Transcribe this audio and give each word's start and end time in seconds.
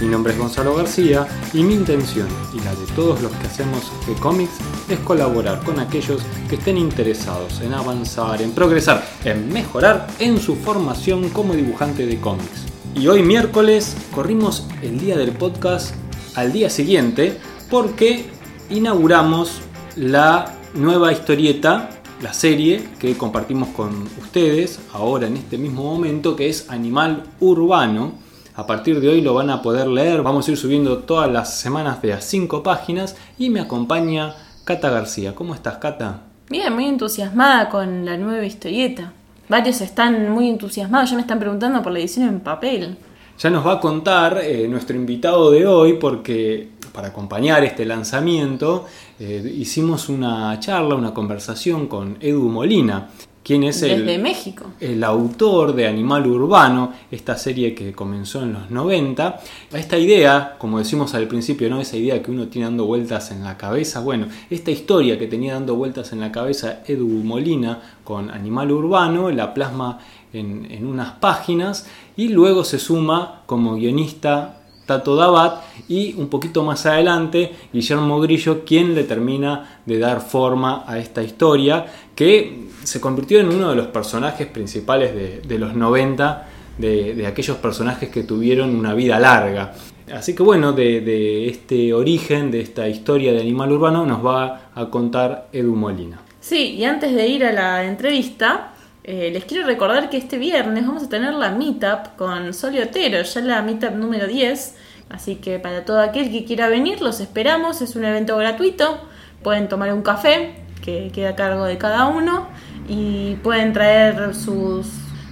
Mi 0.00 0.06
nombre 0.06 0.32
es 0.32 0.38
Gonzalo 0.38 0.76
García 0.76 1.26
y 1.52 1.64
mi 1.64 1.74
intención 1.74 2.28
y 2.54 2.60
la 2.60 2.72
de 2.72 2.86
todos 2.94 3.20
los 3.20 3.32
que 3.32 3.48
hacemos 3.48 3.90
G-Comics 4.06 4.58
es 4.88 4.98
colaborar 5.00 5.60
con 5.64 5.80
aquellos 5.80 6.22
que 6.48 6.54
estén 6.54 6.78
interesados 6.78 7.60
en 7.62 7.74
avanzar, 7.74 8.40
en 8.40 8.52
progresar, 8.52 9.04
en 9.24 9.52
mejorar 9.52 10.06
en 10.20 10.38
su 10.38 10.54
formación 10.54 11.30
como 11.30 11.54
dibujante 11.54 12.06
de 12.06 12.20
cómics. 12.20 12.66
Y 12.94 13.08
hoy 13.08 13.24
miércoles 13.24 13.96
corrimos 14.14 14.68
el 14.82 15.00
día 15.00 15.16
del 15.16 15.32
podcast 15.32 15.96
al 16.36 16.52
día 16.52 16.70
siguiente 16.70 17.36
porque 17.68 18.26
inauguramos 18.70 19.62
la 19.96 20.54
nueva 20.74 21.12
historieta, 21.12 21.90
la 22.22 22.32
serie 22.32 22.88
que 23.00 23.16
compartimos 23.16 23.70
con 23.70 24.04
ustedes 24.22 24.78
ahora 24.92 25.26
en 25.26 25.38
este 25.38 25.58
mismo 25.58 25.82
momento 25.82 26.36
que 26.36 26.48
es 26.48 26.70
Animal 26.70 27.24
Urbano. 27.40 28.27
A 28.58 28.66
partir 28.66 29.00
de 29.00 29.08
hoy 29.08 29.20
lo 29.20 29.34
van 29.34 29.50
a 29.50 29.62
poder 29.62 29.86
leer, 29.86 30.20
vamos 30.24 30.48
a 30.48 30.50
ir 30.50 30.56
subiendo 30.56 30.98
todas 30.98 31.30
las 31.30 31.60
semanas 31.60 32.02
de 32.02 32.12
a 32.12 32.20
5 32.20 32.64
páginas 32.64 33.14
y 33.38 33.50
me 33.50 33.60
acompaña 33.60 34.34
Cata 34.64 34.90
García. 34.90 35.32
¿Cómo 35.32 35.54
estás, 35.54 35.76
Cata? 35.76 36.22
Bien, 36.50 36.74
muy 36.74 36.86
entusiasmada 36.86 37.68
con 37.68 38.04
la 38.04 38.16
nueva 38.16 38.44
historieta. 38.44 39.12
Varios 39.48 39.80
están 39.80 40.32
muy 40.32 40.48
entusiasmados, 40.48 41.10
ya 41.10 41.14
me 41.14 41.22
están 41.22 41.38
preguntando 41.38 41.80
por 41.84 41.92
la 41.92 42.00
edición 42.00 42.26
en 42.26 42.40
papel. 42.40 42.96
Ya 43.38 43.48
nos 43.48 43.64
va 43.64 43.74
a 43.74 43.80
contar 43.80 44.40
eh, 44.42 44.66
nuestro 44.66 44.96
invitado 44.96 45.52
de 45.52 45.64
hoy 45.64 45.92
porque 45.92 46.70
para 46.92 47.08
acompañar 47.08 47.62
este 47.62 47.84
lanzamiento 47.84 48.86
eh, 49.20 49.54
hicimos 49.56 50.08
una 50.08 50.58
charla, 50.58 50.96
una 50.96 51.14
conversación 51.14 51.86
con 51.86 52.16
Edu 52.20 52.48
Molina, 52.48 53.08
quien 53.48 53.64
es 53.64 53.80
el, 53.80 54.20
México. 54.20 54.66
el 54.78 55.02
autor 55.02 55.74
de 55.74 55.86
Animal 55.86 56.26
Urbano, 56.26 56.92
esta 57.10 57.34
serie 57.38 57.74
que 57.74 57.92
comenzó 57.92 58.42
en 58.42 58.52
los 58.52 58.70
90. 58.70 59.40
Esta 59.72 59.96
idea, 59.96 60.56
como 60.58 60.78
decimos 60.78 61.14
al 61.14 61.26
principio, 61.28 61.70
¿no? 61.70 61.80
esa 61.80 61.96
idea 61.96 62.22
que 62.22 62.30
uno 62.30 62.48
tiene 62.48 62.66
dando 62.66 62.84
vueltas 62.84 63.30
en 63.30 63.42
la 63.42 63.56
cabeza, 63.56 64.00
bueno, 64.00 64.26
esta 64.50 64.70
historia 64.70 65.18
que 65.18 65.28
tenía 65.28 65.54
dando 65.54 65.76
vueltas 65.76 66.12
en 66.12 66.20
la 66.20 66.30
cabeza 66.30 66.80
Edu 66.86 67.08
Molina 67.08 67.80
con 68.04 68.30
Animal 68.30 68.70
Urbano, 68.70 69.30
la 69.30 69.54
plasma 69.54 69.98
en, 70.34 70.70
en 70.70 70.86
unas 70.86 71.12
páginas 71.12 71.86
y 72.18 72.28
luego 72.28 72.64
se 72.64 72.78
suma 72.78 73.44
como 73.46 73.76
guionista 73.76 74.58
Tato 74.88 75.16
Dabat 75.16 75.60
y 75.86 76.14
un 76.14 76.28
poquito 76.28 76.64
más 76.64 76.86
adelante 76.86 77.54
Guillermo 77.74 78.20
Grillo 78.20 78.64
quien 78.64 78.94
le 78.94 79.04
termina 79.04 79.80
de 79.84 79.98
dar 79.98 80.22
forma 80.22 80.84
a 80.86 80.98
esta 80.98 81.22
historia 81.22 81.84
que 82.18 82.64
se 82.82 83.00
convirtió 83.00 83.38
en 83.38 83.48
uno 83.48 83.70
de 83.70 83.76
los 83.76 83.86
personajes 83.86 84.48
principales 84.48 85.14
de, 85.46 85.56
los 85.56 85.76
90 85.76 86.48
de, 86.76 87.24
aquellos 87.28 87.58
personajes 87.58 88.08
que 88.08 88.24
tuvieron 88.24 88.74
una 88.74 88.92
vida 88.92 89.20
larga. 89.20 89.74
Así 90.12 90.34
que 90.34 90.42
bueno, 90.42 90.72
de, 90.72 91.48
este 91.48 91.94
origen, 91.94 92.50
de 92.50 92.60
esta 92.60 92.88
historia 92.88 93.32
de 93.32 93.40
Animal 93.40 93.70
Urbano 93.70 94.04
nos 94.04 94.26
va 94.26 94.70
a 94.74 94.86
contar 94.90 95.46
Edu 95.52 95.76
Molina. 95.76 96.20
Sí, 96.40 96.74
y 96.74 96.82
antes 96.82 97.14
de 97.14 97.28
ir 97.28 97.44
a 97.44 97.52
la 97.52 97.84
entrevista, 97.84 98.72
eh, 99.04 99.30
les 99.32 99.44
quiero 99.44 99.64
recordar 99.64 100.10
que 100.10 100.16
este 100.16 100.38
viernes 100.38 100.84
vamos 100.84 101.04
a 101.04 101.08
tener 101.08 101.34
la 101.34 101.52
meetup 101.52 102.16
con 102.16 102.52
Soli 102.52 102.80
Otero, 102.80 103.22
ya 103.22 103.40
la 103.42 103.62
meetup 103.62 103.92
número 103.92 104.26
10. 104.26 104.74
Así 105.08 105.36
que 105.36 105.60
para 105.60 105.84
todo 105.84 106.00
aquel 106.00 106.32
que 106.32 106.44
quiera 106.44 106.68
venir, 106.68 107.00
los 107.00 107.20
esperamos. 107.20 107.80
Es 107.80 107.94
un 107.94 108.04
evento 108.04 108.36
gratuito. 108.36 108.98
Pueden 109.40 109.68
tomar 109.68 109.92
un 109.92 110.02
café, 110.02 110.64
que 110.88 111.10
queda 111.12 111.30
a 111.30 111.36
cargo 111.36 111.64
de 111.64 111.76
cada 111.76 112.06
uno. 112.06 112.48
Y 112.88 113.36
pueden 113.42 113.74
traer 113.74 114.34
sus 114.34 114.86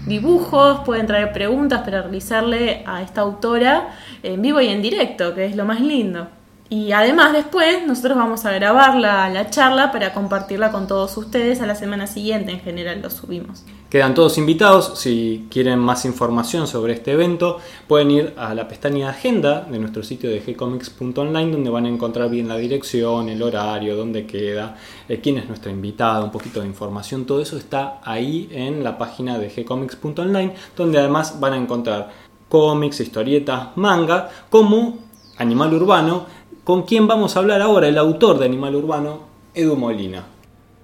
dibujos, 0.07 0.81
pueden 0.85 1.07
traer 1.07 1.33
preguntas 1.33 1.81
para 1.81 2.03
realizarle 2.03 2.85
a 2.87 3.01
esta 3.03 3.23
autora 3.23 3.89
en 4.23 4.43
vivo 4.43 4.61
y 4.61 4.69
en 4.69 4.83
directo, 4.83 5.35
que 5.35 5.47
es 5.47 5.57
lo 5.57 5.65
más 5.65 5.81
lindo. 5.81 6.29
Y 6.69 6.91
además 6.93 7.33
después 7.33 7.87
nosotros 7.87 8.17
vamos 8.17 8.45
a 8.45 8.53
grabar 8.53 8.97
la, 8.97 9.29
la, 9.31 9.51
charla 9.51 9.93
para 9.93 10.13
compartirla 10.13 10.73
con 10.73 10.89
todos 10.89 11.17
ustedes. 11.17 11.61
A 11.61 11.67
la 11.67 11.77
semana 11.77 12.07
siguiente, 12.09 12.51
en 12.51 12.61
general 12.61 13.01
lo 13.03 13.11
subimos. 13.11 13.65
Quedan 13.89 14.15
todos 14.15 14.37
invitados, 14.37 14.99
si 14.99 15.47
quieren 15.49 15.79
más 15.79 16.05
información 16.05 16.67
sobre 16.67 16.95
este 16.95 17.13
evento 17.13 17.61
pueden 17.87 18.11
ir 18.11 18.35
a 18.37 18.53
la 18.53 18.67
pestaña 18.67 19.11
agenda 19.11 19.61
de 19.61 19.79
nuestro 19.79 20.03
sitio 20.03 20.29
de 20.29 20.41
gcomics.online 20.41 21.53
donde 21.53 21.71
van 21.71 21.87
a 21.87 21.89
encontrar 21.89 22.29
bien 22.29 22.49
la 22.49 22.57
dirección, 22.57 23.29
el 23.29 23.41
horario, 23.41 23.97
dónde 23.97 24.27
queda, 24.27 24.77
eh, 25.09 25.21
quién 25.23 25.39
es 25.39 25.47
nuestro 25.47 25.71
invitado, 25.71 26.25
un 26.25 26.33
poquito 26.33 26.61
de 26.61 26.67
información, 26.67 27.27
todo 27.27 27.41
eso 27.41 27.57
está 27.57 28.01
ahí 28.03 28.49
en 28.51 28.83
la 28.83 28.99
página 28.99 29.39
de 29.39 29.51
gcomics.online 29.51 30.55
donde 30.77 30.99
además 30.99 31.39
van 31.39 31.53
a 31.53 31.57
encontrar 31.57 32.11
cómics, 32.49 32.99
historietas, 32.99 33.69
manga, 33.77 34.31
como 34.51 34.99
Animal 35.39 35.75
Urbano, 35.75 36.27
con 36.67 36.83
quien 36.83 37.07
vamos 37.07 37.37
a 37.37 37.39
hablar 37.39 37.63
ahora, 37.63 37.87
el 37.87 37.97
autor 37.97 38.41
de 38.41 38.47
Animal 38.47 38.75
Urbano, 38.75 39.21
Edu 39.55 39.77
Molina. 39.77 40.27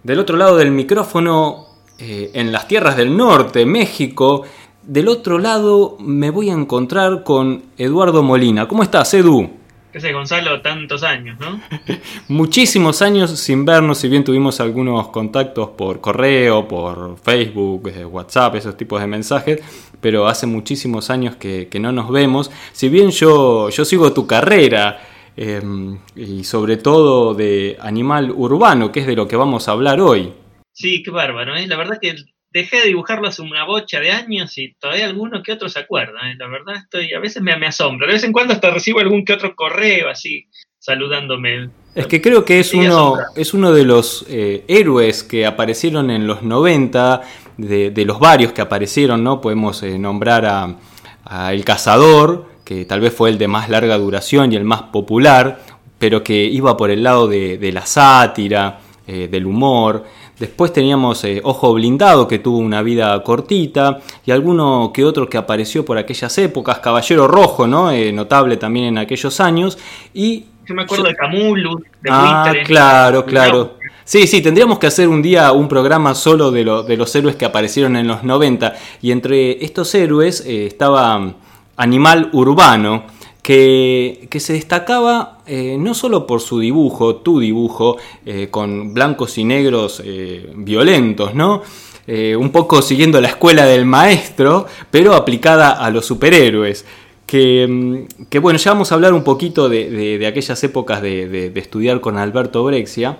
Del 0.05 0.21
otro 0.21 0.37
lado 0.37 0.57
del 0.57 0.71
micrófono, 0.71 1.67
eh, 1.99 2.31
en 2.35 2.53
las 2.53 2.69
tierras 2.69 2.97
del 2.97 3.17
norte, 3.17 3.67
México, 3.67 4.45
del 4.85 5.09
otro 5.09 5.41
lado 5.41 5.97
me 5.99 6.31
voy 6.31 6.51
a 6.51 6.53
encontrar 6.53 7.25
con 7.25 7.65
Eduardo 7.77 8.23
Molina. 8.23 8.69
¿Cómo 8.69 8.85
estás, 8.85 9.13
Edu? 9.15 9.51
¿Qué 9.93 10.01
sé, 10.01 10.13
Gonzalo? 10.13 10.63
Tantos 10.63 11.03
años, 11.03 11.37
¿no? 11.41 11.61
Muchísimos 12.29 13.03
años 13.03 13.33
sin 13.33 13.65
vernos, 13.65 13.99
si 13.99 14.07
bien 14.07 14.23
tuvimos 14.23 14.61
algunos 14.61 15.09
contactos 15.09 15.71
por 15.71 16.01
correo, 16.01 16.69
por 16.69 17.17
Facebook, 17.25 17.89
eh, 17.89 18.05
WhatsApp, 18.05 18.55
esos 18.55 18.77
tipos 18.77 19.01
de 19.01 19.09
mensajes, 19.09 19.61
pero 20.01 20.29
hace 20.29 20.47
muchísimos 20.47 21.11
años 21.11 21.35
que, 21.35 21.67
que 21.67 21.81
no 21.81 21.91
nos 21.91 22.09
vemos. 22.09 22.53
Si 22.71 22.89
bien 22.89 23.11
yo, 23.11 23.69
yo 23.69 23.85
sigo 23.85 24.13
tu 24.13 24.29
carrera, 24.29 25.09
Em, 25.37 25.99
y 26.15 26.45
sobre 26.45 26.77
todo 26.77 27.35
de 27.35 27.77
animal 27.81 28.31
urbano, 28.31 28.93
que 28.93 29.01
es 29.01 29.07
de 29.07 29.17
lo 29.17 29.27
que 29.27 29.37
vamos 29.37 29.69
a 29.69 29.73
hablar 29.73 30.01
hoy. 30.01 30.33
Sí, 30.73 31.03
qué 31.03 31.11
bárbaro. 31.11 31.57
¿eh? 31.57 31.67
La 31.67 31.77
verdad 31.77 31.99
que 32.01 32.15
dejé 32.51 32.81
de 32.81 32.89
dibujarlo 32.89 33.29
hace 33.29 33.43
una 33.43 33.65
bocha 33.65 34.01
de 34.01 34.11
años 34.11 34.57
y 34.59 34.75
todavía 34.75 35.07
alguno 35.07 35.43
que 35.43 35.53
otro 35.53 35.69
se 35.69 35.79
acuerda. 35.79 36.31
¿eh? 36.31 36.35
La 36.39 36.49
verdad 36.49 36.77
estoy, 36.77 37.15
a 37.15 37.19
veces 37.19 37.43
me, 37.43 37.57
me 37.57 37.67
asombra. 37.67 38.07
De 38.07 38.15
vez 38.15 38.25
en 38.25 38.33
cuando 38.33 38.53
hasta 38.53 38.71
recibo 38.71 39.01
algún 39.01 39.25
que 39.25 39.33
otro 39.33 39.55
correo 39.55 40.11
así 40.11 40.49
saludándome. 40.79 41.71
Es 41.95 42.07
que 42.09 42.21
creo 42.21 42.45
que 42.45 42.59
es, 42.59 42.75
uno, 42.75 43.17
es 43.37 43.55
uno 43.55 43.73
de 43.73 43.85
los 43.85 44.27
eh, 44.29 44.65
héroes 44.67 45.23
que 45.23 45.47
aparecieron 45.47 46.11
en 46.11 46.27
los 46.27 46.43
90, 46.43 47.23
de, 47.57 47.91
de, 47.91 48.05
los 48.05 48.19
varios 48.19 48.53
que 48.53 48.63
aparecieron, 48.63 49.23
¿no? 49.23 49.41
Podemos 49.41 49.83
eh, 49.83 49.99
nombrar 49.99 50.45
a, 50.45 50.77
a 51.25 51.53
El 51.53 51.65
Cazador, 51.65 52.52
que 52.65 52.85
tal 52.85 53.01
vez 53.01 53.15
fue 53.15 53.31
el 53.31 53.39
de 53.39 53.49
más 53.49 53.69
larga 53.69 53.99
duración 53.99 54.53
y 54.53 54.57
el 54.57 54.65
más 54.65 54.83
popular, 54.83 55.61
pero 55.99 56.23
que 56.25 56.45
iba 56.45 56.77
por 56.77 56.91
el 56.91 57.03
lado 57.03 57.29
de, 57.29 57.71
la 57.73 57.87
sátira, 57.87 58.81
eh, 59.07 59.29
del 59.31 59.47
humor. 59.47 60.05
Después 60.39 60.73
teníamos 60.73 61.23
eh, 61.25 61.41
Ojo 61.45 61.73
Blindado, 61.75 62.27
que 62.27 62.41
tuvo 62.41 62.59
una 62.59 62.83
vida 62.83 63.23
cortita, 63.23 64.01
y 64.25 64.31
alguno 64.31 64.91
que 64.93 65.05
otro 65.05 65.29
que 65.29 65.39
apareció 65.39 65.85
por 65.85 65.99
aquellas 65.99 66.37
épocas, 66.39 66.79
Caballero 66.81 67.29
Rojo, 67.29 67.67
¿no? 67.67 67.91
Eh, 67.91 68.13
notable 68.13 68.57
también 68.57 68.87
en 68.87 68.99
aquellos 68.99 69.41
años. 69.41 69.79
Y 70.13 70.47
yo 70.67 70.75
me 70.75 70.83
acuerdo 70.83 71.05
de 71.05 71.15
Camulu, 71.15 71.79
de 72.01 72.11
Ah, 72.11 72.53
claro, 72.65 73.25
claro. 73.25 73.75
Sí, 74.05 74.27
sí, 74.27 74.41
tendríamos 74.41 74.81
que 74.81 74.89
hacer 74.89 75.07
un 75.07 75.23
día 75.23 75.53
un 75.53 75.69
programa 75.69 76.15
solo 76.15 76.51
de, 76.51 76.65
de 76.65 76.97
los 76.97 77.15
héroes 77.15 77.37
que 77.37 77.45
aparecieron 77.45 77.95
en 77.95 78.09
los 78.09 78.25
90. 78.25 78.75
Y 79.01 79.13
entre 79.13 79.65
estos 79.65 79.95
héroes 79.95 80.45
estaba 80.45 81.35
animal 81.77 82.31
urbano 82.33 83.05
que, 83.43 84.29
se 84.39 84.53
destacaba 84.55 85.39
eh, 85.47 85.77
no 85.79 85.95
solo 85.95 86.27
por 86.27 86.41
su 86.41 86.61
dibujo, 86.61 87.17
tu 87.17 87.41
dibujo, 87.41 87.97
eh, 88.25 88.49
con 88.51 88.95
blancos 88.95 89.37
y 89.37 89.45
negros 89.45 90.01
eh, 90.05 90.51
violentos, 90.55 91.35
¿no? 91.35 91.63
un 92.05 92.51
poco 92.51 92.83
siguiendo 92.83 93.21
la 93.21 93.29
escuela 93.29 93.65
del 93.65 93.87
maestro, 93.87 94.67
pero 94.91 95.15
aplicada 95.15 95.71
a 95.71 95.89
los 95.89 96.05
superhéroes. 96.05 96.85
Que, 97.25 97.67
mm, 97.67 98.27
que 98.29 98.39
bueno, 98.41 98.59
ya 98.59 98.73
vamos 98.73 98.91
a 98.91 98.97
hablar 98.97 99.15
un 99.15 99.23
poquito 99.23 99.69
de, 99.69 100.27
aquellas 100.27 100.63
épocas 100.65 101.01
de, 101.01 101.53
estudiar 101.55 102.01
con 102.01 102.19
Alberto 102.19 102.65
Brexia, 102.65 103.17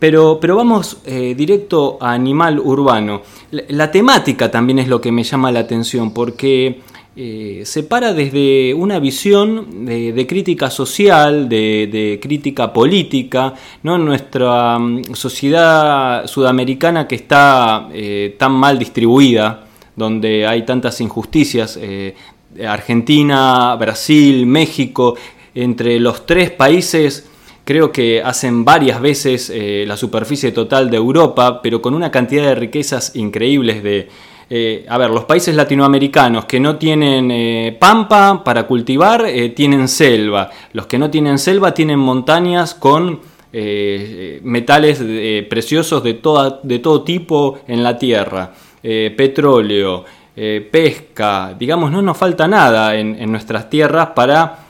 pero, 0.00 0.38
pero, 0.40 0.56
vamos 0.56 0.98
directo 1.04 1.96
a 2.00 2.12
Animal 2.12 2.58
Urbano. 2.58 3.22
la, 3.52 3.90
temática 3.92 4.50
también 4.50 4.80
es 4.80 4.88
lo 4.88 5.00
que 5.00 5.12
me 5.12 5.22
llama 5.22 5.52
la 5.52 5.60
atención, 5.60 6.12
porque 6.12 6.80
eh, 7.14 7.64
se 7.66 7.82
para 7.82 8.14
desde 8.14 8.72
una 8.72 8.98
visión 8.98 9.84
de, 9.84 10.26
crítica 10.26 10.70
social, 10.70 11.46
de, 11.46 12.18
crítica 12.22 12.72
política, 12.72 13.52
¿no? 13.82 13.98
nuestra 13.98 14.78
mm, 14.78 15.14
sociedad 15.14 16.26
sudamericana 16.26 17.06
que 17.06 17.16
está 17.16 17.90
eh, 17.92 18.34
tan 18.38 18.52
mal 18.52 18.78
distribuida, 18.78 19.66
donde 19.94 20.46
hay 20.46 20.64
tantas 20.64 21.02
injusticias, 21.02 21.78
eh, 21.78 22.14
Argentina, 22.66 23.76
Brasil, 23.76 24.46
México, 24.46 25.14
entre 25.54 26.00
los 26.00 26.24
tres 26.24 26.50
países 26.50 27.28
creo 27.64 27.92
que 27.92 28.22
hacen 28.22 28.64
varias 28.64 29.00
veces 29.00 29.52
la 29.86 29.96
superficie 29.96 30.50
total 30.50 30.90
de 30.90 30.96
Europa, 30.96 31.62
pero 31.62 31.80
con 31.80 31.94
una 31.94 32.10
cantidad 32.10 32.44
de 32.44 32.54
riquezas 32.56 33.14
increíbles 33.14 33.82
de, 33.82 34.08
eh, 34.54 34.84
a 34.86 34.98
ver, 34.98 35.08
los 35.08 35.24
países 35.24 35.56
latinoamericanos 35.56 36.44
que 36.44 36.60
no 36.60 36.76
tienen 36.76 37.30
eh, 37.30 37.74
pampa 37.80 38.44
para 38.44 38.66
cultivar, 38.66 39.24
eh, 39.24 39.48
tienen 39.48 39.88
selva. 39.88 40.50
Los 40.74 40.86
que 40.86 40.98
no 40.98 41.08
tienen 41.08 41.38
selva 41.38 41.72
tienen 41.72 41.98
montañas 41.98 42.74
con 42.74 43.32
metales 43.54 44.98
preciosos 45.50 46.02
de, 46.02 46.20
de, 46.62 46.78
todo 46.78 47.02
tipo 47.02 47.58
en 47.68 47.82
la 47.82 47.98
tierra. 47.98 48.50
petróleo, 48.80 50.06
pesca, 50.70 51.54
digamos, 51.58 51.90
no 51.90 52.00
nos 52.00 52.16
falta 52.16 52.48
nada 52.48 52.96
en, 52.96 53.30
nuestras 53.30 53.68
tierras 53.68 54.08
para, 54.14 54.64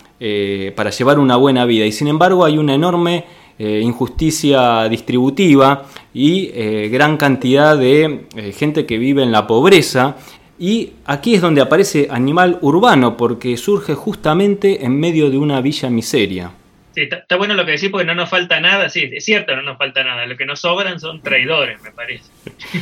para 0.75 0.91
llevar 0.91 1.21
una 1.21 1.37
buena 1.37 1.65
vida. 1.65 1.87
Y 1.87 1.93
sin 1.93 2.09
embargo 2.09 2.45
hay 2.45 2.59
una 2.59 2.75
enorme 2.75 3.25
injusticia 3.59 4.89
distributiva 4.89 5.87
y 6.15 6.51
eh, 6.55 6.89
gran 6.91 7.17
cantidad 7.17 7.77
de 7.77 8.27
eh, 8.37 8.53
gente 8.53 8.87
que 8.87 8.99
vive 8.99 9.23
en 9.23 9.33
la 9.33 9.47
pobreza. 9.47 10.17
Y 10.59 10.93
aquí 11.07 11.35
es 11.35 11.41
donde 11.41 11.61
aparece 11.61 12.09
Animal 12.11 12.59
Urbano, 12.61 13.17
porque 13.17 13.57
surge 13.57 13.95
justamente 13.95 14.85
en 14.85 14.99
medio 14.99 15.31
de 15.31 15.39
una 15.39 15.61
villa 15.61 15.91
miseria. 15.91 16.53
Sí, 16.95 17.09
está, 17.11 17.37
bueno 17.37 17.55
lo 17.55 17.65
que 17.65 17.73
decís 17.73 17.89
porque 17.91 18.05
no 18.05 18.15
nos 18.15 18.29
falta 18.29 18.61
nada, 18.61 18.91
sí, 18.91 19.09
es 19.13 19.25
cierto, 19.25 19.57
no 19.57 19.63
nos 19.63 19.79
falta 19.79 20.05
nada, 20.05 20.27
lo 20.27 20.37
que 20.37 20.45
nos 20.45 20.61
sobran 20.61 21.01
son 21.01 21.23
traidores, 21.23 21.81
me 21.83 21.91
parece. 21.91 22.31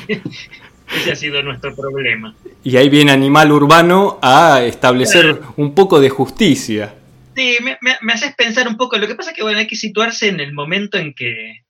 Ese 0.97 1.13
ha 1.13 1.17
sido 1.17 1.41
nuestro 1.43 1.75
problema. 1.77 2.35
Y 2.65 2.77
ahí 2.77 2.89
viene 2.89 3.13
Animal 3.13 3.53
Urbano 3.53 4.19
a 4.21 4.63
establecer 4.65 5.41
un 5.57 5.73
poco 5.73 6.01
de 6.01 6.11
justicia. 6.11 6.95
Sí, 7.41 7.57
me, 7.63 8.13
haces 8.13 8.35
pensar 8.35 8.69
un 8.69 8.77
poco. 8.77 8.99
Lo 8.99 9.07
que 9.07 9.15
pasa 9.15 9.31
es 9.31 9.37
que 9.37 9.43
bueno, 9.43 9.61
hay 9.61 9.67
que 9.67 9.75
situarse 9.75 10.29
en 10.29 10.41
el 10.41 10.53
momento 10.53 10.99
en 10.99 11.15
que, 11.15 11.61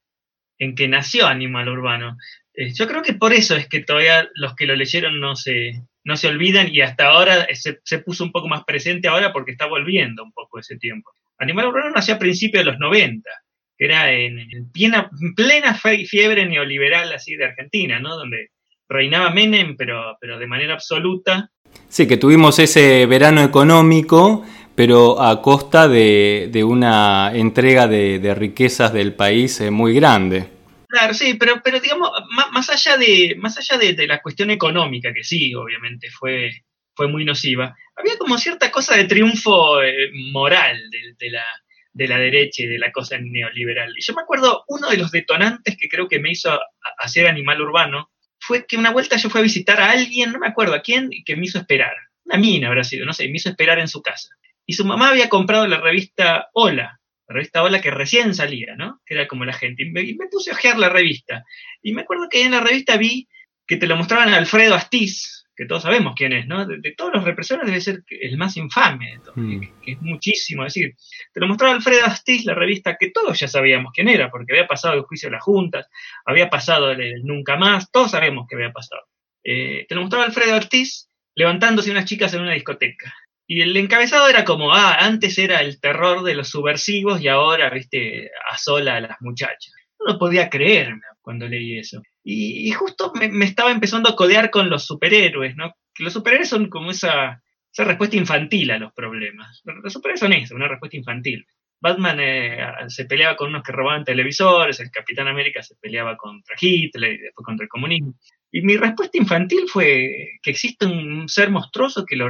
en 0.58 0.74
que 0.74 0.88
nació 0.88 1.28
Animal 1.28 1.68
Urbano. 1.68 2.16
Eh, 2.54 2.72
yo 2.74 2.88
creo 2.88 3.02
que 3.02 3.12
por 3.12 3.32
eso 3.32 3.54
es 3.54 3.68
que 3.68 3.78
todavía 3.78 4.28
los 4.34 4.56
que 4.56 4.66
lo 4.66 4.74
leyeron 4.74 5.20
no 5.20 5.36
se, 5.36 5.80
no 6.02 6.16
se 6.16 6.26
olvidan 6.26 6.74
y 6.74 6.80
hasta 6.80 7.06
ahora 7.06 7.46
se, 7.52 7.98
puso 8.00 8.24
un 8.24 8.32
poco 8.32 8.48
más 8.48 8.64
presente 8.64 9.06
ahora 9.06 9.32
porque 9.32 9.52
está 9.52 9.66
volviendo 9.66 10.24
un 10.24 10.32
poco 10.32 10.58
ese 10.58 10.76
tiempo. 10.76 11.12
Animal 11.38 11.68
Urbano 11.68 11.90
nació 11.90 12.16
a 12.16 12.18
principios 12.18 12.64
de 12.64 12.72
los 12.72 12.80
90, 12.80 13.30
que 13.78 13.84
era 13.84 14.10
en, 14.10 14.72
plena, 14.72 15.08
plena 15.36 15.74
fiebre 15.74 16.46
neoliberal 16.46 17.12
así 17.12 17.36
de 17.36 17.44
Argentina, 17.44 18.00
¿no? 18.00 18.16
Donde 18.16 18.48
reinaba 18.88 19.30
Menem, 19.30 19.76
pero, 19.76 20.16
pero 20.20 20.36
de 20.36 20.48
manera 20.48 20.74
absoluta. 20.74 21.48
Sí, 21.88 22.08
que 22.08 22.16
tuvimos 22.16 22.58
ese 22.58 23.06
verano 23.06 23.40
económico, 23.44 24.44
pero 24.80 25.20
a 25.20 25.42
costa 25.42 25.88
de, 25.88 26.64
una 26.64 27.32
entrega 27.34 27.86
de, 27.86 28.34
riquezas 28.34 28.94
del 28.94 29.12
país 29.12 29.60
eh, 29.60 29.70
muy 29.70 29.92
grande. 29.92 30.48
Claro, 30.88 31.12
sí, 31.12 31.34
pero, 31.34 31.60
pero 31.62 31.80
digamos, 31.80 32.10
más, 32.50 32.70
allá, 32.70 32.96
de, 32.96 33.36
más 33.38 33.58
allá 33.58 33.76
de, 33.76 34.06
la 34.06 34.22
cuestión 34.22 34.48
económica, 34.50 35.12
que 35.12 35.22
sí, 35.22 35.54
obviamente 35.54 36.08
fue, 36.10 36.64
fue 36.94 37.08
muy 37.08 37.26
nociva, 37.26 37.76
había 37.94 38.16
como 38.16 38.38
cierta 38.38 38.70
cosa 38.70 38.96
de 38.96 39.04
triunfo 39.04 39.82
eh, 39.82 40.10
moral 40.32 40.80
de, 41.18 41.30
la, 41.30 41.44
de 41.92 42.08
la 42.08 42.16
derecha 42.16 42.62
y 42.62 42.68
de 42.68 42.78
la 42.78 42.90
cosa 42.90 43.18
neoliberal. 43.18 43.92
Y 43.98 44.02
yo 44.02 44.14
me 44.14 44.22
acuerdo, 44.22 44.64
uno 44.68 44.88
de 44.88 44.96
los 44.96 45.10
detonantes 45.10 45.76
que 45.76 45.90
creo 45.90 46.08
que 46.08 46.20
me 46.20 46.30
hizo 46.30 46.58
hacer 46.96 47.26
Animal 47.26 47.60
Urbano 47.60 48.12
fue 48.38 48.64
que 48.64 48.78
una 48.78 48.92
vuelta 48.92 49.18
yo 49.18 49.28
fui 49.28 49.40
a 49.40 49.44
visitar 49.44 49.78
a 49.78 49.90
alguien, 49.90 50.32
no 50.32 50.38
me 50.38 50.48
acuerdo 50.48 50.74
a 50.74 50.80
quién, 50.80 51.10
que 51.26 51.36
me 51.36 51.44
hizo 51.44 51.58
esperar. 51.58 51.94
Una 52.24 52.38
mina 52.38 52.68
habrá 52.68 52.82
sido, 52.82 53.04
no 53.04 53.12
sé, 53.12 53.28
me 53.28 53.36
hizo 53.36 53.50
esperar 53.50 53.78
en 53.78 53.88
su 53.88 54.00
casa. 54.00 54.30
Y 54.70 54.74
su 54.74 54.84
mamá 54.84 55.10
había 55.10 55.28
comprado 55.28 55.66
la 55.66 55.80
revista 55.80 56.48
Hola, 56.52 57.00
la 57.26 57.34
revista 57.34 57.64
Hola 57.64 57.80
que 57.80 57.90
recién 57.90 58.36
salía, 58.36 58.76
¿no? 58.76 59.00
Que 59.04 59.14
era 59.14 59.26
como 59.26 59.44
la 59.44 59.52
gente. 59.52 59.82
Y 59.82 59.90
me, 59.90 60.28
puse 60.30 60.52
a 60.52 60.54
ojear 60.54 60.78
la 60.78 60.88
revista. 60.88 61.44
Y 61.82 61.92
me 61.92 62.02
acuerdo 62.02 62.28
que 62.30 62.44
en 62.44 62.52
la 62.52 62.60
revista 62.60 62.96
vi 62.96 63.26
que 63.66 63.78
te 63.78 63.88
lo 63.88 63.96
mostraban 63.96 64.32
a 64.32 64.36
Alfredo 64.36 64.76
Astiz, 64.76 65.44
que 65.56 65.66
todos 65.66 65.82
sabemos 65.82 66.12
quién 66.14 66.32
es, 66.34 66.46
¿no? 66.46 66.66
De, 66.66 66.94
todos 66.96 67.12
los 67.12 67.24
represores 67.24 67.66
debe 67.66 67.80
ser 67.80 68.04
el 68.10 68.38
más 68.38 68.56
infame, 68.56 69.10
de 69.10 69.18
todos, 69.18 69.36
mm. 69.38 69.60
que, 69.82 69.90
es 69.90 70.02
muchísimo. 70.02 70.64
Es 70.64 70.74
decir, 70.74 70.94
te 71.34 71.40
lo 71.40 71.48
mostraba 71.48 71.74
Alfredo 71.74 72.06
Astiz, 72.06 72.44
la 72.44 72.54
revista 72.54 72.96
que 72.96 73.10
todos 73.10 73.40
ya 73.40 73.48
sabíamos 73.48 73.90
quién 73.92 74.06
era, 74.06 74.30
porque 74.30 74.52
había 74.52 74.68
pasado 74.68 74.94
el 74.94 75.02
juicio 75.02 75.30
de 75.30 75.32
las 75.32 75.42
juntas, 75.42 75.88
había 76.24 76.48
pasado 76.48 76.92
el, 76.92 77.24
Nunca 77.24 77.56
Más, 77.56 77.90
todos 77.90 78.12
sabemos 78.12 78.46
que 78.48 78.54
había 78.54 78.70
pasado. 78.70 79.02
Eh, 79.42 79.84
te 79.88 79.96
lo 79.96 80.02
mostraba 80.02 80.26
Alfredo 80.26 80.54
Astiz 80.54 81.08
levantándose 81.34 81.90
unas 81.90 82.04
chicas 82.04 82.32
en 82.34 82.42
una 82.42 82.52
discoteca. 82.52 83.12
Y 83.52 83.62
el 83.62 83.76
encabezado 83.76 84.28
era 84.28 84.44
como, 84.44 84.72
ah, 84.72 84.98
antes 85.00 85.36
era 85.36 85.60
el 85.60 85.80
terror 85.80 86.22
de 86.22 86.36
los 86.36 86.50
subversivos 86.50 87.20
y 87.20 87.26
ahora, 87.26 87.68
viste, 87.70 88.30
asola 88.48 88.94
a 88.94 89.00
las 89.00 89.16
muchachas. 89.18 89.74
No 90.06 90.20
podía 90.20 90.48
creer 90.48 90.94
cuando 91.20 91.48
leí 91.48 91.76
eso. 91.76 92.00
Y, 92.22 92.70
justo 92.70 93.12
me, 93.12 93.44
estaba 93.44 93.72
empezando 93.72 94.08
a 94.08 94.14
codear 94.14 94.50
con 94.50 94.70
los 94.70 94.86
superhéroes, 94.86 95.56
¿no? 95.56 95.74
Que 95.92 96.04
los 96.04 96.12
superhéroes 96.12 96.48
son 96.48 96.70
como 96.70 96.92
esa, 96.92 97.42
esa 97.72 97.82
respuesta 97.82 98.16
infantil 98.16 98.70
a 98.70 98.78
los 98.78 98.92
problemas. 98.92 99.62
Los 99.64 99.94
superhéroes 99.94 100.20
son 100.20 100.32
eso, 100.32 100.54
una 100.54 100.68
respuesta 100.68 100.96
infantil. 100.96 101.44
Batman 101.80 102.18
eh, 102.20 102.56
se 102.86 103.06
peleaba 103.06 103.34
con 103.34 103.48
unos 103.48 103.64
que 103.64 103.72
robaban 103.72 104.04
televisores, 104.04 104.78
el 104.78 104.92
Capitán 104.92 105.26
América 105.26 105.60
se 105.60 105.74
peleaba 105.74 106.16
contra 106.16 106.54
Hitler 106.60 107.14
y 107.14 107.18
después 107.18 107.44
contra 107.44 107.64
el 107.64 107.68
comunismo. 107.68 108.14
Y 108.52 108.62
mi 108.62 108.76
respuesta 108.76 109.18
infantil 109.18 109.64
fue 109.66 110.38
que 110.40 110.50
existe 110.52 110.86
un 110.86 111.28
ser 111.28 111.50
monstruoso 111.50 112.04
que 112.06 112.14
lo, 112.14 112.28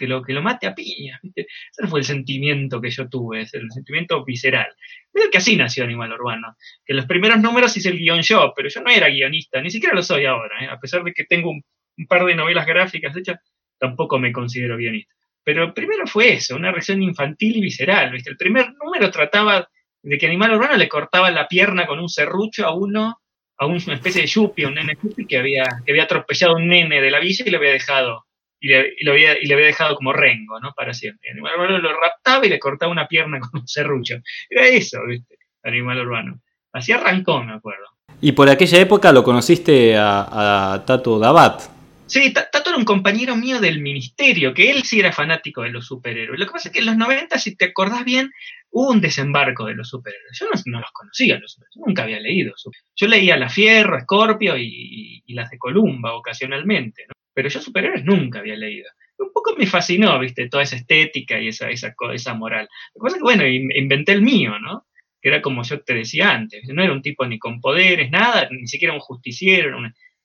que 0.00 0.06
lo, 0.06 0.22
que 0.22 0.32
lo 0.32 0.40
mate 0.40 0.66
a 0.66 0.74
piña. 0.74 1.20
Ese 1.36 1.86
fue 1.86 2.00
el 2.00 2.06
sentimiento 2.06 2.80
que 2.80 2.88
yo 2.88 3.06
tuve, 3.10 3.40
el 3.40 3.70
sentimiento 3.70 4.24
visceral. 4.24 4.68
Creo 5.12 5.30
que 5.30 5.36
así 5.36 5.56
nació 5.56 5.84
Animal 5.84 6.14
Urbano. 6.14 6.56
Que 6.86 6.94
los 6.94 7.04
primeros 7.04 7.38
números 7.38 7.76
hice 7.76 7.90
el 7.90 7.98
guion 7.98 8.22
yo, 8.22 8.54
pero 8.56 8.70
yo 8.70 8.80
no 8.80 8.90
era 8.90 9.10
guionista, 9.10 9.60
ni 9.60 9.70
siquiera 9.70 9.94
lo 9.94 10.02
soy 10.02 10.24
ahora. 10.24 10.64
¿eh? 10.64 10.68
A 10.68 10.80
pesar 10.80 11.04
de 11.04 11.12
que 11.12 11.24
tengo 11.24 11.50
un, 11.50 11.62
par 12.08 12.24
de 12.24 12.34
novelas 12.34 12.66
gráficas 12.66 13.14
hechas, 13.14 13.40
tampoco 13.78 14.18
me 14.18 14.32
considero 14.32 14.78
guionista. 14.78 15.12
Pero 15.44 15.74
primero 15.74 16.06
fue 16.06 16.32
eso, 16.32 16.56
una 16.56 16.72
reacción 16.72 17.02
infantil 17.02 17.58
y 17.58 17.60
visceral. 17.60 18.10
¿viste? 18.10 18.30
El 18.30 18.38
primer 18.38 18.72
número 18.82 19.10
trataba 19.10 19.68
de 20.02 20.16
que 20.16 20.26
Animal 20.26 20.54
Urbano 20.54 20.78
le 20.78 20.88
cortaba 20.88 21.30
la 21.30 21.46
pierna 21.46 21.86
con 21.86 21.98
un 21.98 22.08
serrucho 22.08 22.66
a 22.66 22.74
uno, 22.74 23.20
a 23.58 23.66
una 23.66 23.76
especie 23.76 24.22
de 24.22 24.28
yuppie, 24.28 24.64
un 24.64 24.76
nene 24.76 24.96
yuppie 25.02 25.26
que 25.26 25.36
había, 25.36 25.64
que 25.84 25.92
había 25.92 26.04
atropellado 26.04 26.54
a 26.54 26.56
un 26.56 26.68
nene 26.68 27.02
de 27.02 27.10
la 27.10 27.20
villa 27.20 27.44
y 27.46 27.50
lo 27.50 27.58
había 27.58 27.72
dejado 27.72 28.24
y 28.60 28.68
le, 28.68 28.94
lo 29.00 29.12
había, 29.12 29.40
y 29.40 29.46
le 29.46 29.54
había 29.54 29.66
dejado 29.66 29.96
como 29.96 30.12
rengo, 30.12 30.60
¿no? 30.60 30.72
Para 30.74 30.92
siempre. 30.92 31.30
Animal 31.30 31.54
Urbano 31.54 31.78
lo 31.78 31.98
raptaba 31.98 32.46
y 32.46 32.50
le 32.50 32.58
cortaba 32.58 32.92
una 32.92 33.08
pierna 33.08 33.40
con 33.40 33.60
un 33.60 33.68
serrucho. 33.68 34.16
Era 34.48 34.66
eso, 34.66 34.98
¿viste? 35.06 35.36
Animal 35.62 36.00
Urbano. 36.00 36.40
Así 36.72 36.92
arrancó, 36.92 37.42
me 37.42 37.54
acuerdo. 37.54 37.86
Y 38.20 38.32
por 38.32 38.48
aquella 38.48 38.78
época 38.78 39.12
lo 39.12 39.24
conociste 39.24 39.96
a, 39.96 40.82
Tato 40.86 41.18
Dabat. 41.18 41.62
Sí, 42.06 42.32
Tato 42.32 42.70
era 42.70 42.76
un 42.76 42.84
compañero 42.84 43.36
mío 43.36 43.60
del 43.60 43.80
ministerio, 43.80 44.52
que 44.52 44.70
él 44.70 44.82
sí 44.82 45.00
era 45.00 45.12
fanático 45.12 45.62
de 45.62 45.70
los 45.70 45.86
superhéroes. 45.86 46.38
Lo 46.38 46.46
que 46.46 46.52
pasa 46.52 46.68
es 46.68 46.72
que 46.72 46.80
en 46.80 46.86
los 46.86 46.96
90, 46.96 47.38
si 47.38 47.56
te 47.56 47.66
acordás 47.66 48.04
bien, 48.04 48.30
hubo 48.70 48.90
un 48.90 49.00
desembarco 49.00 49.64
de 49.66 49.74
los 49.74 49.88
superhéroes. 49.88 50.38
Yo 50.38 50.46
no, 50.66 50.80
los 50.80 50.90
conocía, 50.92 51.38
los 51.38 51.52
superhéroes. 51.52 51.86
nunca 51.86 52.02
había 52.02 52.20
leído. 52.20 52.52
Yo 52.96 53.06
leía 53.06 53.36
La 53.36 53.48
Fierro, 53.48 54.00
Scorpio 54.00 54.56
y, 54.56 55.22
y 55.24 55.34
las 55.34 55.50
de 55.50 55.58
Columba 55.58 56.14
ocasionalmente, 56.14 57.06
¿no? 57.08 57.19
Pero 57.40 57.48
yo 57.48 57.62
superhéroes 57.62 58.04
nunca 58.04 58.40
había 58.40 58.54
leído. 58.54 58.90
Un 59.16 59.32
poco 59.32 59.56
me 59.56 59.66
fascinó, 59.66 60.18
viste, 60.18 60.50
toda 60.50 60.62
esa 60.62 60.76
estética 60.76 61.40
y 61.40 61.48
esa, 61.48 61.70
esa, 61.70 61.94
esa 62.12 62.34
moral. 62.34 62.68
Lo 62.94 63.00
que 63.00 63.04
pasa 63.04 63.16
es 63.16 63.20
que, 63.20 63.24
bueno, 63.24 63.46
inventé 63.46 64.12
el 64.12 64.20
mío, 64.20 64.58
¿no? 64.58 64.86
Que 65.22 65.30
era 65.30 65.40
como 65.40 65.62
yo 65.62 65.80
te 65.80 65.94
decía 65.94 66.32
antes, 66.32 66.68
no 66.68 66.82
era 66.82 66.92
un 66.92 67.00
tipo 67.00 67.24
ni 67.24 67.38
con 67.38 67.62
poderes, 67.62 68.10
nada, 68.10 68.46
ni 68.50 68.66
siquiera 68.66 68.92
un 68.92 69.00
justiciero, 69.00 69.78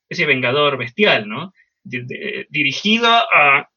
ese 0.10 0.26
vengador 0.26 0.78
bestial, 0.78 1.30
¿no? 1.30 1.54
dirigido 1.86 3.08
a, 3.08 3.70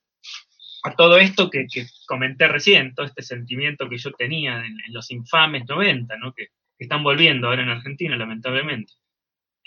a, 0.83 0.97
todo 0.97 1.18
esto 1.18 1.49
que, 1.49 1.68
comenté 2.09 2.49
recién, 2.49 2.92
todo 2.92 3.07
este 3.07 3.23
sentimiento 3.23 3.88
que 3.88 3.99
yo 3.99 4.11
tenía 4.14 4.66
en, 4.66 4.75
los 4.88 5.12
infames 5.12 5.62
90, 5.68 6.16
¿no? 6.16 6.33
Que, 6.33 6.47
que 6.76 6.85
están 6.87 7.04
volviendo 7.04 7.47
ahora 7.47 7.62
en 7.62 7.68
Argentina, 7.68 8.16
lamentablemente. 8.16 8.95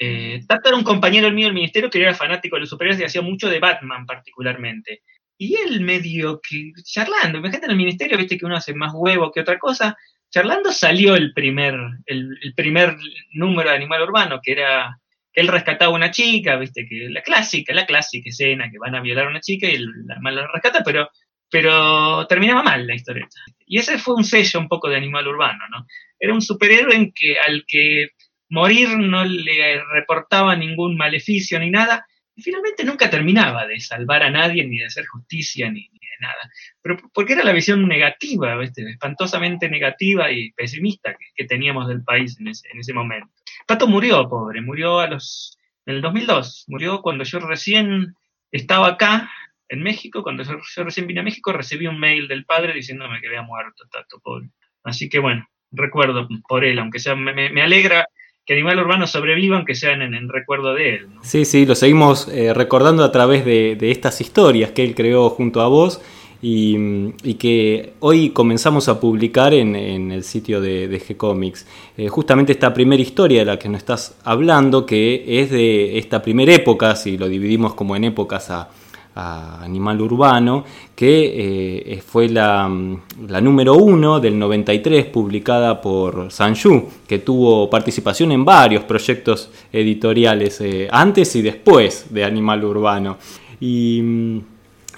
Eh, 0.03 0.41
Tato 0.47 0.69
era 0.69 0.77
un 0.77 0.83
compañero 0.83 1.29
mío 1.29 1.45
del 1.45 1.53
ministerio 1.53 1.87
que 1.87 2.01
era 2.01 2.15
fanático 2.15 2.55
de 2.55 2.61
los 2.61 2.69
superhéroes 2.69 2.99
y 2.99 3.03
hacía 3.03 3.21
mucho 3.21 3.47
de 3.47 3.59
Batman 3.59 4.07
particularmente. 4.07 5.03
Y 5.37 5.55
él 5.55 5.81
medio 5.81 6.41
que 6.41 6.71
charlando, 6.83 7.37
imagínate 7.37 7.65
en 7.65 7.71
el 7.71 7.77
ministerio, 7.77 8.17
viste 8.17 8.35
que 8.35 8.47
uno 8.47 8.55
hace 8.55 8.73
más 8.73 8.93
huevo 8.95 9.31
que 9.31 9.41
otra 9.41 9.59
cosa, 9.59 9.95
charlando 10.31 10.71
salió 10.71 11.15
el 11.15 11.33
primer, 11.33 11.75
el, 12.07 12.35
primer 12.55 12.97
número 13.33 13.69
de 13.69 13.75
Animal 13.75 14.01
Urbano, 14.01 14.39
que 14.41 14.53
era 14.53 14.97
que 15.31 15.41
él 15.41 15.47
rescataba 15.49 15.91
a 15.91 15.95
una 15.95 16.09
chica, 16.09 16.55
viste, 16.57 16.87
que 16.89 17.07
la 17.09 17.21
clásica, 17.21 17.71
la 17.71 17.85
clásica 17.85 18.27
escena, 18.27 18.71
que 18.71 18.79
van 18.79 18.95
a 18.95 19.01
violar 19.01 19.27
a 19.27 19.29
una 19.29 19.39
chica 19.39 19.67
y 19.67 19.77
la 19.77 20.19
mala 20.19 20.49
rescata, 20.51 20.81
pero 20.83 21.09
pero 21.51 22.25
terminaba 22.27 22.63
mal 22.63 22.87
la 22.87 22.95
historieta. 22.95 23.41
Y 23.67 23.77
ese 23.77 23.97
fue 23.97 24.15
un 24.15 24.23
sello 24.23 24.59
un 24.59 24.69
poco 24.69 24.89
de 24.89 24.95
animal 24.95 25.27
urbano, 25.27 25.67
¿no? 25.69 25.85
Era 26.17 26.33
un 26.33 26.41
superhéroe 26.41 26.95
en 26.95 27.11
que 27.11 27.35
al 27.37 27.65
que 27.67 28.11
morir 28.51 28.97
no 28.97 29.23
le 29.23 29.81
reportaba 29.93 30.55
ningún 30.55 30.97
maleficio 30.97 31.57
ni 31.57 31.71
nada, 31.71 32.05
y 32.35 32.41
finalmente 32.41 32.83
nunca 32.83 33.09
terminaba 33.09 33.65
de 33.65 33.79
salvar 33.79 34.23
a 34.23 34.29
nadie, 34.29 34.65
ni 34.65 34.77
de 34.77 34.85
hacer 34.85 35.05
justicia, 35.07 35.71
ni, 35.71 35.81
de 35.81 36.17
nada. 36.19 36.51
Pero 36.81 36.97
porque 37.13 37.33
era 37.33 37.43
la 37.43 37.53
visión 37.53 37.87
negativa, 37.87 38.61
espantosamente 38.63 39.69
negativa 39.69 40.31
y 40.31 40.51
pesimista 40.51 41.15
que, 41.35 41.45
teníamos 41.45 41.87
del 41.87 42.03
país 42.03 42.37
en 42.39 42.49
ese, 42.49 42.67
en 42.71 42.79
ese 42.79 42.93
momento. 42.93 43.29
Pato 43.65 43.87
murió, 43.87 44.27
pobre, 44.29 44.61
murió 44.61 44.99
a 44.99 45.07
los, 45.07 45.57
en 45.85 45.95
el 45.95 46.01
2002, 46.01 46.65
murió 46.67 47.01
cuando 47.01 47.23
yo 47.23 47.39
recién 47.39 48.15
estaba 48.51 48.87
acá, 48.87 49.31
en 49.69 49.81
México, 49.81 50.23
cuando 50.23 50.43
yo, 50.43 50.83
recién 50.83 51.07
vine 51.07 51.21
a 51.21 51.23
México, 51.23 51.53
recibí 51.53 51.87
un 51.87 51.97
mail 51.97 52.27
del 52.27 52.43
padre 52.43 52.73
diciéndome 52.73 53.21
que 53.21 53.27
había 53.27 53.43
muerto, 53.43 53.85
Tato, 53.89 54.19
pobre. 54.19 54.49
Así 54.83 55.07
que 55.07 55.19
bueno, 55.19 55.47
recuerdo 55.71 56.27
por 56.49 56.65
él, 56.65 56.79
aunque 56.79 56.99
sea, 56.99 57.15
me, 57.15 57.49
me 57.49 57.61
alegra 57.61 58.05
que 58.45 58.53
Animal 58.53 58.79
Urbano 58.79 59.07
sobreviva, 59.07 59.57
aunque 59.57 59.75
sean 59.75 60.01
en, 60.01 60.29
recuerdo 60.29 60.73
de 60.73 60.95
él. 60.95 61.07
Sí, 61.21 61.45
sí, 61.45 61.65
lo 61.65 61.75
seguimos 61.75 62.27
eh, 62.27 62.53
recordando 62.53 63.03
a 63.03 63.11
través 63.11 63.45
de, 63.45 63.77
estas 63.81 64.19
historias 64.21 64.71
que 64.71 64.83
él 64.83 64.95
creó 64.95 65.29
junto 65.29 65.61
a 65.61 65.67
vos 65.67 66.01
y, 66.41 67.13
que 67.35 67.93
hoy 67.99 68.31
comenzamos 68.31 68.89
a 68.89 68.99
publicar 68.99 69.53
en, 69.53 69.75
el 70.11 70.23
sitio 70.23 70.59
de, 70.59 70.87
de 70.87 70.99
G-Comics. 70.99 71.67
Eh, 71.97 72.07
justamente 72.07 72.51
esta 72.51 72.73
primera 72.73 73.01
historia 73.01 73.41
de 73.41 73.45
la 73.45 73.59
que 73.59 73.69
nos 73.69 73.77
estás 73.77 74.19
hablando, 74.23 74.85
que 74.85 75.23
es 75.41 75.51
de 75.51 75.99
esta 75.99 76.21
primera 76.21 76.53
época, 76.53 76.95
si 76.95 77.17
lo 77.17 77.29
dividimos 77.29 77.75
como 77.75 77.95
en 77.95 78.05
épocas 78.05 78.49
a 78.49 78.69
Animal 79.15 80.01
Urbano, 80.01 80.63
que 80.95 81.83
eh, 81.93 82.01
fue 82.01 82.29
la, 82.29 82.67
número 82.67 83.75
uno 83.75 84.19
del 84.19 84.39
93, 84.39 85.05
publicada 85.05 85.81
por 85.81 86.31
Sanju, 86.31 86.87
que 87.07 87.19
tuvo 87.19 87.69
participación 87.69 88.31
en 88.31 88.45
varios 88.45 88.83
proyectos 88.83 89.49
editoriales 89.71 90.61
eh, 90.61 90.87
antes 90.91 91.35
y 91.35 91.41
después 91.41 92.07
de 92.09 92.23
Animal 92.23 92.63
Urbano. 92.63 93.17
Y 93.59 94.01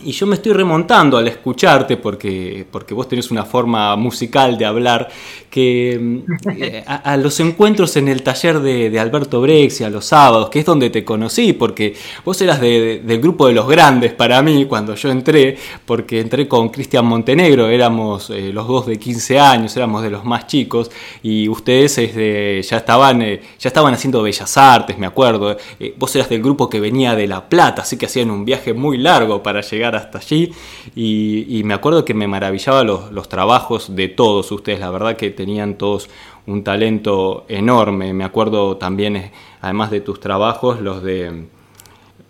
y 0.06 0.12
yo 0.12 0.28
me 0.28 0.36
estoy 0.36 0.54
remontando 0.54 1.18
al 1.18 1.28
escucharte 1.28 1.98
porque, 1.98 2.66
porque 2.70 2.94
vos 2.94 3.08
tenés 3.08 3.32
una 3.32 3.46
forma 3.46 3.96
musical 3.96 4.58
de 4.58 4.66
hablar 4.66 5.10
que 5.50 6.00
mm, 6.02 6.52
eh, 6.62 6.84
a, 6.86 7.16
los 7.18 7.40
encuentros 7.40 7.96
en 7.98 8.08
el 8.08 8.24
taller 8.24 8.60
de, 8.60 9.00
Alberto 9.00 9.42
Brexia 9.42 9.90
los 9.90 10.06
sábados, 10.06 10.50
que 10.50 10.60
es 10.60 10.66
donde 10.66 10.90
te 10.90 11.04
conocí, 11.04 11.54
porque 11.54 11.96
vos 12.24 12.42
eras 12.42 12.60
del 12.60 13.20
grupo 13.20 13.48
de 13.48 13.54
los 13.54 13.68
grandes 13.68 14.14
para 14.14 14.42
mí 14.42 14.66
cuando 14.66 14.96
yo 14.96 15.10
entré, 15.10 15.58
porque 15.86 16.20
entré 16.20 16.48
con 16.48 16.70
Cristian 16.70 17.06
Montenegro, 17.06 17.68
éramos 17.68 18.30
eh, 18.30 18.52
los 18.54 18.68
dos 18.68 18.86
de 18.86 18.98
15 18.98 19.40
años, 19.40 19.76
éramos 19.78 20.02
de 20.04 20.10
los 20.10 20.26
más 20.26 20.48
chicos, 20.48 20.90
y 21.22 21.48
ustedes 21.50 21.96
ya, 21.96 22.78
estaban, 22.78 23.22
eh, 23.22 23.42
ya 23.60 23.68
estaban 23.68 23.94
haciendo 23.94 24.24
bellas 24.24 24.58
artes, 24.58 24.98
me 24.98 25.06
acuerdo. 25.06 25.58
vos 25.98 26.16
eras 26.16 26.30
del 26.30 26.42
grupo 26.42 26.70
que 26.70 26.80
venía 26.80 27.16
de 27.16 27.28
La 27.28 27.48
Plata, 27.50 27.82
así 27.82 27.98
que 27.98 28.06
hacían 28.06 28.32
un 28.32 28.46
viaje 28.46 28.74
muy 28.74 28.98
largo 28.98 29.44
para 29.44 29.62
llegar 29.62 29.93
hasta 29.96 30.20
allí. 30.20 30.52
Y, 30.96 31.62
me 31.66 31.74
acuerdo 31.74 32.06
que 32.06 32.14
me 32.14 32.28
maravillaba 32.28 32.84
los, 32.84 33.30
trabajos 33.30 33.96
de 33.96 34.10
todos 34.10 34.52
ustedes, 34.52 34.80
la 34.80 34.92
verdad 34.92 35.16
que 35.16 35.30
tenían 35.32 35.78
todos 35.78 36.10
un 36.46 36.64
talento 36.64 37.46
enorme, 37.48 38.14
me 38.14 38.26
acuerdo 38.26 38.76
también, 38.76 39.16
eh, 39.16 39.32
además 39.62 39.92
de 39.92 40.02
tus 40.02 40.20
trabajos, 40.20 40.82
los 40.82 41.02
de 41.02 41.46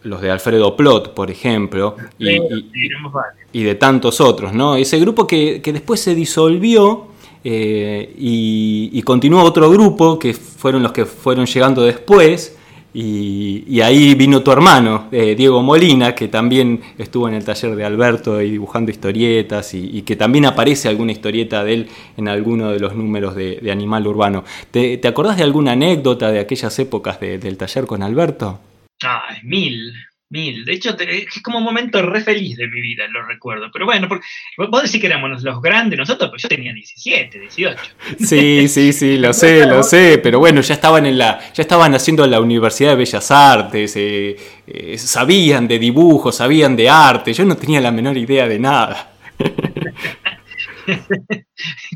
los 0.03 0.22
de 0.22 0.29
Alfredo 0.29 0.75
Plot, 0.75 1.13
por 1.13 1.32
ejemplo, 1.32 1.96
y, 2.20 3.63
de 3.63 3.75
tantos 3.75 4.20
otros, 4.20 4.53
¿no? 4.53 4.75
Ese 4.75 5.00
grupo 5.00 5.25
que, 5.25 5.62
después 5.63 6.01
se 6.01 6.13
disolvió 6.13 7.08
eh, 7.43 8.13
y, 8.17 8.89
y, 8.91 9.01
continuó 9.01 9.43
otro 9.43 9.70
grupo 9.70 10.20
que 10.20 10.34
fueron 10.34 10.84
los 10.84 10.91
que 10.91 11.05
fueron 11.05 11.46
llegando 11.46 11.82
después, 11.82 12.58
y, 12.93 13.81
ahí 13.81 14.13
vino 14.13 14.43
tu 14.43 14.51
hermano, 14.51 15.07
eh, 15.12 15.33
Diego 15.35 15.63
Molina, 15.63 16.13
que 16.13 16.27
también 16.27 16.81
estuvo 16.97 17.27
en 17.27 17.33
el 17.33 17.43
taller 17.43 17.75
de 17.75 17.85
Alberto 17.85 18.41
y 18.41 18.51
dibujando 18.51 18.91
historietas 18.91 19.73
y, 19.73 20.03
que 20.03 20.15
también 20.15 20.45
aparece 20.45 20.89
alguna 20.89 21.12
historieta 21.12 21.63
de 21.63 21.73
él 21.73 21.89
en 22.17 22.27
alguno 22.27 22.71
de 22.71 22.79
los 22.79 22.95
números 22.95 23.35
de, 23.35 23.71
Animal 23.71 24.05
Urbano. 24.05 24.43
¿Te, 24.69 24.97
¿Te, 24.97 25.07
acordás 25.07 25.38
de 25.38 25.43
alguna 25.43 25.71
anécdota 25.71 26.31
de 26.31 26.39
aquellas 26.39 26.77
épocas 26.77 27.19
del 27.19 27.57
taller 27.57 27.88
con 27.88 28.03
Alberto? 28.03 28.59
Ay, 29.01 29.38
mil, 29.43 29.93
Mil. 30.30 30.65
De 30.65 30.74
hecho, 30.74 30.98
es 31.00 31.42
como 31.44 31.60
un 31.60 31.63
momento 31.63 32.01
re 32.01 32.22
feliz 32.22 32.58
de 32.58 32.68
mi 32.68 32.82
vida, 32.82 33.08
lo 33.08 33.24
recuerdo. 33.24 33.70
Pero 33.72 33.86
bueno, 33.86 34.08
porque 34.08 34.25
vos 34.58 34.82
decís 34.82 35.00
que 35.00 35.08
éramos 35.08 35.44
los 35.44 35.62
grandes 35.62 36.00
nosotros, 36.00 36.32
pues 36.32 36.42
yo 36.42 36.50
tenía 36.50 36.74
17, 36.74 37.39
18. 37.39 37.82
Sí, 38.20 38.68
sí, 38.68 38.94
sí, 38.94 39.18
lo 39.20 39.32
sé, 39.32 39.68
lo 39.68 39.84
sé. 39.84 40.18
Pero 40.18 40.39
bueno, 40.39 40.62
ya 40.62 40.74
estaban 40.74 41.06
en 41.06 41.20
la, 41.20 41.39
ya 41.53 41.62
estaban 41.62 41.94
haciendo 41.94 42.25
la 42.25 42.42
Universidad 42.42 42.92
de 42.92 42.96
Bellas 42.96 43.30
Artes, 43.30 43.96
eh, 43.96 44.36
eh, 44.65 44.98
sabían 44.98 45.68
de 45.68 45.77
dibujo, 45.77 46.32
sabían 46.32 46.75
de 46.75 46.89
arte. 46.89 47.34
Yo 47.34 47.46
no 47.46 47.56
tenía 47.56 47.80
la 47.80 47.92
menor 47.92 48.18
idea 48.18 48.48
de 48.48 48.58
nada. 48.58 49.12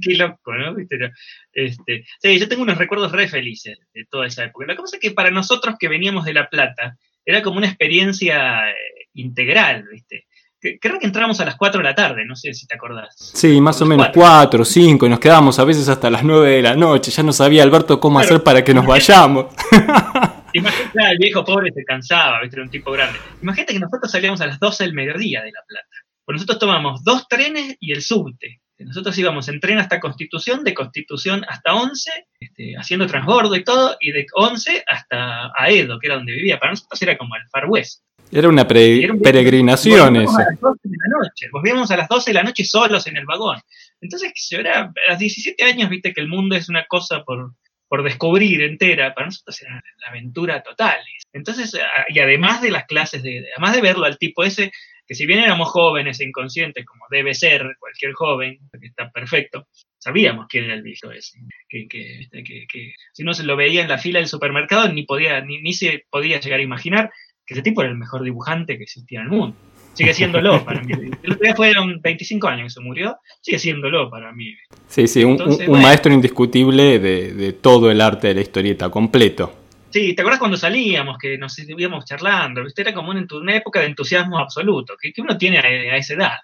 Qué 0.01 0.15
loco, 0.15 0.55
¿no? 0.55 0.75
Este, 1.53 2.05
sí, 2.19 2.39
yo 2.39 2.47
tengo 2.47 2.63
unos 2.63 2.77
recuerdos 2.77 3.11
re 3.11 3.27
felices 3.27 3.79
de 3.93 4.05
toda 4.05 4.27
esa 4.27 4.45
época. 4.45 4.65
La 4.67 4.75
cosa 4.75 4.97
es 4.97 5.01
que 5.01 5.11
para 5.11 5.31
nosotros 5.31 5.75
que 5.79 5.87
veníamos 5.87 6.25
de 6.25 6.33
La 6.33 6.49
Plata, 6.49 6.97
era 7.27 7.41
como 7.41 7.57
una 7.57 7.67
experiencia 7.67 8.69
eh, 8.69 8.73
integral, 9.15 9.85
¿viste? 9.91 10.27
Creo 10.59 10.97
que 10.97 11.05
entramos 11.05 11.39
a 11.39 11.45
las 11.45 11.55
4 11.55 11.79
de 11.79 11.83
la 11.83 11.93
tarde, 11.93 12.25
no 12.25 12.35
sé 12.35 12.53
si 12.53 12.65
te 12.65 12.73
acordás. 12.73 13.15
Sí, 13.15 13.61
más 13.61 13.79
o 13.81 13.85
menos 13.85 14.07
4, 14.11 14.65
5, 14.65 15.05
y 15.05 15.09
nos 15.09 15.19
quedábamos 15.19 15.59
a 15.59 15.65
veces 15.65 15.87
hasta 15.87 16.09
las 16.09 16.23
9 16.23 16.49
de 16.49 16.61
la 16.63 16.75
noche. 16.75 17.11
Ya 17.11 17.21
no 17.21 17.31
sabía 17.31 17.61
Alberto 17.61 17.99
cómo 17.99 18.19
hacer 18.19 18.41
para 18.41 18.63
que 18.63 18.73
nos 18.73 18.85
vayamos. 18.85 19.53
Imagínate, 20.53 21.11
el 21.11 21.17
viejo 21.19 21.45
pobre 21.45 21.71
se 21.71 21.83
cansaba, 21.83 22.41
¿viste? 22.41 22.55
Era 22.55 22.63
un 22.63 22.71
tipo 22.71 22.91
grande. 22.91 23.19
Imagínate 23.41 23.73
que 23.73 23.79
nosotros 23.79 24.11
salíamos 24.11 24.41
a 24.41 24.47
las 24.47 24.59
12 24.59 24.85
del 24.85 24.93
mediodía 24.93 25.41
de 25.43 25.51
La 25.51 25.61
Plata. 25.67 25.87
Pues 26.25 26.35
nosotros 26.35 26.59
tomamos 26.59 27.03
dos 27.03 27.27
trenes 27.27 27.75
y 27.79 27.91
el 27.91 28.01
subte. 28.01 28.61
Nosotros 28.79 29.17
íbamos 29.17 29.47
en 29.49 29.59
tren 29.59 29.79
hasta 29.79 29.99
Constitución, 29.99 30.63
de 30.63 30.73
Constitución 30.73 31.43
hasta 31.47 31.73
11, 31.73 32.11
este, 32.39 32.75
haciendo 32.77 33.07
transbordo 33.07 33.55
y 33.55 33.63
todo, 33.63 33.97
y 33.99 34.11
de 34.11 34.25
11 34.33 34.83
hasta 34.85 35.51
Aedo, 35.55 35.99
que 35.99 36.07
era 36.07 36.15
donde 36.15 36.33
vivía. 36.33 36.59
Para 36.59 36.73
nosotros 36.73 37.01
era 37.01 37.17
como 37.17 37.35
el 37.35 37.47
Far 37.49 37.65
West. 37.67 38.03
Era 38.31 38.49
una 38.49 38.67
peregrinación 38.67 40.17
eso. 40.17 40.37
A 40.37 40.43
las 40.51 40.59
12 40.59 40.79
de 40.83 40.97
la 40.97 41.17
noche. 41.17 41.47
Volvíamos 41.51 41.89
a 41.91 41.97
las 41.97 42.07
12 42.07 42.29
de 42.29 42.33
la 42.33 42.43
noche 42.43 42.65
solos 42.65 43.07
en 43.07 43.17
el 43.17 43.25
vagón. 43.25 43.59
Entonces, 44.01 44.33
yo 44.49 44.59
era 44.59 44.81
a 44.81 45.11
los 45.11 45.19
17 45.19 45.63
años, 45.63 45.89
viste 45.89 46.13
que 46.13 46.21
el 46.21 46.27
mundo 46.27 46.55
es 46.55 46.69
una 46.69 46.85
cosa 46.85 47.23
por, 47.23 47.53
por 47.87 48.03
descubrir 48.03 48.61
entera. 48.61 49.13
Para 49.13 49.27
nosotros 49.27 49.61
era 49.61 49.81
la 50.01 50.09
aventura 50.09 50.61
total. 50.61 50.99
Entonces, 51.33 51.79
y 52.09 52.19
además 52.19 52.61
de 52.61 52.71
las 52.71 52.85
clases, 52.85 53.23
de, 53.23 53.45
además 53.55 53.75
de 53.75 53.81
verlo 53.81 54.05
al 54.05 54.17
tipo 54.17 54.43
ese, 54.43 54.71
que 55.07 55.15
si 55.15 55.25
bien 55.25 55.39
éramos 55.39 55.69
jóvenes 55.69 56.19
e 56.19 56.25
inconscientes, 56.25 56.85
como 56.85 57.05
debe 57.09 57.33
ser 57.33 57.77
cualquier 57.79 58.13
joven, 58.13 58.59
que 58.79 58.87
está 58.87 59.09
perfecto, 59.09 59.67
sabíamos 59.97 60.47
quién 60.49 60.65
era 60.65 60.73
el 60.73 60.83
visto 60.83 61.11
ese, 61.11 61.39
que, 61.69 61.87
que, 61.87 62.93
si 63.13 63.23
no 63.23 63.33
se 63.33 63.43
lo 63.43 63.55
veía 63.55 63.81
en 63.81 63.87
la 63.87 63.97
fila 63.97 64.19
del 64.19 64.27
supermercado 64.27 64.91
ni 64.91 65.03
podía 65.03 65.41
ni, 65.41 65.61
ni 65.61 65.73
se 65.73 66.05
podía 66.09 66.39
llegar 66.39 66.59
a 66.59 66.63
imaginar 66.63 67.11
que 67.45 67.53
ese 67.53 67.63
tipo 67.63 67.81
era 67.81 67.89
el 67.91 67.97
mejor 67.97 68.23
dibujante 68.23 68.77
que 68.77 68.83
existía 68.83 69.21
en 69.21 69.27
el 69.27 69.31
mundo. 69.31 69.55
Sigue 69.93 70.13
siéndolo 70.13 70.63
para 70.65 70.83
mí. 70.83 70.93
El 71.23 71.31
otro 71.31 71.43
día 71.43 71.55
fueron 71.55 72.01
25 72.01 72.47
años 72.47 72.65
que 72.65 72.69
se 72.71 72.81
murió, 72.81 73.17
sigue 73.41 73.57
siéndolo 73.57 74.09
para 74.09 74.33
mí. 74.33 74.53
Sí, 74.89 75.07
sí, 75.07 75.23
un, 75.23 75.37
maestro 75.81 76.13
indiscutible 76.13 76.99
de, 76.99 77.33
de 77.33 77.53
todo 77.53 77.89
el 77.89 78.01
arte 78.01 78.27
de 78.27 78.35
la 78.35 78.41
historieta 78.41 78.89
completo. 78.89 79.66
Sí, 79.89 80.13
¿te 80.13 80.21
acuerdas 80.21 80.39
cuando 80.39 80.57
salíamos, 80.57 81.17
que 81.17 81.37
nos 81.37 81.57
íbamos 81.59 82.05
charlando? 82.05 82.63
¿viste? 82.63 82.81
Era 82.81 82.93
como 82.93 83.11
una, 83.11 83.55
época 83.55 83.79
de 83.79 83.87
entusiasmo 83.87 84.37
absoluto, 84.37 84.95
que, 84.99 85.13
uno 85.21 85.37
tiene 85.37 85.59
a, 85.59 85.97
esa 85.97 86.13
edad. 86.13 86.37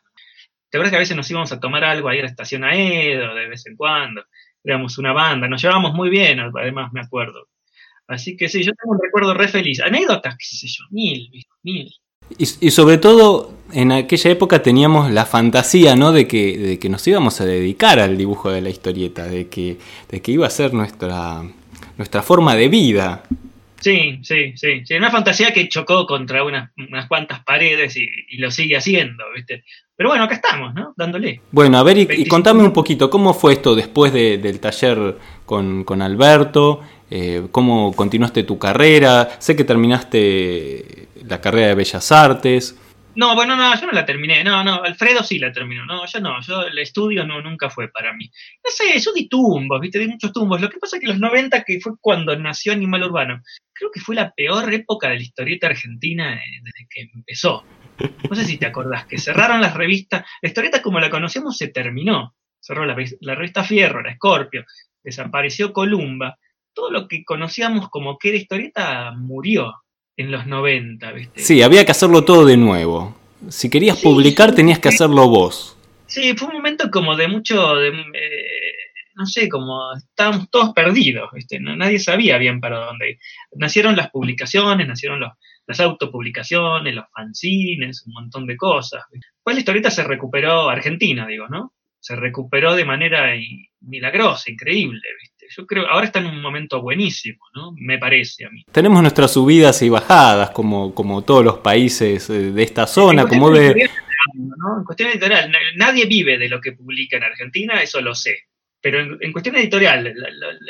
¿Te 0.69 0.77
acuerdas 0.77 0.91
que 0.91 0.95
a 0.95 0.99
veces 0.99 1.17
nos 1.17 1.29
íbamos 1.29 1.51
a 1.51 1.59
tomar 1.59 1.83
algo 1.83 2.09
ahí 2.09 2.19
a 2.19 2.23
la 2.23 2.29
estación 2.29 2.63
Aedo, 2.63 3.35
de 3.35 3.47
vez 3.47 3.65
en 3.67 3.75
cuando? 3.75 4.23
Éramos 4.63 4.97
una 4.97 5.11
banda, 5.11 5.47
nos 5.47 5.61
llevábamos 5.61 5.93
muy 5.93 6.09
bien, 6.09 6.39
además 6.39 6.91
me 6.93 7.01
acuerdo. 7.01 7.47
Así 8.07 8.37
que 8.37 8.49
sí, 8.49 8.63
yo 8.63 8.71
tengo 8.73 8.93
un 8.93 8.99
recuerdo 9.01 9.33
re 9.33 9.47
feliz. 9.47 9.81
Anécdotas, 9.81 10.35
qué 10.37 10.45
sé 10.45 10.67
yo, 10.67 10.85
mil, 10.89 11.29
mil. 11.63 11.93
Y, 12.37 12.71
sobre 12.71 12.97
todo 12.97 13.53
en 13.73 13.91
aquella 13.91 14.31
época 14.31 14.63
teníamos 14.63 15.11
la 15.11 15.25
fantasía 15.25 15.95
¿no? 15.95 16.11
de, 16.11 16.27
que, 16.27 16.57
de 16.57 16.79
que 16.79 16.89
nos 16.89 17.05
íbamos 17.05 17.41
a 17.41 17.45
dedicar 17.45 17.99
al 17.99 18.17
dibujo 18.17 18.49
de 18.49 18.61
la 18.61 18.69
historieta, 18.69 19.25
de 19.25 19.49
que, 19.49 19.77
de 20.09 20.21
que 20.21 20.31
iba 20.31 20.47
a 20.47 20.49
ser 20.49 20.73
nuestra, 20.73 21.43
nuestra 21.97 22.21
forma 22.21 22.55
de 22.55 22.67
vida. 22.69 23.23
Sí, 23.79 24.19
sí, 24.23 24.53
sí. 24.55 24.85
sí 24.85 24.93
una 24.93 25.11
fantasía 25.11 25.51
que 25.51 25.67
chocó 25.67 26.07
contra 26.07 26.43
unas, 26.45 26.71
unas 26.77 27.07
cuantas 27.07 27.43
paredes 27.43 27.97
y, 27.97 28.37
lo 28.37 28.49
sigue 28.49 28.77
haciendo, 28.77 29.25
¿viste? 29.35 29.65
Pero 29.95 30.09
bueno, 30.09 30.23
acá 30.23 30.35
estamos, 30.35 30.73
¿no? 30.73 30.93
Dándole. 30.95 31.41
Bueno, 31.51 31.77
a 31.77 31.83
ver, 31.83 31.97
y, 31.97 32.25
contame 32.27 32.63
un 32.63 32.71
poquito, 32.71 33.09
¿cómo 33.09 33.33
fue 33.33 33.53
esto 33.53 33.75
después 33.75 34.13
del 34.13 34.59
taller 34.59 35.17
con, 35.45 35.83
con 35.83 36.01
Alberto? 36.01 36.81
Eh, 37.11 37.47
¿Cómo 37.51 37.93
continuaste 37.93 38.43
tu 38.43 38.57
carrera? 38.57 39.29
Sé 39.37 39.55
que 39.55 39.65
terminaste 39.65 41.09
la 41.27 41.41
carrera 41.41 41.67
de 41.67 41.75
Bellas 41.75 42.11
Artes. 42.11 42.75
No, 43.15 43.35
bueno, 43.35 43.55
no, 43.55 43.79
yo 43.79 43.85
no 43.85 43.91
la 43.91 44.05
terminé. 44.05 44.43
No, 44.43 44.63
no, 44.63 44.81
Alfredo 44.83 45.23
sí 45.23 45.37
la 45.37 45.51
terminó. 45.51 45.85
No, 45.85 46.05
yo 46.05 46.19
no, 46.19 46.41
yo 46.41 46.63
el 46.63 46.77
estudio 46.79 47.25
no, 47.25 47.41
nunca 47.41 47.69
fue 47.69 47.89
para 47.89 48.13
mí. 48.13 48.29
No 48.63 48.71
sé, 48.71 48.99
yo 48.99 49.13
di 49.13 49.27
tumbos, 49.29 49.79
viste, 49.79 49.99
di 49.99 50.07
muchos 50.07 50.33
tumbos. 50.33 50.59
Lo 50.59 50.69
que 50.69 50.79
pasa 50.79 50.97
es 50.97 51.01
que 51.01 51.07
los 51.07 51.19
90, 51.19 51.63
que 51.63 51.79
fue 51.79 51.93
cuando 52.01 52.35
nació 52.35 52.73
Animal 52.73 53.03
Urbano, 53.03 53.41
creo 53.71 53.91
que 53.91 53.99
fue 53.99 54.15
la 54.15 54.31
peor 54.31 54.73
época 54.73 55.09
de 55.09 55.17
la 55.17 55.21
historieta 55.21 55.67
argentina 55.67 56.33
eh, 56.33 56.39
desde 56.63 56.87
que 56.89 57.01
empezó. 57.13 57.63
No 58.29 58.35
sé 58.35 58.45
si 58.45 58.57
te 58.57 58.65
acordás, 58.65 59.05
que 59.05 59.19
cerraron 59.19 59.61
las 59.61 59.75
revistas. 59.75 60.25
La 60.41 60.49
historieta 60.49 60.81
como 60.81 60.99
la 60.99 61.11
conocemos 61.11 61.55
se 61.57 61.67
terminó. 61.67 62.35
Cerró 62.59 62.85
la, 62.85 62.95
la 63.19 63.35
revista 63.35 63.63
Fierro, 63.63 64.01
la 64.01 64.15
Scorpio, 64.15 64.65
desapareció 65.03 65.71
Columba. 65.71 66.39
Todo 66.73 66.89
lo 66.89 67.07
que 67.07 67.23
conocíamos 67.23 67.89
como 67.89 68.17
que 68.17 68.29
era 68.29 68.37
historieta 68.37 69.11
murió 69.15 69.82
en 70.17 70.31
los 70.31 70.45
90, 70.45 71.11
¿viste? 71.11 71.41
Sí, 71.41 71.61
había 71.61 71.85
que 71.85 71.91
hacerlo 71.91 72.23
todo 72.23 72.45
de 72.45 72.57
nuevo. 72.57 73.17
Si 73.49 73.69
querías 73.69 73.97
publicar 74.01 74.55
tenías 74.55 74.79
que 74.79 74.89
hacerlo 74.89 75.27
vos. 75.27 75.77
Sí, 76.05 76.33
fue 76.35 76.49
un 76.49 76.55
momento 76.55 76.89
como 76.91 77.15
de 77.15 77.27
mucho, 77.27 77.75
de, 77.75 77.89
eh, 77.89 78.73
no 79.15 79.25
sé, 79.25 79.49
como 79.49 79.93
estábamos 79.95 80.49
todos 80.49 80.73
perdidos, 80.73 81.29
¿viste? 81.33 81.59
nadie 81.59 81.99
sabía 81.99 82.37
bien 82.37 82.59
para 82.59 82.85
dónde 82.85 83.11
ir. 83.11 83.17
Nacieron 83.55 83.95
las 83.95 84.11
publicaciones, 84.11 84.87
nacieron 84.87 85.19
los, 85.19 85.31
las 85.65 85.79
autopublicaciones, 85.79 86.93
los 86.93 87.05
fanzines, 87.13 88.05
un 88.05 88.13
montón 88.13 88.45
de 88.45 88.57
cosas. 88.57 89.03
Pues 89.41 89.55
la 89.55 89.59
historieta 89.59 89.89
se 89.89 90.03
recuperó, 90.03 90.69
Argentina 90.69 91.25
digo, 91.27 91.47
¿no? 91.47 91.73
Se 91.99 92.15
recuperó 92.15 92.75
de 92.75 92.85
manera 92.85 93.33
milagrosa, 93.81 94.51
increíble, 94.51 95.01
¿viste? 95.21 95.32
Yo 95.55 95.65
creo, 95.67 95.87
ahora 95.87 96.05
está 96.05 96.19
en 96.19 96.27
un 96.27 96.41
momento 96.41 96.81
buenísimo, 96.81 97.39
¿no? 97.53 97.73
Me 97.77 97.97
parece 97.97 98.45
a 98.45 98.49
mí. 98.49 98.63
Tenemos 98.71 99.01
nuestras 99.01 99.31
subidas 99.31 99.81
y 99.81 99.89
bajadas, 99.89 100.49
como, 100.51 100.93
como 100.93 101.21
todos 101.23 101.43
los 101.43 101.57
países 101.59 102.29
eh, 102.29 102.51
de 102.51 102.63
esta 102.63 102.87
zona, 102.87 103.27
como 103.27 103.51
de... 103.51 103.89
En 104.35 104.85
cuestión 104.85 105.09
editorial, 105.09 105.51
nadie 105.75 106.05
vive 106.05 106.37
de 106.37 106.47
lo 106.47 106.61
que 106.61 106.71
publica 106.71 107.17
en 107.17 107.23
Argentina, 107.23 107.81
eso 107.81 107.99
lo 107.99 108.15
sé. 108.15 108.47
Pero 108.83 108.99
en, 108.99 109.31
cuestión 109.31 109.55
editorial, 109.55 110.13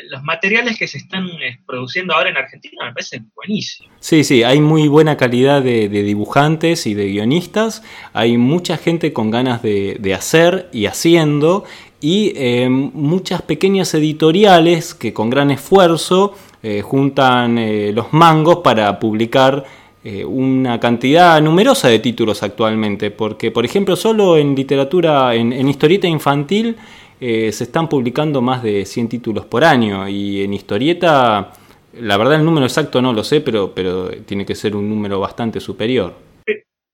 los 0.07 0.21
materiales 0.21 0.77
que 0.77 0.87
se 0.87 0.99
están 0.99 1.27
eh, 1.29 1.57
produciendo 1.65 2.13
ahora 2.13 2.29
en 2.29 2.37
Argentina 2.37 2.85
me 2.85 2.93
parecen 2.93 3.31
buenísimos. 3.35 3.91
Sí, 3.99 4.23
sí, 4.23 4.43
hay 4.43 4.61
muy 4.61 4.87
buena 4.87 5.17
calidad 5.17 5.63
de, 5.63 5.89
dibujantes 5.89 6.85
y 6.85 6.93
de 6.93 7.07
guionistas, 7.07 7.81
hay 8.13 8.37
mucha 8.37 8.77
gente 8.77 9.13
con 9.13 9.31
ganas 9.31 9.63
de, 9.63 10.13
hacer 10.15 10.69
y 10.71 10.85
haciendo, 10.85 11.65
y 12.03 12.33
eh, 12.35 12.67
muchas 12.67 13.41
pequeñas 13.43 13.93
editoriales 13.93 14.93
que 14.93 15.13
con 15.13 15.29
gran 15.29 15.51
esfuerzo 15.51 16.35
eh, 16.61 16.81
juntan 16.81 17.55
los 17.95 18.11
mangos 18.11 18.57
para 18.57 18.99
publicar 18.99 19.63
una 20.25 20.81
cantidad 20.81 21.41
numerosa 21.41 21.87
de 21.87 21.99
títulos 21.99 22.43
actualmente, 22.43 23.09
porque 23.09 23.51
por 23.51 23.63
ejemplo 23.63 23.95
solo 23.95 24.35
en 24.35 24.53
literatura, 24.53 25.33
en, 25.33 25.53
historieta 25.69 26.05
infantil, 26.07 26.75
eh, 27.21 27.53
se 27.53 27.63
están 27.63 27.87
publicando 27.87 28.41
más 28.41 28.61
de 28.61 28.85
100 28.85 29.07
títulos 29.07 29.45
por 29.45 29.63
año 29.63 30.09
y 30.09 30.43
en 30.43 30.53
historieta, 30.53 31.53
la 32.01 32.17
verdad 32.17 32.35
el 32.35 32.43
número 32.43 32.65
exacto 32.65 33.01
no 33.01 33.13
lo 33.13 33.23
sé, 33.23 33.39
pero, 33.39 33.73
pero 33.73 34.09
tiene 34.25 34.45
que 34.45 34.55
ser 34.55 34.75
un 34.75 34.89
número 34.89 35.21
bastante 35.21 35.61
superior. 35.61 36.13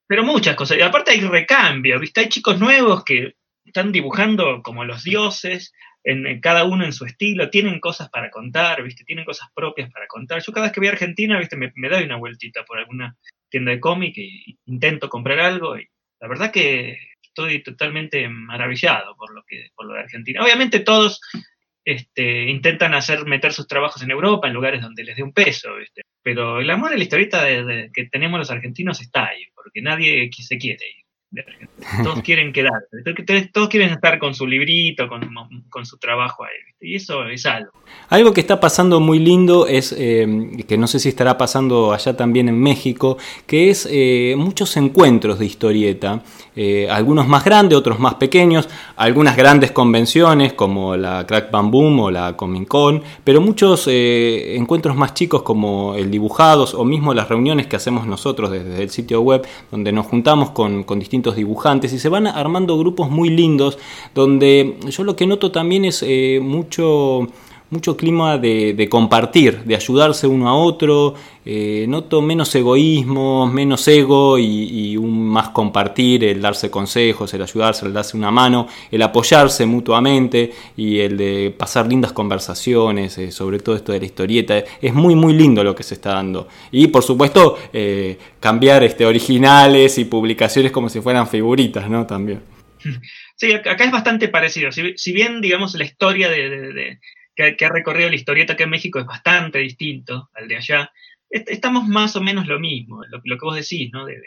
Pero 0.07 0.23
muchas 0.23 0.55
cosas, 0.55 0.77
y 0.77 0.81
aparte 0.81 1.13
hay 1.13 1.21
recambio, 1.21 1.99
¿viste? 1.99 2.21
Hay 2.21 2.29
chicos 2.29 2.59
nuevos 2.59 3.03
que 3.03 3.33
están 3.69 3.91
dibujando 3.91 4.61
como 4.61 4.83
los 4.83 5.03
dioses, 5.03 5.73
en, 6.03 6.39
cada 6.41 6.63
uno 6.65 6.85
en 6.85 6.93
su 6.93 7.05
estilo, 7.05 7.49
tienen 7.49 7.79
cosas 7.79 8.09
para 8.09 8.29
contar, 8.29 8.83
¿viste? 8.83 9.03
Tienen 9.03 9.25
cosas 9.25 9.49
propias 9.53 9.91
para 9.91 10.07
contar. 10.07 10.41
Yo 10.41 10.51
cada 10.51 10.67
vez 10.67 10.73
que 10.73 10.79
voy 10.79 10.87
a 10.87 10.91
Argentina, 10.91 11.39
¿viste? 11.39 11.57
Me, 11.57 11.89
doy 11.89 12.03
una 12.03 12.17
vueltita 12.17 12.63
por 12.65 12.79
alguna 12.79 13.15
tienda 13.49 13.71
de 13.71 13.79
cómic 13.79 14.17
e 14.17 14.55
intento 14.65 15.09
comprar 15.09 15.39
algo 15.39 15.77
y 15.77 15.87
la 16.19 16.27
verdad 16.27 16.51
que 16.51 16.97
estoy 17.21 17.63
totalmente 17.63 18.27
maravillado 18.27 19.15
por 19.15 19.33
lo 19.33 19.43
que 19.47 19.69
por 19.75 19.85
lo 19.85 19.93
de 19.93 20.01
Argentina. 20.01 20.43
Obviamente 20.43 20.79
todos 20.81 21.21
este, 21.85 22.49
intentan 22.49 22.93
hacer 22.93 23.25
meter 23.25 23.53
sus 23.53 23.67
trabajos 23.67 24.01
en 24.01 24.11
Europa, 24.11 24.47
en 24.47 24.53
lugares 24.53 24.81
donde 24.81 25.03
les 25.03 25.15
dé 25.15 25.23
un 25.23 25.33
peso, 25.33 25.69
pero 26.21 26.59
el 26.59 26.69
amor 26.69 26.93
a 26.93 26.97
la 26.97 27.03
historieta 27.03 27.45
que 27.93 28.05
tenemos 28.11 28.39
los 28.39 28.51
argentinos 28.51 29.01
está 29.01 29.27
ahí, 29.27 29.45
porque 29.55 29.81
nadie 29.81 30.29
se 30.31 30.57
quiere 30.57 30.85
ir. 30.87 31.08
Todos 32.03 32.21
quieren 32.21 32.51
quedarse, 32.51 32.87
todos 33.53 33.69
quieren 33.69 33.89
estar 33.91 34.19
con 34.19 34.33
su 34.33 34.45
librito, 34.45 35.07
con, 35.07 35.85
su 35.85 35.97
trabajo 35.97 36.43
ahí, 36.43 36.51
y 36.81 36.95
eso 36.95 37.25
es 37.27 37.45
algo. 37.45 37.71
Algo 38.09 38.33
que 38.33 38.41
está 38.41 38.59
pasando 38.59 38.99
muy 38.99 39.19
lindo 39.19 39.65
es, 39.67 39.95
eh, 39.97 40.27
que 40.67 40.77
no 40.77 40.87
sé 40.87 40.99
si 40.99 41.09
estará 41.09 41.37
pasando 41.37 41.93
allá 41.93 42.17
también 42.17 42.49
en 42.49 42.59
México, 42.59 43.17
que 43.47 43.69
es 43.69 43.87
eh, 43.89 44.35
muchos 44.37 44.75
encuentros 44.77 45.39
de 45.39 45.45
historieta, 45.45 46.21
eh, 46.55 46.87
algunos 46.89 47.27
más 47.27 47.45
grandes, 47.45 47.77
otros 47.77 47.99
más 47.99 48.15
pequeños, 48.15 48.67
algunas 48.97 49.37
grandes 49.37 49.71
convenciones 49.71 50.53
como 50.53 50.97
la 50.97 51.25
Crack 51.25 51.49
Bam 51.49 51.73
o 51.73 52.11
la 52.11 52.35
Comic 52.35 52.67
Con, 52.67 53.01
pero 53.23 53.39
muchos 53.39 53.87
encuentros 53.87 54.95
más 54.95 55.13
chicos 55.13 55.43
como 55.43 55.95
el 55.95 56.11
Dibujados 56.11 56.73
o 56.73 56.83
mismo 56.83 57.13
las 57.13 57.29
reuniones 57.29 57.67
que 57.67 57.75
hacemos 57.75 58.05
nosotros 58.05 58.51
desde 58.51 58.83
el 58.83 58.89
sitio 58.89 59.21
web, 59.21 59.47
donde 59.71 59.91
nos 59.91 60.05
juntamos 60.07 60.51
con, 60.51 60.83
con 60.83 60.99
distintos 60.99 61.18
dibujantes 61.21 61.93
y 61.93 61.99
se 61.99 62.09
van 62.09 62.27
armando 62.27 62.77
grupos 62.77 63.09
muy 63.09 63.29
lindos 63.29 63.77
donde 64.15 64.77
yo 64.89 65.03
lo 65.03 65.15
que 65.15 65.27
noto 65.27 65.51
también 65.51 65.85
es 65.85 66.03
eh, 66.05 66.39
mucho 66.41 67.27
mucho 67.71 67.95
clima 67.95 68.37
de, 68.37 68.87
compartir, 68.89 69.63
de 69.63 69.75
ayudarse 69.75 70.25
uno 70.25 70.49
a 70.49 70.55
otro, 70.55 71.13
eh, 71.45 71.85
noto 71.87 72.21
menos 72.21 72.53
egoísmo, 72.55 73.45
menos 73.45 73.87
ego 73.87 74.39
y, 74.39 74.97
un 74.97 75.29
más 75.29 75.49
compartir, 75.49 76.23
el 76.23 76.41
darse 76.41 76.71
consejos, 76.71 77.33
el 77.33 77.43
ayudarse, 77.43 77.85
el 77.85 77.93
darse 77.93 78.17
una 78.17 78.31
mano, 78.31 78.67
el 78.89 79.01
apoyarse 79.01 79.65
mutuamente 79.65 80.51
y 80.75 80.99
el 80.99 81.17
de 81.17 81.53
pasar 81.55 81.87
lindas 81.87 82.11
conversaciones, 82.11 83.17
eh, 83.19 83.31
sobre 83.31 83.59
todo 83.59 83.75
esto 83.75 83.91
de 83.91 83.99
la 83.99 84.05
historieta. 84.05 84.63
Es 84.81 84.93
muy, 84.93 85.15
muy 85.15 85.33
lindo 85.33 85.63
lo 85.63 85.75
que 85.75 85.83
se 85.83 85.93
está 85.93 86.13
dando. 86.13 86.47
Y 86.71 86.87
por 86.87 87.03
supuesto, 87.03 87.57
eh, 87.71 88.17
cambiar 88.39 88.83
este, 88.83 89.05
originales 89.05 89.97
y 89.99 90.05
publicaciones 90.05 90.71
como 90.71 90.89
si 90.89 91.01
fueran 91.01 91.27
figuritas, 91.27 91.87
¿no? 91.89 92.07
También. 92.07 92.41
Sí, 93.35 93.53
acá 93.53 93.85
es 93.85 93.91
bastante 93.91 94.27
parecido. 94.27 94.71
Si, 94.71 95.13
bien, 95.13 95.39
digamos, 95.39 95.73
la 95.75 95.85
historia 95.85 96.29
de 96.29 96.99
que, 97.57 97.65
ha 97.65 97.69
recorrido 97.69 98.09
la 98.09 98.15
historieta 98.15 98.53
acá 98.53 98.65
en 98.65 98.69
México 98.69 98.99
es 98.99 99.05
bastante 99.05 99.59
distinto 99.59 100.29
al 100.33 100.47
de 100.47 100.57
allá. 100.57 100.91
Estamos 101.29 101.87
más 101.87 102.15
o 102.15 102.21
menos 102.21 102.47
lo 102.47 102.59
mismo, 102.59 103.01
lo, 103.05 103.21
que 103.21 103.45
vos 103.45 103.55
decís, 103.55 103.89
¿no? 103.93 104.05
De, 104.05 104.19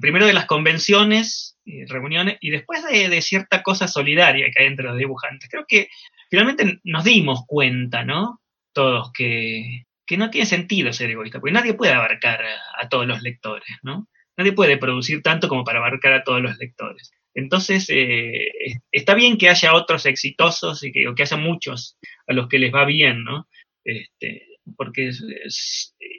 primero 0.00 0.26
de 0.26 0.32
las 0.34 0.46
convenciones, 0.46 1.58
y 1.64 1.84
reuniones, 1.86 2.36
y 2.40 2.50
después 2.50 2.84
de, 2.84 3.22
cierta 3.22 3.62
cosa 3.62 3.88
solidaria 3.88 4.50
que 4.50 4.62
hay 4.62 4.66
entre 4.66 4.86
los 4.86 4.98
dibujantes. 4.98 5.48
Creo 5.48 5.64
que 5.66 5.88
finalmente 6.28 6.80
nos 6.84 7.04
dimos 7.04 7.44
cuenta, 7.46 8.04
¿no? 8.04 8.40
Todos 8.74 9.12
que, 9.12 9.84
que 10.04 10.16
no 10.16 10.30
tiene 10.30 10.46
sentido 10.46 10.92
ser 10.92 11.10
egoísta, 11.10 11.40
porque 11.40 11.54
nadie 11.54 11.74
puede 11.74 11.92
abarcar 11.92 12.40
a, 12.78 12.88
todos 12.88 13.06
los 13.06 13.22
lectores, 13.22 13.68
¿no? 13.82 14.08
Nadie 14.36 14.52
puede 14.52 14.76
producir 14.76 15.22
tanto 15.22 15.48
como 15.48 15.64
para 15.64 15.78
abarcar 15.78 16.12
a 16.12 16.24
todos 16.24 16.42
los 16.42 16.58
lectores. 16.58 17.12
Entonces, 17.34 17.86
eh, 17.88 18.48
está 18.90 19.14
bien 19.14 19.38
que 19.38 19.48
haya 19.48 19.74
otros 19.74 20.04
exitosos 20.04 20.82
y 20.82 20.92
que, 20.92 21.06
que 21.14 21.22
haya 21.22 21.36
muchos 21.36 21.96
a 22.26 22.32
los 22.32 22.48
que 22.48 22.58
les 22.58 22.72
va 22.72 22.84
bien, 22.84 23.24
¿no? 23.24 23.48
Este, 23.84 24.46
porque 24.76 25.10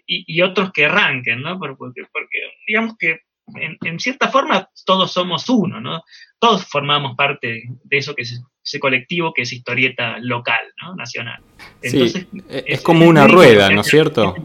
y, 0.05 0.41
otros 0.41 0.71
que 0.71 0.85
arranquen, 0.85 1.41
¿no? 1.41 1.59
Porque, 1.59 2.03
porque 2.11 2.39
digamos 2.67 2.95
que 2.97 3.19
en, 3.55 3.99
cierta 3.99 4.29
forma 4.29 4.69
todos 4.85 5.11
somos 5.11 5.47
uno, 5.49 5.81
¿no? 5.81 6.03
Todos 6.39 6.65
formamos 6.65 7.15
parte 7.15 7.63
de 7.83 7.97
eso 7.97 8.15
que 8.15 8.23
es 8.23 8.41
ese 8.63 8.79
colectivo 8.79 9.33
que 9.33 9.41
es 9.41 9.51
historieta 9.51 10.17
local, 10.19 10.65
¿no? 10.81 10.95
Nacional. 10.95 11.41
Entonces, 11.81 12.27
e, 12.49 12.63
es, 12.67 12.81
como 12.81 13.05
una 13.07 13.27
rueda, 13.27 13.69
¿no 13.69 13.81
es 13.81 13.87
cierto? 13.87 14.35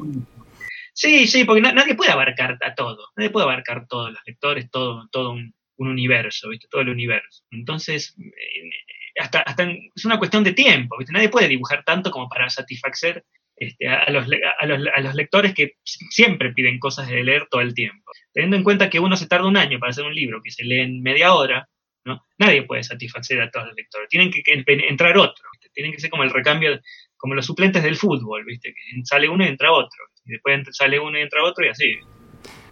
Sí, 0.93 1.29
sí, 1.29 1.45
porque 1.45 1.63
nadie 1.63 1.95
puede 1.95 2.11
abarcar 2.11 2.59
a 2.61 2.75
todo, 2.75 2.99
nadie 3.17 3.31
puede 3.31 3.45
abarcar 3.45 3.87
todos 3.87 4.11
los 4.11 4.21
lectores, 4.27 4.69
todo, 4.71 5.09
todo 5.13 5.31
un, 5.31 5.55
un 5.77 5.89
universo, 5.89 6.49
¿viste? 6.49 6.67
Todo 6.69 6.83
el 6.83 6.89
universo. 6.89 7.45
Entonces, 7.53 8.17
hasta, 9.19 9.41
hasta 9.41 9.65
es 9.65 10.05
una 10.05 10.19
cuestión 10.19 10.45
de 10.45 10.53
tiempo, 10.53 10.97
¿viste? 10.99 11.13
Nadie 11.13 11.29
puede 11.29 11.49
dibujar 11.49 11.85
tanto 11.85 12.11
como 12.11 12.29
para 12.29 12.49
satisfacer 12.49 13.25
este, 13.57 13.89
a, 13.89 14.11
los, 14.11 14.27
a, 14.61 15.01
los, 15.01 15.15
lectores 15.15 15.53
que 15.53 15.73
siempre 15.83 16.53
piden 16.53 16.79
cosas 16.79 17.09
de 17.09 17.25
leer 17.25 17.49
todo 17.51 17.61
el 17.61 17.75
tiempo. 17.75 18.13
Teniendo 18.33 18.57
en 18.57 18.63
cuenta 18.63 18.89
que 18.89 19.01
uno 19.01 19.17
se 19.17 19.27
tarda 19.27 19.49
un 19.49 19.57
año 19.57 19.81
para 19.81 19.91
hacer 19.91 20.05
un 20.05 20.15
libro 20.15 20.41
que 20.43 20.53
se 20.53 20.65
lee 20.65 20.81
en 20.81 21.03
media 21.03 21.35
hora, 21.35 21.69
¿no? 22.05 22.23
Nadie 22.39 22.63
puede 22.63 22.85
satisfacer 22.85 23.41
a 23.41 23.51
todos 23.51 23.67
los 23.67 23.77
lectores. 23.77 24.09
Tienen 24.09 24.31
que, 24.31 24.43
entrar 24.89 25.19
otro, 25.19 25.45
tienen 25.73 25.93
que 25.93 26.01
ser 26.01 26.11
como 26.11 26.23
el 26.23 26.31
recambio, 26.31 26.79
como 27.17 27.35
los 27.35 27.47
suplentes 27.47 27.83
del 27.83 27.97
fútbol, 27.97 28.45
¿viste? 28.45 28.73
Que 28.73 29.05
sale 29.05 29.29
uno 29.29 29.45
y 29.45 29.49
entra 29.49 29.73
otro, 29.73 30.05
y 30.25 30.33
después 30.33 30.61
sale 30.73 31.01
uno 31.01 31.19
y 31.19 31.23
entra 31.23 31.43
otro 31.43 31.67
y 31.67 31.69
así. 31.69 31.97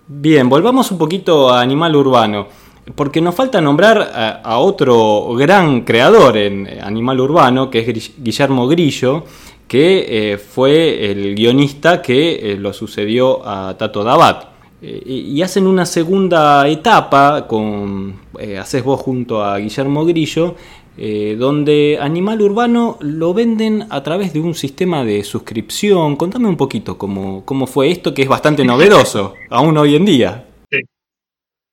Bien, 0.07 0.49
volvamos 0.49 0.93
un 0.93 0.99
poquito 0.99 1.51
a 1.51 1.61
Animal 1.61 1.97
Urbano 1.97 2.49
porque 2.95 3.21
nos 3.21 3.35
falta 3.35 3.61
nombrar 3.61 4.41
a, 4.43 4.59
otro 4.59 5.35
gran 5.35 5.83
creador 5.83 6.37
en 6.37 6.69
Animal 6.83 7.21
Urbano, 7.21 7.71
que 7.71 7.81
es 7.81 8.13
Guillermo 8.19 8.69
Grillo, 8.69 9.25
que 9.67 10.33
eh, 10.33 10.39
fue 10.39 11.11
el 11.11 11.35
guionista 11.35 12.01
que 12.01 12.53
eh, 12.53 12.57
lo 12.57 12.73
sucedió 12.73 13.47
a 13.47 13.77
Tato 13.77 14.05
Dabat. 14.05 14.57
Eh, 14.83 15.03
y 15.07 15.43
hacen 15.43 15.67
una 15.67 15.87
segunda 15.87 16.69
etapa, 16.69 17.47
con, 17.49 18.21
eh, 18.39 18.59
haces 18.59 18.85
vos 18.85 19.01
junto 19.01 19.43
a 19.43 19.59
Guillermo 19.59 20.05
Grillo, 20.05 20.55
eh, 20.99 21.37
donde 21.39 21.99
Animal 22.01 22.43
Urbano 22.43 22.99
lo 23.01 23.33
venden 23.33 23.87
a 23.89 24.03
través 24.03 24.33
de 24.35 24.41
un 24.41 24.55
sistema 24.55 25.03
de 25.05 25.25
suscripción. 25.25 26.17
Contame 26.17 26.49
un 26.49 26.57
poquito 26.57 26.99
cómo, 26.99 27.43
cómo 27.45 27.67
fue 27.67 27.91
esto, 27.91 28.13
que 28.13 28.23
es 28.23 28.29
bastante 28.29 28.65
novedoso, 28.65 29.35
aún 29.51 29.77
hoy 29.79 29.97
en 29.97 30.05
día. 30.05 30.45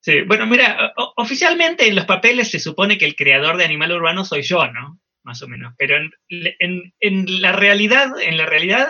Sí. 0.03 0.21
bueno, 0.27 0.45
mira, 0.45 0.93
oficialmente 1.15 1.87
en 1.87 1.95
los 1.95 2.05
papeles 2.05 2.51
se 2.51 2.59
supone 2.59 2.97
que 2.97 3.05
el 3.05 3.15
creador 3.15 3.55
de 3.55 3.63
Animal 3.63 3.93
Urbano 3.93 4.25
soy 4.25 4.41
yo, 4.41 4.67
¿no? 4.67 4.99
Más 5.23 5.41
o 5.41 5.47
menos. 5.47 5.73
Pero 5.77 5.95
en, 6.27 6.93
en, 6.99 7.41
la 7.41 7.53
realidad, 7.53 8.11
en 8.21 8.35
la 8.35 8.45
realidad 8.45 8.89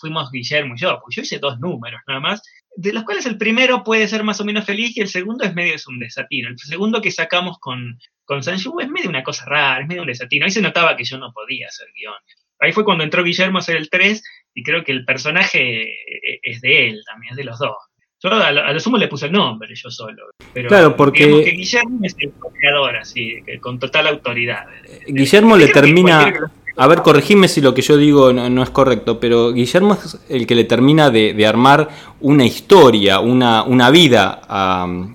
fuimos 0.00 0.30
Guillermo 0.30 0.74
y 0.74 0.80
yo, 0.80 1.00
pues 1.02 1.16
yo 1.16 1.22
hice 1.22 1.38
dos 1.38 1.58
números 1.58 2.00
nada 2.06 2.20
más, 2.20 2.42
de 2.76 2.92
los 2.92 3.04
cuales 3.04 3.26
el 3.26 3.38
primero 3.38 3.82
puede 3.84 4.06
ser 4.08 4.22
más 4.22 4.40
o 4.40 4.44
menos 4.44 4.64
feliz 4.64 4.96
y 4.96 5.00
el 5.00 5.08
segundo 5.08 5.44
es 5.44 5.54
medio 5.54 5.74
es 5.74 5.86
un 5.86 5.98
desatino. 5.98 6.50
El 6.50 6.58
segundo 6.58 7.00
que 7.00 7.10
sacamos 7.10 7.58
con, 7.58 7.98
con 8.24 8.42
Sanju 8.42 8.80
es 8.80 8.88
medio 8.88 9.08
una 9.08 9.22
cosa 9.22 9.44
rara, 9.46 9.80
es 9.80 9.88
medio 9.88 10.02
un 10.02 10.08
desatino. 10.08 10.44
Ahí 10.44 10.50
se 10.50 10.62
notaba 10.62 10.96
que 10.96 11.04
yo 11.04 11.18
no 11.18 11.32
podía 11.32 11.68
hacer 11.68 11.88
guion. 11.94 12.14
Ahí 12.60 12.72
fue 12.72 12.84
cuando 12.84 13.04
entró 13.04 13.22
Guillermo 13.22 13.58
a 13.58 13.60
hacer 13.60 13.76
el 13.76 13.90
3 13.90 14.22
y 14.54 14.62
creo 14.62 14.84
que 14.84 14.92
el 14.92 15.04
personaje 15.04 15.84
e-, 15.84 16.40
es 16.42 16.60
de 16.60 16.88
él 16.88 17.02
también, 17.06 17.32
es 17.32 17.36
de 17.36 17.44
los 17.44 17.58
dos. 17.58 17.76
Yo 18.22 18.30
a 18.30 18.50
lo, 18.72 18.80
sumo 18.80 18.96
le 18.96 19.08
puse 19.08 19.26
el 19.26 19.32
nombre 19.32 19.74
yo 19.74 19.90
solo. 19.90 20.30
Pero 20.52 20.68
claro, 20.68 20.96
porque... 20.96 21.44
que 21.44 21.50
Guillermo 21.50 22.00
es 22.02 22.16
el 22.18 22.32
creador, 22.58 22.96
así, 22.96 23.36
con 23.60 23.78
total 23.78 24.06
autoridad. 24.06 24.64
Guillermo 25.06 25.56
le 25.56 25.68
termina... 25.68 26.32
A 26.78 26.86
ver, 26.88 27.00
corregime 27.00 27.48
si 27.48 27.62
lo 27.62 27.72
que 27.72 27.80
yo 27.80 27.96
digo 27.96 28.34
no, 28.34 28.62
es 28.62 28.68
correcto, 28.68 29.18
pero 29.18 29.50
Guillermo 29.52 29.94
es 29.94 30.20
el 30.28 30.46
que 30.46 30.54
le 30.54 30.64
termina 30.64 31.08
de, 31.08 31.46
armar 31.46 31.88
una 32.20 32.44
historia, 32.44 33.18
una, 33.20 33.62
una 33.62 33.90
vida 33.90 34.42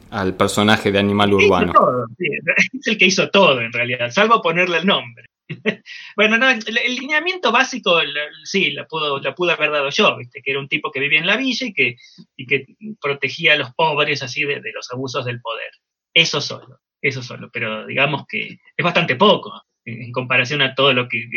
al 0.10 0.34
personaje 0.36 0.92
de 0.92 1.00
Animal 1.00 1.34
Urbano. 1.34 1.74
es 2.18 2.88
el 2.88 2.98
que 2.98 3.06
hizo 3.06 3.30
todo 3.30 3.62
en 3.62 3.72
realidad, 3.72 4.10
salvo 4.10 4.42
ponerle 4.42 4.80
el 4.80 4.88
nombre. 4.88 5.26
bueno, 6.16 6.38
no, 6.38 6.50
el, 6.50 6.64
lineamiento 6.96 7.52
básico 7.52 8.00
sí, 8.44 8.72
lo 8.72 8.88
pudo, 8.88 9.20
lo 9.20 9.36
pudo 9.36 9.52
haber 9.52 9.72
dado 9.72 9.90
yo, 9.90 10.18
¿viste? 10.18 10.42
que 10.42 10.52
era 10.52 10.60
un 10.60 10.68
tipo 10.68 10.92
que 10.92 11.00
vivía 11.00 11.20
en 11.20 11.28
la 11.28 11.38
villa 11.38 11.68
y 11.68 11.74
que, 11.74 11.96
y 12.36 12.46
que 12.46 12.66
protegía 13.00 13.54
a 13.54 13.58
los 13.58 13.74
pobres 13.74 14.24
así 14.24 14.44
de, 14.44 14.62
los 14.74 14.92
abusos 14.92 15.26
del 15.26 15.42
poder. 15.42 15.72
Eso 16.14 16.42
solo, 16.42 16.80
eso 17.02 17.24
solo, 17.24 17.50
pero 17.52 17.86
digamos 17.86 18.26
que 18.28 18.60
es 18.76 18.84
bastante 18.84 19.16
poco 19.16 19.64
en 19.84 20.12
comparación 20.12 20.62
a 20.62 20.76
todo 20.76 20.94
lo 20.94 21.08
que, 21.10 21.28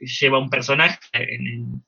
lleva 0.00 0.38
un 0.38 0.50
personaje, 0.50 0.98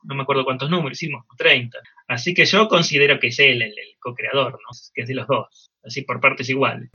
no 0.05 0.15
me 0.15 0.23
acuerdo 0.23 0.45
cuántos 0.45 0.71
números 0.71 1.03
hicimos, 1.03 1.25
30. 1.37 1.77
Así 2.07 2.35
que 2.35 2.45
yo 2.45 2.69
considero 2.69 3.19
que 3.19 3.29
es 3.29 3.39
él 3.41 3.63
el, 3.63 3.75
co-creador, 3.99 4.53
¿no? 4.53 4.69
que 4.95 5.03
es 5.03 5.09
de 5.09 5.15
los 5.15 5.27
dos, 5.27 5.73
así 5.85 6.03
por 6.03 6.21
partes 6.21 6.49
iguales. 6.49 6.91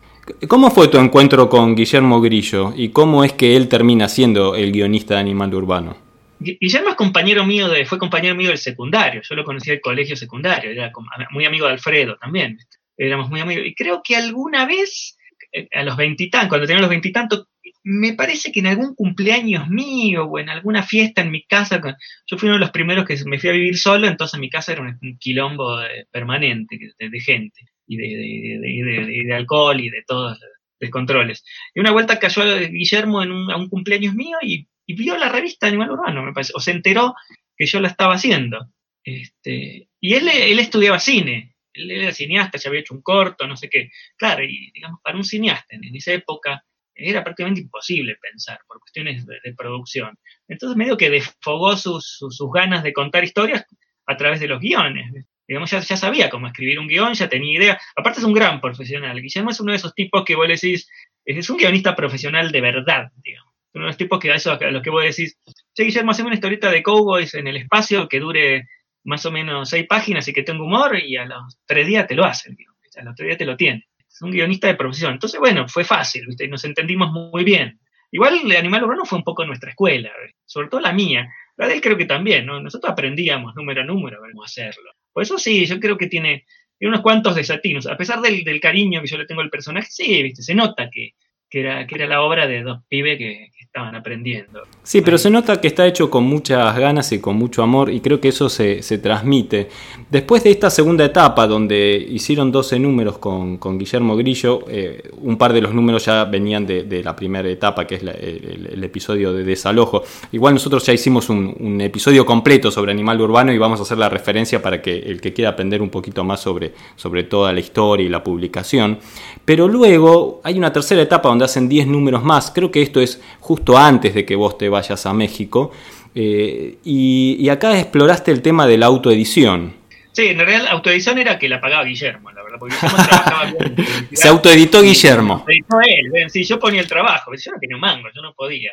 ¿Cómo 0.47 0.71
fue 0.71 0.87
tu 0.87 0.97
encuentro 0.97 1.49
con 1.49 1.75
Guillermo 1.75 2.21
Grillo 2.21 2.73
y 2.75 2.89
cómo 2.89 3.23
es 3.23 3.33
que 3.33 3.55
él 3.55 3.67
termina 3.67 4.07
siendo 4.09 4.55
el 4.55 4.71
guionista 4.71 5.15
de 5.15 5.19
Animal 5.21 5.53
Urbano? 5.53 6.09
Guillermo 6.39 6.89
es 6.89 6.95
compañero 6.95 7.45
mío 7.45 7.67
de, 7.67 7.85
fue 7.85 7.99
compañero 7.99 8.33
mío 8.33 8.49
del 8.49 8.57
secundario, 8.57 9.21
yo 9.21 9.35
lo 9.35 9.43
conocí 9.43 9.71
del 9.71 9.81
colegio 9.81 10.15
secundario, 10.15 10.71
era 10.71 10.91
muy 11.31 11.45
amigo 11.45 11.65
de 11.65 11.73
Alfredo 11.73 12.17
también, 12.17 12.57
éramos 12.97 13.29
muy 13.29 13.41
amigos, 13.41 13.65
y 13.67 13.75
creo 13.75 14.01
que 14.01 14.15
alguna 14.15 14.65
vez, 14.65 15.17
eh, 15.51 15.67
a 15.73 15.83
los 15.83 15.97
veintitantos, 15.97 16.47
cuando 16.47 16.65
tenía 16.65 16.79
los 16.79 16.89
veintitantos, 16.89 17.47
me 17.83 18.13
parece 18.13 18.53
que 18.53 18.61
en 18.61 18.67
algún 18.67 18.95
cumpleaños 18.95 19.67
mío 19.67 20.25
o 20.25 20.39
en 20.39 20.49
alguna 20.49 20.81
fiesta 20.83 21.21
en 21.21 21.31
mi 21.31 21.43
casa, 21.43 21.81
yo 22.25 22.37
fui 22.37 22.47
uno 22.47 22.55
de 22.55 22.61
los 22.61 22.71
primeros 22.71 23.05
que 23.05 23.17
me 23.25 23.37
fui 23.37 23.49
a 23.49 23.53
vivir 23.53 23.77
solo, 23.77 24.07
entonces 24.07 24.39
mi 24.39 24.49
casa 24.49 24.71
era 24.71 24.81
un, 24.81 25.17
quilombo 25.17 25.77
permanente 26.09 26.77
de, 26.97 27.19
gente 27.19 27.65
y 27.89 29.23
de, 29.23 29.33
alcohol 29.33 29.79
y 29.79 29.89
de 29.89 30.03
todos 30.05 30.39
los 30.39 30.49
descontroles. 30.79 31.43
Y 31.73 31.79
una 31.79 31.91
vuelta 31.91 32.19
cayó 32.19 32.43
Guillermo 32.69 33.23
en 33.23 33.31
un, 33.31 33.51
a 33.51 33.57
un 33.57 33.67
cumpleaños 33.67 34.15
mío 34.15 34.37
y, 34.41 34.67
vio 34.87 35.17
la 35.17 35.29
revista 35.29 35.67
Animal 35.67 35.91
Urbano, 35.91 36.23
me 36.23 36.33
parece, 36.33 36.53
o 36.55 36.59
se 36.59 36.71
enteró 36.71 37.13
que 37.55 37.67
yo 37.67 37.79
la 37.79 37.89
estaba 37.89 38.15
haciendo. 38.15 38.71
Este, 39.03 39.87
y 39.99 40.13
él, 40.13 40.27
él 40.27 40.59
estudiaba 40.59 40.99
cine, 40.99 41.55
él 41.73 41.91
era 41.91 42.11
cineasta, 42.11 42.57
ya 42.57 42.69
había 42.69 42.81
hecho 42.81 42.95
un 42.95 43.03
corto, 43.03 43.45
no 43.45 43.55
sé 43.55 43.69
qué. 43.69 43.91
Claro, 44.17 44.43
y 44.43 44.71
digamos, 44.73 44.99
para 45.03 45.17
un 45.17 45.23
cineasta 45.23 45.75
en 45.75 45.95
esa 45.95 46.13
época, 46.13 46.63
era 46.99 47.23
prácticamente 47.23 47.61
imposible 47.61 48.17
pensar 48.21 48.59
por 48.67 48.79
cuestiones 48.79 49.25
de, 49.25 49.53
producción. 49.57 50.17
Entonces 50.47 50.77
medio 50.77 50.97
que 50.97 51.09
desfogó 51.09 51.75
sus, 51.77 52.19
ganas 52.53 52.83
de 52.83 52.93
contar 52.93 53.23
historias 53.23 53.65
a 54.05 54.17
través 54.17 54.39
de 54.39 54.47
los 54.47 54.59
guiones. 54.59 55.25
Digamos, 55.49 55.71
ya, 55.71 55.81
sabía 55.81 56.29
cómo 56.29 56.45
escribir 56.47 56.79
un 56.79 56.87
guion, 56.87 57.15
ya 57.15 57.27
tenía 57.27 57.57
idea. 57.57 57.81
Aparte 57.95 58.19
es 58.19 58.25
un 58.25 58.33
gran 58.33 58.61
profesional. 58.61 59.19
Guillermo 59.19 59.49
es 59.49 59.59
uno 59.59 59.71
de 59.71 59.77
esos 59.77 59.95
tipos 59.95 60.23
que 60.23 60.35
vos 60.35 60.47
le 60.47 60.53
decís, 60.53 60.87
es 61.25 61.49
un 61.49 61.57
guionista 61.57 61.95
profesional 61.95 62.51
de 62.51 62.61
verdad, 62.61 63.11
digamos. 63.17 63.53
Uno 63.73 63.85
de 63.85 63.89
los 63.89 63.97
tipos 63.97 64.19
que 64.19 64.31
a, 64.31 64.35
eso, 64.35 64.51
a 64.51 64.71
los 64.71 64.83
que 64.83 64.91
vos 64.91 65.03
decís, 65.03 65.39
che, 65.73 65.83
Guillermo, 65.83 66.11
haceme 66.11 66.27
una 66.27 66.35
historieta 66.35 66.69
de 66.69 66.83
cowboys 66.83 67.33
en 67.33 67.47
el 67.47 67.57
espacio 67.57 68.07
que 68.07 68.19
dure 68.19 68.67
más 69.03 69.25
o 69.25 69.31
menos 69.31 69.69
seis 69.69 69.87
páginas 69.87 70.27
y 70.27 70.33
que 70.33 70.43
tenga 70.43 70.63
humor 70.63 70.97
y 71.03 71.17
a 71.17 71.25
los 71.25 71.57
tres 71.65 71.87
días 71.87 72.07
te 72.07 72.15
lo 72.15 72.25
hace 72.25 72.55
A 72.97 73.03
los 73.03 73.15
tres 73.15 73.27
días 73.27 73.37
te 73.39 73.45
lo 73.45 73.57
tiene 73.57 73.89
un 74.21 74.31
guionista 74.31 74.67
de 74.67 74.75
profesión. 74.75 75.13
Entonces, 75.13 75.39
bueno, 75.39 75.67
fue 75.67 75.83
fácil, 75.83 76.25
¿viste? 76.27 76.47
nos 76.47 76.63
entendimos 76.65 77.11
muy 77.11 77.43
bien. 77.43 77.79
Igual 78.11 78.41
el 78.43 78.55
Animal 78.55 78.83
Urbano 78.83 79.05
fue 79.05 79.19
un 79.19 79.23
poco 79.23 79.45
nuestra 79.45 79.69
escuela, 79.69 80.11
sobre 80.45 80.67
todo 80.67 80.81
la 80.81 80.93
mía. 80.93 81.31
La 81.57 81.67
de 81.67 81.75
él 81.75 81.81
creo 81.81 81.97
que 81.97 82.05
también, 82.05 82.45
¿no? 82.45 82.59
Nosotros 82.59 82.91
aprendíamos 82.91 83.55
número 83.55 83.81
a 83.81 83.85
número 83.85 84.19
cómo 84.19 84.43
hacerlo. 84.43 84.91
Por 85.13 85.23
eso 85.23 85.37
sí, 85.37 85.65
yo 85.65 85.79
creo 85.79 85.97
que 85.97 86.07
tiene, 86.07 86.45
unos 86.81 87.01
cuantos 87.01 87.35
desatinos. 87.35 87.87
A 87.87 87.97
pesar 87.97 88.21
del, 88.21 88.43
del, 88.43 88.59
cariño 88.59 89.01
que 89.01 89.07
yo 89.07 89.17
le 89.17 89.25
tengo 89.25 89.41
al 89.41 89.49
personaje, 89.49 89.89
sí, 89.89 90.23
¿viste? 90.23 90.41
Se 90.41 90.55
nota 90.55 90.89
que, 90.89 91.13
que 91.49 91.61
era, 91.61 91.87
que 91.87 91.95
era 91.95 92.07
la 92.07 92.21
obra 92.21 92.47
de 92.47 92.61
dos 92.61 92.81
pibes 92.87 93.17
que, 93.17 93.49
estaban 93.69 93.93
aprendiendo. 93.93 94.63
Sí, 94.81 95.01
pero 95.01 95.19
se 95.19 95.29
nota 95.29 95.61
que 95.61 95.67
está 95.67 95.85
hecho 95.85 96.09
con 96.09 96.23
muchas 96.23 96.75
ganas 96.75 97.11
y 97.11 97.19
con 97.19 97.35
mucho 97.35 97.61
amor 97.61 97.91
y 97.91 97.99
creo 97.99 98.19
que 98.19 98.29
eso 98.29 98.49
se, 98.49 98.81
transmite. 98.97 99.69
Después 100.09 100.43
de 100.43 100.49
esta 100.49 100.71
segunda 100.71 101.05
etapa 101.05 101.45
donde 101.45 102.03
hicieron 102.09 102.51
12 102.51 102.79
números 102.79 103.19
con, 103.19 103.59
Guillermo 103.77 104.17
Grillo, 104.17 104.65
eh, 104.67 105.11
un 105.21 105.37
par 105.37 105.53
de 105.53 105.61
los 105.61 105.71
números 105.71 106.03
ya 106.05 106.25
venían 106.25 106.65
de, 106.65 107.03
la 107.03 107.15
primera 107.15 107.47
etapa, 107.47 107.85
que 107.85 107.95
es 107.95 108.01
el, 108.01 108.83
episodio 108.83 109.33
de 109.33 109.43
desalojo. 109.43 110.01
Igual 110.31 110.55
nosotros 110.55 110.83
ya 110.83 110.93
hicimos 110.93 111.29
un, 111.29 111.79
episodio 111.79 112.25
completo 112.25 112.71
sobre 112.71 112.91
animal 112.91 113.21
urbano 113.21 113.53
y 113.53 113.59
vamos 113.59 113.79
a 113.79 113.83
hacer 113.83 113.99
la 113.99 114.09
referencia 114.09 114.63
para 114.63 114.81
que 114.81 114.97
el 114.97 115.21
que 115.21 115.31
quiera 115.31 115.51
aprender 115.51 115.83
un 115.83 115.89
poquito 115.89 116.23
más 116.23 116.39
sobre, 116.39 116.73
sobre 116.95 117.23
toda 117.23 117.53
la 117.53 117.59
historia 117.59 118.03
y 118.03 118.09
la 118.09 118.23
publicación. 118.23 118.97
Pero 119.45 119.67
luego 119.67 120.41
hay 120.43 120.57
una 120.57 120.73
tercera 120.73 121.03
etapa 121.03 121.29
donde 121.29 121.38
hacen 121.45 121.69
10 121.69 121.87
números 121.87 122.23
más. 122.23 122.51
Creo 122.51 122.71
que 122.71 122.81
esto 122.81 123.01
es 123.01 123.21
justo 123.39 123.77
antes 123.77 124.13
de 124.13 124.25
que 124.25 124.35
vos 124.35 124.57
te 124.57 124.69
vayas 124.69 125.05
a 125.05 125.13
México. 125.13 125.71
Eh, 126.15 126.77
y, 126.83 127.47
acá 127.49 127.79
exploraste 127.79 128.31
el 128.31 128.41
tema 128.41 128.67
de 128.67 128.77
la 128.77 128.87
autoedición. 128.87 129.77
Sí, 130.11 130.27
en 130.27 130.37
realidad 130.37 130.63
la 130.63 130.71
autoedición 130.71 131.17
era 131.19 131.37
que 131.37 131.47
la 131.47 131.61
pagaba 131.61 131.83
Guillermo, 131.85 132.31
la 132.31 132.43
verdad, 132.43 132.57
porque 132.59 132.75
Guillermo 132.75 133.05
trabajaba 133.05 133.45
bien. 133.45 133.75
Se 134.11 134.27
autoeditó 134.27 134.81
Guillermo. 134.81 135.45
Se 135.45 135.53
editó 135.53 135.79
él, 135.81 136.29
sí, 136.29 136.43
yo 136.43 136.59
ponía 136.59 136.81
el 136.81 136.87
trabajo, 136.87 137.31
yo 137.33 137.51
no 137.51 137.59
tenía 137.59 137.77
mango, 137.77 138.09
yo 138.13 138.21
no 138.21 138.33
podía. 138.33 138.71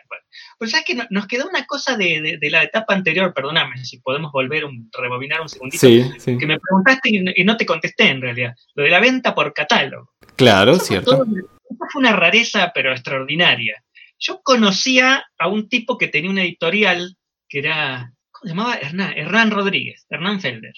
Pues 0.58 0.70
sabes 0.70 0.86
que 0.86 0.96
nos 1.10 1.26
quedó 1.26 1.46
una 1.48 1.64
cosa 1.66 1.96
de, 1.96 2.38
la 2.50 2.62
etapa 2.62 2.94
anterior, 2.94 3.32
perdóname, 3.34 3.84
si 3.84 3.98
podemos 4.00 4.32
volver 4.32 4.64
a 4.64 5.00
rebobinar 5.00 5.40
un 5.42 5.48
segundito, 5.48 5.86
que 5.86 6.46
me 6.46 6.58
preguntaste 6.58 7.10
y, 7.10 7.44
no 7.44 7.56
te 7.56 7.66
contesté 7.66 8.08
en 8.08 8.22
realidad, 8.22 8.54
lo 8.74 8.84
de 8.84 8.90
la 8.90 9.00
venta 9.00 9.34
por 9.34 9.52
catálogo. 9.52 10.10
Claro, 10.36 10.78
cierto. 10.78 11.24
Fue 11.68 12.00
una 12.00 12.14
rareza, 12.14 12.72
pero 12.74 12.92
extraordinaria. 12.92 13.82
Yo 14.18 14.40
conocía 14.42 15.24
a 15.38 15.48
un 15.48 15.68
tipo 15.68 15.98
que 15.98 16.08
tenía 16.08 16.30
una 16.30 16.42
editorial 16.42 17.16
que 17.48 17.58
era, 17.58 18.12
¿cómo 18.30 18.42
se 18.42 18.48
llamaba? 18.48 18.74
Hernán, 18.76 19.12
Hernán 19.16 19.50
Rodríguez, 19.50 20.06
Hernán 20.08 20.40
Felder. 20.40 20.72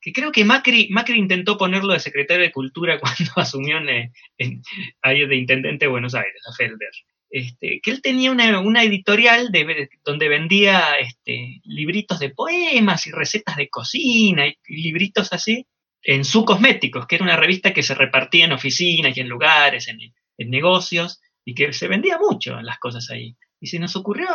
que 0.00 0.12
creo 0.12 0.32
que 0.32 0.44
Macri, 0.44 0.88
Macri 0.90 1.18
intentó 1.18 1.56
ponerlo 1.56 1.92
de 1.92 2.00
secretario 2.00 2.42
de 2.42 2.52
Cultura 2.52 2.98
cuando 3.00 3.32
asumió 3.36 3.78
en, 3.78 4.12
en, 4.38 4.62
de 5.02 5.36
intendente 5.36 5.84
de 5.86 5.90
Buenos 5.90 6.14
Aires, 6.14 6.42
a 6.46 6.52
Felder. 6.52 6.90
Este, 7.32 7.80
que 7.80 7.92
él 7.92 8.02
tenía 8.02 8.32
una, 8.32 8.82
editorial 8.82 9.52
de, 9.52 9.88
donde 10.04 10.28
vendía 10.28 10.98
este, 10.98 11.60
libritos 11.62 12.18
de 12.18 12.30
poemas 12.30 13.06
y 13.06 13.12
recetas 13.12 13.56
de 13.56 13.68
cocina 13.68 14.48
y, 14.48 14.56
libritos 14.66 15.32
así 15.32 15.64
en 16.02 16.24
su 16.24 16.44
cosméticos, 16.44 17.06
que 17.06 17.14
era 17.14 17.24
una 17.24 17.36
revista 17.36 17.72
que 17.72 17.84
se 17.84 17.94
repartía 17.94 18.46
en 18.46 18.52
oficinas 18.52 19.16
y 19.16 19.20
en 19.20 19.28
lugares, 19.28 19.86
en, 19.86 20.00
en 20.40 20.50
negocios, 20.50 21.20
y 21.44 21.54
que 21.54 21.72
se 21.72 21.88
vendía 21.88 22.18
mucho 22.18 22.60
las 22.62 22.78
cosas 22.78 23.10
ahí. 23.10 23.36
Y 23.60 23.66
se 23.66 23.78
nos 23.78 23.94
ocurrió 23.94 24.28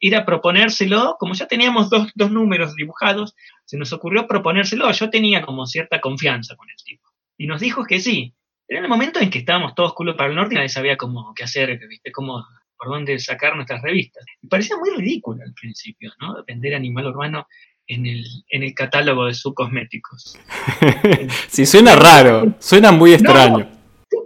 ir 0.00 0.14
a 0.14 0.24
proponérselo, 0.24 1.16
como 1.18 1.34
ya 1.34 1.46
teníamos 1.46 1.90
dos, 1.90 2.12
dos 2.14 2.30
números 2.30 2.76
dibujados, 2.76 3.34
se 3.64 3.76
nos 3.76 3.92
ocurrió 3.92 4.26
proponérselo. 4.26 4.90
Yo 4.92 5.10
tenía 5.10 5.42
como 5.42 5.66
cierta 5.66 6.00
confianza 6.00 6.54
con 6.56 6.68
el 6.70 6.76
tipo. 6.84 7.08
Y 7.36 7.46
nos 7.46 7.60
dijo 7.60 7.84
que 7.84 7.98
sí. 7.98 8.34
Era 8.68 8.80
el 8.80 8.88
momento 8.88 9.18
en 9.18 9.30
que 9.30 9.40
estábamos 9.40 9.74
todos 9.74 9.94
culo 9.94 10.16
para 10.16 10.30
el 10.30 10.36
norte 10.36 10.54
y 10.54 10.56
nadie 10.56 10.68
sabía 10.68 10.96
cómo 10.96 11.34
qué 11.34 11.42
hacer, 11.42 11.76
¿viste? 11.88 12.12
Cómo, 12.12 12.46
por 12.78 12.88
dónde 12.88 13.18
sacar 13.18 13.56
nuestras 13.56 13.82
revistas. 13.82 14.24
Y 14.40 14.46
parecía 14.46 14.76
muy 14.76 14.90
ridículo 14.90 15.42
al 15.44 15.52
principio, 15.54 16.12
¿no? 16.20 16.36
Vender 16.46 16.74
animal 16.74 17.08
urbano. 17.08 17.48
en 17.88 18.06
el, 18.06 18.24
en 18.48 18.62
el 18.62 18.74
catálogo 18.74 19.26
de 19.26 19.34
sus 19.34 19.54
cosméticos. 19.54 20.38
sí, 21.48 21.66
suena 21.66 21.96
raro, 21.96 22.54
suena 22.60 22.92
muy 22.92 23.12
extraño. 23.12 23.68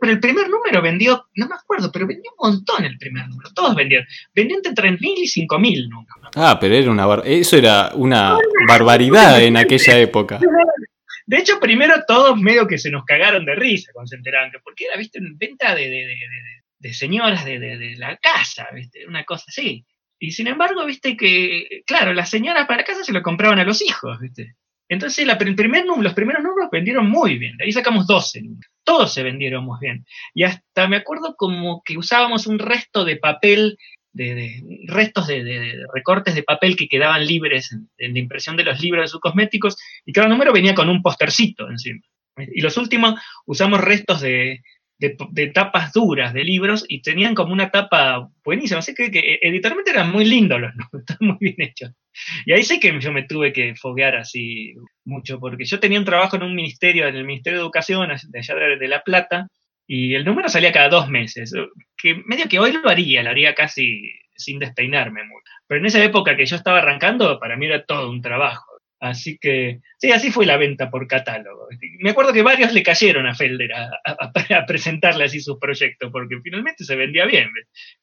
Pero 0.00 0.12
el 0.12 0.20
primer 0.20 0.48
número 0.48 0.82
vendió, 0.82 1.26
no 1.34 1.48
me 1.48 1.54
acuerdo, 1.54 1.90
pero 1.92 2.06
vendió 2.06 2.30
un 2.38 2.50
montón 2.50 2.84
el 2.84 2.98
primer 2.98 3.28
número, 3.28 3.50
todos 3.54 3.74
vendieron. 3.74 4.06
Vendían 4.34 4.60
entre 4.64 4.90
3.000 4.90 4.98
y 5.00 5.46
5.000 5.46 5.88
números. 5.88 6.30
Ah, 6.34 6.58
pero 6.60 6.74
era 6.74 6.90
una 6.90 7.22
eso 7.24 7.56
era 7.56 7.90
una 7.94 8.38
barbaridad 8.68 9.42
en 9.42 9.56
aquella 9.56 9.98
época. 9.98 10.40
De 11.26 11.38
hecho, 11.38 11.58
primero 11.58 11.94
todos 12.06 12.40
medio 12.40 12.68
que 12.68 12.78
se 12.78 12.90
nos 12.90 13.04
cagaron 13.04 13.44
de 13.44 13.56
risa 13.56 13.90
cuando 13.92 14.08
se 14.08 14.16
enteraron, 14.16 14.52
porque 14.62 14.84
era, 14.84 14.96
viste, 14.96 15.18
venta 15.20 15.74
de, 15.74 15.82
de, 15.82 16.06
de, 16.06 16.16
de 16.78 16.94
señoras 16.94 17.44
de, 17.44 17.94
la 17.98 18.16
casa, 18.16 18.68
viste, 18.72 19.06
una 19.06 19.24
cosa 19.24 19.46
así. 19.48 19.84
Y 20.18 20.30
sin 20.30 20.46
embargo, 20.46 20.84
viste 20.86 21.16
que, 21.16 21.82
claro, 21.86 22.14
las 22.14 22.30
señoras 22.30 22.66
para 22.66 22.84
casa 22.84 23.04
se 23.04 23.12
lo 23.12 23.22
compraban 23.22 23.58
a 23.58 23.64
los 23.64 23.82
hijos, 23.82 24.18
viste. 24.20 24.54
Entonces, 24.88 25.26
la, 25.26 25.36
primer, 25.36 25.84
los 25.84 26.14
primeros 26.14 26.42
números 26.42 26.70
vendieron 26.70 27.08
muy 27.08 27.38
bien. 27.38 27.56
De 27.56 27.64
ahí 27.64 27.72
sacamos 27.72 28.06
12 28.06 28.42
números. 28.42 28.70
Todos 28.84 29.12
se 29.12 29.22
vendieron 29.22 29.64
muy 29.64 29.78
bien. 29.80 30.06
Y 30.32 30.44
hasta 30.44 30.86
me 30.86 30.96
acuerdo 30.96 31.34
como 31.36 31.82
que 31.84 31.98
usábamos 31.98 32.46
un 32.46 32.58
resto 32.58 33.04
de 33.04 33.16
papel, 33.16 33.78
de, 34.12 34.62
restos 34.86 35.26
de, 35.26 35.84
recortes 35.92 36.34
de 36.34 36.44
papel 36.44 36.76
que 36.76 36.88
quedaban 36.88 37.26
libres 37.26 37.72
en, 37.72 37.88
la 38.12 38.18
impresión 38.18 38.56
de 38.56 38.64
los 38.64 38.80
libros 38.80 39.04
de 39.04 39.08
sus 39.08 39.20
cosméticos. 39.20 39.76
Y 40.04 40.12
cada 40.12 40.28
número 40.28 40.52
venía 40.52 40.74
con 40.74 40.88
un 40.88 41.02
postercito 41.02 41.68
encima. 41.68 42.00
Y 42.38 42.60
los 42.60 42.76
últimos 42.76 43.18
usamos 43.44 43.80
restos 43.80 44.20
de, 44.20 44.62
tapas 45.52 45.92
duras 45.92 46.32
de 46.32 46.44
libros 46.44 46.84
y 46.86 47.02
tenían 47.02 47.34
como 47.34 47.52
una 47.52 47.70
tapa 47.70 48.30
buenísima. 48.44 48.78
Así 48.78 48.94
que, 48.94 49.10
que 49.10 49.40
editorialmente 49.42 49.90
eran 49.90 50.12
muy 50.12 50.24
lindos 50.26 50.60
los 50.60 50.70
números, 50.76 51.00
estaban 51.00 51.28
muy 51.28 51.38
bien 51.40 51.56
hechos. 51.58 51.90
Y 52.44 52.52
ahí 52.52 52.62
sé 52.62 52.80
que 52.80 52.98
yo 53.00 53.12
me 53.12 53.24
tuve 53.24 53.52
que 53.52 53.74
foguear 53.74 54.16
así 54.16 54.74
mucho, 55.04 55.38
porque 55.38 55.64
yo 55.64 55.80
tenía 55.80 55.98
un 55.98 56.04
trabajo 56.04 56.36
en 56.36 56.42
un 56.42 56.54
ministerio, 56.54 57.06
en 57.06 57.16
el 57.16 57.24
Ministerio 57.24 57.58
de 57.58 57.64
Educación 57.64 58.08
de 58.28 58.38
allá 58.38 58.54
de, 58.54 58.88
La 58.88 59.02
Plata, 59.02 59.48
y 59.86 60.14
el 60.14 60.24
número 60.24 60.48
salía 60.48 60.72
cada 60.72 60.88
dos 60.88 61.08
meses, 61.08 61.52
que 61.96 62.14
medio 62.26 62.48
que 62.48 62.58
hoy 62.58 62.72
lo 62.72 62.88
haría, 62.88 63.22
lo 63.22 63.30
haría 63.30 63.54
casi 63.54 64.10
sin 64.34 64.58
despeinarme 64.58 65.24
mucho. 65.24 65.52
Pero 65.66 65.80
en 65.80 65.86
esa 65.86 66.02
época 66.02 66.36
que 66.36 66.46
yo 66.46 66.56
estaba 66.56 66.78
arrancando, 66.78 67.38
para 67.38 67.56
mí 67.56 67.66
era 67.66 67.84
todo 67.84 68.10
un 68.10 68.22
trabajo. 68.22 68.75
Así 69.08 69.38
que, 69.38 69.80
sí, 69.98 70.10
así 70.10 70.30
fue 70.30 70.46
la 70.46 70.56
venta 70.56 70.90
por 70.90 71.06
catálogo. 71.06 71.68
Me 72.00 72.10
acuerdo 72.10 72.32
que 72.32 72.42
varios 72.42 72.72
le 72.72 72.82
cayeron 72.82 73.26
a 73.26 73.34
Felder 73.34 73.70
a, 73.72 74.64
presentarle 74.66 75.24
así 75.24 75.40
sus 75.40 75.58
proyectos, 75.58 76.10
porque 76.12 76.36
finalmente 76.42 76.84
se 76.84 76.96
vendía 76.96 77.24
bien, 77.26 77.48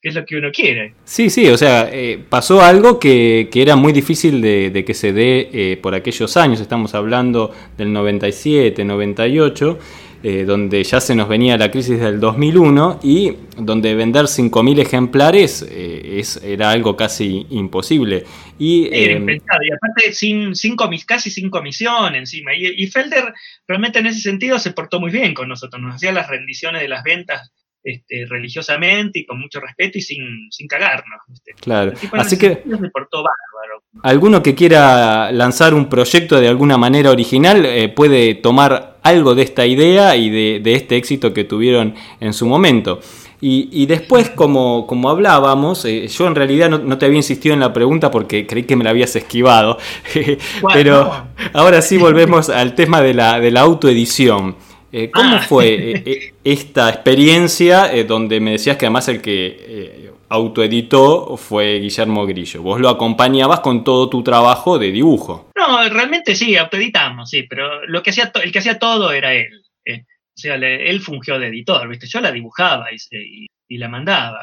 que 0.01 0.09
es 0.09 0.15
lo 0.15 0.25
que 0.25 0.37
uno 0.37 0.51
quiere. 0.51 0.93
Sí, 1.03 1.29
sí, 1.29 1.47
o 1.47 1.57
sea, 1.57 1.89
eh, 1.91 2.19
pasó 2.29 2.61
algo 2.61 2.99
que, 2.99 3.49
era 3.53 3.75
muy 3.75 3.93
difícil 3.93 4.41
de, 4.41 4.83
que 4.85 4.93
se 4.93 5.13
dé 5.13 5.49
eh, 5.53 5.77
por 5.81 5.95
aquellos 5.95 6.35
años, 6.37 6.59
estamos 6.59 6.93
hablando 6.95 7.53
del 7.77 7.93
97, 7.93 8.83
98 8.83 9.79
eh, 10.25 10.45
donde 10.45 10.81
ya 10.85 11.01
se 11.01 11.15
nos 11.15 11.27
venía 11.27 11.57
la 11.57 11.69
crisis 11.69 11.99
del 11.99 12.17
2001 12.17 13.01
y 13.03 13.35
donde 13.57 13.93
vender 13.93 14.23
5.000 14.23 14.79
ejemplares 14.79 15.67
eh, 15.69 16.19
es, 16.19 16.37
era 16.37 16.71
algo 16.71 16.95
casi 16.95 17.45
imposible. 17.49 18.23
Y, 18.57 18.87
era 18.87 19.13
em, 19.13 19.19
impensado, 19.19 19.59
y 19.63 19.73
aparte 19.73 20.13
sin, 20.13 20.55
sin 20.55 20.77
casi 21.05 21.29
sin 21.29 21.49
comisión 21.49 22.15
encima. 22.15 22.55
Y, 22.55 22.67
y, 22.67 22.87
Felder 22.87 23.33
realmente 23.67 23.99
en 23.99 24.05
ese 24.05 24.21
sentido 24.21 24.59
se 24.59 24.71
portó 24.71 25.01
muy 25.01 25.11
bien 25.11 25.33
con 25.33 25.49
nosotros, 25.49 25.81
nos 25.81 25.95
hacía 25.95 26.13
las 26.13 26.29
rendiciones 26.29 26.81
de 26.81 26.87
las 26.87 27.03
ventas 27.03 27.51
este, 27.83 28.25
religiosamente 28.25 29.19
y 29.19 29.25
con 29.25 29.41
mucho 29.41 29.59
respeto 29.59 29.97
y 29.97 30.01
sin, 30.01 30.49
sin 30.51 30.67
cagarnos. 30.67 31.19
Claro, 31.59 31.91
así 32.13 32.37
que... 32.37 32.63
Se 32.63 32.89
portó 32.93 33.23
bárbaro. 33.23 33.52
Alguno 34.01 34.41
que 34.41 34.55
quiera 34.55 35.31
lanzar 35.31 35.73
un 35.73 35.87
proyecto 35.87 36.39
de 36.39 36.47
alguna 36.47 36.77
manera 36.77 37.11
original 37.11 37.65
eh, 37.65 37.89
puede 37.89 38.35
tomar 38.35 38.97
algo 39.03 39.35
de 39.35 39.43
esta 39.43 39.65
idea 39.65 40.15
y 40.15 40.29
de, 40.59 40.73
este 40.73 40.97
éxito 40.97 41.33
que 41.33 41.43
tuvieron 41.43 41.93
en 42.19 42.33
su 42.33 42.47
momento. 42.47 42.99
Y, 43.45 43.87
después, 43.87 44.29
como, 44.29 44.87
como 44.87 45.09
hablábamos, 45.09 45.83
eh, 45.83 46.07
yo 46.07 46.27
en 46.27 46.35
realidad 46.35 46.69
no, 46.69 46.97
te 46.97 47.05
había 47.05 47.17
insistido 47.17 47.53
en 47.53 47.59
la 47.59 47.73
pregunta 47.73 48.09
porque 48.09 48.47
creí 48.47 48.63
que 48.63 48.77
me 48.77 48.85
la 48.85 48.91
habías 48.91 49.17
esquivado, 49.17 49.77
pero 50.73 51.11
ahora 51.51 51.81
sí 51.81 51.97
volvemos 51.97 52.47
al 52.47 52.73
tema 52.73 53.01
de 53.01 53.13
la, 53.13 53.41
de 53.41 53.51
la 53.51 53.59
autoedición. 53.59 54.55
Eh, 54.93 55.11
¿Cómo 55.11 55.35
ah. 55.35 55.41
fue 55.41 56.03
eh, 56.05 56.33
esta 56.45 56.87
experiencia 56.87 57.91
donde 58.07 58.39
me 58.39 58.51
decías 58.51 58.77
que 58.77 58.85
además 58.85 59.09
el 59.09 59.21
que 59.21 60.02
autoeditó 60.33 61.37
fue 61.37 61.79
Guillermo 61.79 62.25
Grillo? 62.25 62.63
Vos 62.63 62.81
lo 62.81 62.89
acompañabas 62.89 63.59
con 63.59 63.83
todo 63.83 64.09
tu 64.09 64.23
trabajo 64.23 64.79
de 64.79 64.91
dibujo. 64.91 65.51
No, 65.55 65.87
realmente 65.89 66.35
sí, 66.35 66.57
autoeditamos, 66.57 67.29
sí, 67.29 67.43
pero 67.43 67.85
lo 67.85 68.01
que 68.01 68.09
hacía 68.09 68.31
el 68.43 68.51
que 68.51 68.59
hacía 68.59 68.79
todo 68.79 69.11
era 69.11 69.33
él. 69.33 69.61
o 69.85 70.01
sea, 70.35 70.55
él 70.55 70.99
fungió 71.01 71.37
de 71.37 71.47
editor, 71.47 71.87
¿viste? 71.87 72.07
Yo 72.07 72.19
la 72.19 72.31
dibujaba 72.31 72.87
y, 72.91 73.77
la 73.77 73.89
mandaba, 73.89 74.39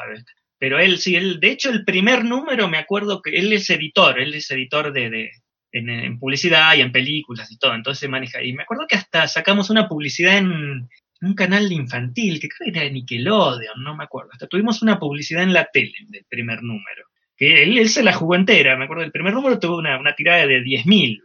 Pero 0.57 0.79
él 0.79 0.97
sí, 0.97 1.15
él, 1.15 1.39
de 1.39 1.51
hecho 1.51 1.69
el 1.69 1.83
primer 1.83 2.23
número 2.23 2.67
me 2.67 2.77
acuerdo 2.77 3.21
que 3.21 3.31
él 3.37 3.51
es 3.53 3.69
editor, 3.69 4.19
él 4.19 4.33
es 4.33 4.49
editor 4.51 4.93
de 4.93 5.31
en, 5.73 6.19
publicidad 6.19 6.75
y 6.75 6.81
en 6.81 6.91
películas 6.91 7.51
y 7.51 7.57
todo, 7.57 7.75
entonces 7.75 8.09
maneja. 8.09 8.41
Y 8.43 8.53
me 8.53 8.63
acuerdo 8.63 8.85
que 8.87 8.95
hasta 8.95 9.27
sacamos 9.27 9.69
una 9.69 9.87
publicidad 9.87 10.37
en, 10.37 10.89
un 11.21 11.35
canal 11.35 11.71
infantil, 11.71 12.39
que 12.39 12.49
creo 12.49 12.71
que 12.71 12.79
era 12.79 12.85
de 12.85 12.91
Nickelodeon, 12.91 13.83
no 13.83 13.95
me 13.95 14.03
acuerdo. 14.03 14.31
Hasta 14.33 14.47
tuvimos 14.47 14.81
una 14.81 14.99
publicidad 14.99 15.43
en 15.43 15.53
la 15.53 15.65
tele 15.71 15.93
del 16.07 16.25
primer 16.25 16.63
número. 16.63 17.05
Que 17.37 17.63
él, 17.63 17.89
se 17.89 18.03
la 18.03 18.13
jugó 18.13 18.35
entera, 18.35 18.75
me 18.77 18.85
acuerdo, 18.85 19.03
el 19.03 19.11
primer 19.11 19.33
número 19.33 19.59
tuvo 19.59 19.77
una, 19.77 20.15
tirada 20.15 20.45
de 20.45 20.61
10.000. 20.61 21.21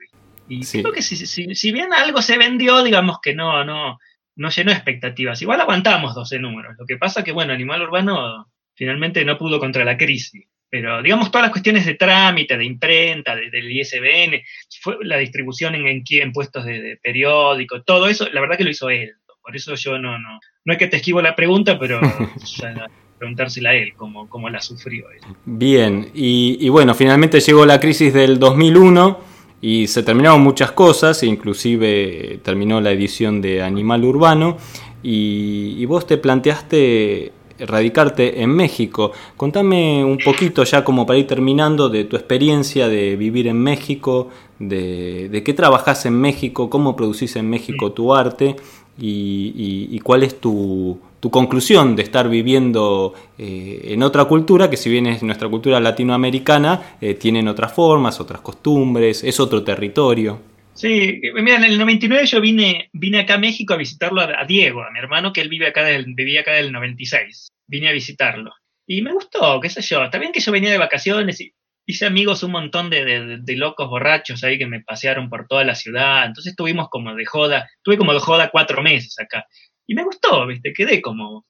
Y 0.48 0.60
creo 0.64 0.92
que 0.92 1.02
si, 1.02 1.16
si, 1.26 1.72
bien 1.72 1.92
algo 1.92 2.22
se 2.22 2.38
vendió, 2.38 2.82
digamos 2.82 3.18
que 3.20 3.34
no, 3.34 3.64
no, 3.64 3.98
no 4.36 4.50
llenó 4.50 4.70
expectativas. 4.70 5.42
Igual 5.42 5.60
aguantamos 5.60 6.14
12 6.14 6.38
números. 6.38 6.76
Lo 6.78 6.86
que 6.86 6.96
pasa 6.96 7.24
que, 7.24 7.32
bueno, 7.32 7.52
Animal 7.52 7.82
Urbano 7.82 8.46
finalmente 8.74 9.24
no 9.24 9.38
pudo 9.38 9.58
contra 9.58 9.84
la 9.84 9.96
crisis. 9.96 10.46
Pero 10.68 11.00
digamos 11.00 11.30
todas 11.30 11.44
las 11.44 11.52
cuestiones 11.52 11.86
de 11.86 11.94
trámite, 11.94 12.56
de 12.58 12.64
imprenta, 12.64 13.34
del 13.36 13.70
ISBN, 13.70 14.42
fue 14.80 14.96
la 15.02 15.16
distribución 15.16 15.74
en, 15.74 16.04
en, 16.04 16.32
puestos 16.32 16.64
de, 16.64 16.98
periódico, 17.02 17.82
todo 17.82 18.08
eso, 18.08 18.28
la 18.32 18.40
verdad 18.40 18.58
que 18.58 18.64
lo 18.64 18.70
hizo 18.70 18.90
él. 18.90 19.14
Por 19.46 19.54
eso 19.54 19.76
yo 19.76 19.96
no, 19.96 20.18
no, 20.18 20.40
no 20.64 20.72
es 20.72 20.78
que 20.78 20.88
te 20.88 20.96
esquivo 20.96 21.22
la 21.22 21.36
pregunta, 21.36 21.78
pero 21.78 22.00
preguntársela 23.18 23.70
a 23.70 23.74
él, 23.74 23.92
cómo, 23.96 24.28
cómo 24.28 24.50
la 24.50 24.60
sufrió 24.60 25.08
él. 25.12 25.20
Bien, 25.44 26.10
y, 26.14 26.68
bueno, 26.68 26.96
finalmente 26.96 27.38
llegó 27.38 27.64
la 27.64 27.78
crisis 27.78 28.12
del 28.12 28.40
2001 28.40 29.20
y 29.60 29.86
se 29.86 30.02
terminaron 30.02 30.40
muchas 30.40 30.72
cosas, 30.72 31.22
inclusive 31.22 32.40
terminó 32.42 32.80
la 32.80 32.90
edición 32.90 33.40
de 33.40 33.62
Animal 33.62 34.04
Urbano, 34.04 34.56
y 35.00 35.84
vos 35.86 36.08
te 36.08 36.18
planteaste 36.18 37.32
radicarte 37.60 38.42
en 38.42 38.50
México. 38.50 39.12
Contame 39.36 40.04
un 40.04 40.18
poquito 40.18 40.64
ya 40.64 40.84
como 40.84 41.06
para 41.06 41.18
ir 41.18 41.26
terminando 41.26 41.88
de 41.88 42.04
tu 42.04 42.16
experiencia 42.16 42.88
de 42.88 43.16
vivir 43.16 43.46
en 43.46 43.58
México, 43.58 44.30
de, 44.58 45.28
de 45.30 45.42
qué 45.42 45.54
trabajas 45.54 46.06
en 46.06 46.20
México, 46.20 46.68
cómo 46.68 46.96
producís 46.96 47.36
en 47.36 47.48
México 47.48 47.92
tu 47.92 48.14
arte 48.14 48.56
y, 48.98 49.98
cuál 50.00 50.22
es 50.22 50.40
tu, 50.40 51.00
conclusión 51.30 51.96
de 51.96 52.04
estar 52.04 52.28
viviendo 52.28 53.12
eh, 53.36 53.80
en 53.86 54.04
otra 54.04 54.26
cultura, 54.26 54.70
que 54.70 54.76
si 54.76 54.88
bien 54.88 55.08
es 55.08 55.24
nuestra 55.24 55.48
cultura 55.48 55.80
latinoamericana, 55.80 56.96
eh, 57.00 57.14
tienen 57.14 57.48
otras 57.48 57.72
formas, 57.72 58.20
otras 58.20 58.40
costumbres, 58.42 59.24
es 59.24 59.40
otro 59.40 59.64
territorio. 59.64 60.40
Sí, 60.74 61.20
mira, 61.34 61.56
en 61.56 61.64
el 61.64 61.78
99 61.78 62.26
yo 62.26 62.40
vine, 62.40 62.90
vine 62.92 63.20
acá 63.20 63.34
a 63.34 63.38
México 63.38 63.74
a 63.74 63.78
visitarlo 63.78 64.20
a, 64.20 64.44
Diego, 64.44 64.82
a 64.82 64.90
mi 64.92 65.00
hermano, 65.00 65.32
que 65.32 65.40
él 65.40 65.48
vive 65.48 65.66
acá 65.66 65.82
del, 65.82 66.14
vivía 66.14 66.42
acá 66.42 66.52
del 66.52 66.70
96. 66.70 67.48
Vine 67.66 67.88
a 67.88 67.92
visitarlo. 67.92 68.52
Y 68.86 69.02
me 69.02 69.12
gustó, 69.12 69.58
qué 69.60 69.68
sé 69.68 69.80
yo. 69.82 70.04
Está 70.04 70.18
bien 70.18 70.32
que 70.32 70.40
yo 70.40 70.52
venía 70.52 70.70
de 70.70 70.78
vacaciones 70.78 71.40
y 71.40 71.52
hice 71.86 72.04
amigos 72.04 72.42
un 72.42 72.50
montón 72.50 72.90
de, 72.90 73.38
de, 73.38 73.56
locos 73.56 73.88
borrachos 73.88 74.42
ahí 74.42 74.58
que 74.58 74.66
me 74.66 74.82
pasearon 74.82 75.30
por 75.30 75.46
toda 75.46 75.64
la 75.64 75.74
ciudad. 75.74 76.26
Entonces 76.26 76.50
estuvimos 76.50 76.88
como 76.90 77.14
de 77.14 77.24
joda, 77.24 77.70
tuve 77.82 77.96
como 77.96 78.12
de 78.12 78.18
joda 78.18 78.50
cuatro 78.50 78.82
meses 78.82 79.18
acá. 79.18 79.46
Y 79.86 79.94
me 79.94 80.02
gustó, 80.02 80.46
¿viste? 80.46 80.72
Quedé 80.72 81.00
como 81.00 81.46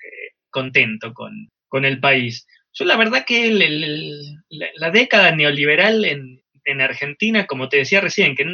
contento 0.51 1.15
con, 1.15 1.49
con 1.69 1.85
el 1.85 2.01
país. 2.01 2.47
Yo 2.75 2.85
la 2.85 2.97
verdad 2.97 3.25
que 3.27 3.51
la, 4.51 4.91
década 4.91 5.35
neoliberal 5.35 6.05
en, 6.05 6.43
en 6.65 6.81
Argentina, 6.83 7.47
como 7.47 7.71
te 7.71 7.79
decía 7.79 8.03
recién, 8.03 8.37
que 8.37 8.45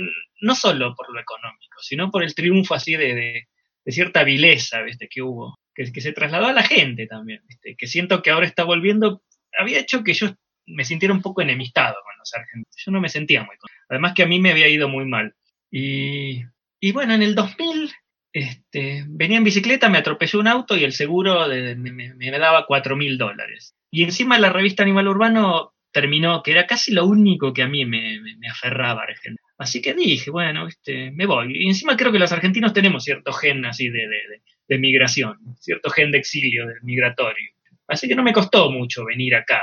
no 0.41 0.55
solo 0.55 0.95
por 0.95 1.13
lo 1.13 1.21
económico, 1.21 1.79
sino 1.81 2.11
por 2.11 2.23
el 2.23 2.35
triunfo 2.35 2.75
así 2.75 2.95
de, 2.97 3.49
cierta 3.87 4.23
vileza 4.23 4.83
¿viste? 4.83 5.09
que 5.09 5.23
hubo, 5.23 5.59
que, 5.75 5.93
que, 5.93 6.01
se 6.01 6.13
trasladó 6.13 6.47
a 6.47 6.53
la 6.53 6.63
gente 6.63 7.09
también, 7.09 7.41
¿viste? 7.49 7.75
que 7.77 7.89
siento 7.89 8.23
que 8.23 8.31
ahora 8.31 8.47
está 8.47 8.63
volviendo, 8.63 9.23
había 9.59 9.81
hecho 9.81 10.05
que 10.05 10.15
yo 10.15 10.29
me 10.67 10.85
sintiera 10.85 11.15
un 11.15 11.23
poco 11.23 11.43
enemistado 11.43 11.97
con 12.05 12.17
los 12.19 12.33
argentinos, 12.35 12.77
yo 12.77 12.93
no 12.93 13.01
me 13.01 13.09
sentía 13.09 13.43
muy 13.43 13.57
además 13.89 14.15
que 14.15 14.23
a 14.23 14.27
mí 14.27 14.41
me 14.41 14.51
había 14.51 14.69
ido 14.69 14.89
muy 14.89 15.05
mal. 15.05 15.35
Y, 15.71 16.43
y 16.81 16.93
bueno, 16.93 17.15
en 17.15 17.23
el 17.23 17.35
2000 17.35 17.93
este, 18.33 19.05
venía 19.09 19.37
en 19.37 19.45
bicicleta, 19.45 19.91
me 19.91 19.99
atropelló 19.99 20.41
un 20.41 20.49
auto 20.49 20.77
y 20.77 20.85
el 20.85 20.93
seguro 20.93 21.47
me, 21.49 21.93
me, 22.15 22.31
daba 22.31 22.65
4 22.67 22.97
mil 22.97 23.19
dólares. 23.19 23.75
Y 23.91 24.05
encima 24.05 24.39
la 24.39 24.51
revista 24.51 24.83
Animal 24.83 25.09
Urbano 25.09 25.75
terminó, 25.93 26.43
que 26.43 26.53
era 26.53 26.67
casi 26.67 26.93
lo 26.93 27.05
único 27.05 27.53
que 27.53 27.63
a 27.63 27.69
mí 27.69 27.85
me, 27.85 28.19
me, 28.21 28.49
aferraba 28.49 29.05
Así 29.59 29.83
que 29.83 29.93
dije, 29.93 30.31
bueno, 30.31 30.67
este, 30.67 31.11
me 31.11 31.27
voy. 31.27 31.53
Y 31.55 31.69
encima 31.69 31.97
creo 31.97 32.11
que 32.11 32.19
los 32.19 32.33
argentinos 32.33 32.73
tenemos 32.73 33.05
cierto 33.05 33.33
gen 33.33 33.67
así 33.67 33.91
de, 33.91 34.09
de, 34.69 34.79
migración, 34.79 35.37
cierto 35.61 35.91
gen 35.91 36.11
de 36.11 36.19
exilio, 36.19 36.67
del 36.67 36.83
migratorio. 36.83 37.51
Así 37.87 38.09
que 38.09 38.15
no 38.15 38.23
me 38.23 38.33
costó 38.33 38.71
mucho 38.71 39.05
venir 39.05 39.35
acá. 39.35 39.61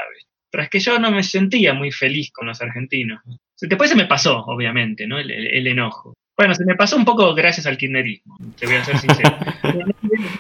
Tras 0.52 0.70
que 0.70 0.80
yo 0.80 1.00
no 1.00 1.12
me 1.12 1.24
sentía 1.24 1.74
muy 1.74 1.92
feliz 1.92 2.32
con 2.32 2.48
los 2.48 2.62
argentinos. 2.62 3.22
Después 3.62 3.90
se 3.90 3.96
me 3.96 4.06
pasó, 4.06 4.40
obviamente, 4.46 5.06
¿no? 5.06 5.20
el 5.20 5.68
enojo. 5.68 6.16
Bueno, 6.40 6.56
se 6.56 6.64
me 6.64 6.76
pasó 6.76 6.96
un 6.96 7.04
poco 7.04 7.36
gracias 7.36 7.68
al 7.68 7.78
kirchnerismo, 7.78 8.38
te 8.58 8.66
voy 8.66 8.76
a 8.76 8.86
ser 8.86 8.98
sincero. 8.98 9.38
no 9.64 9.94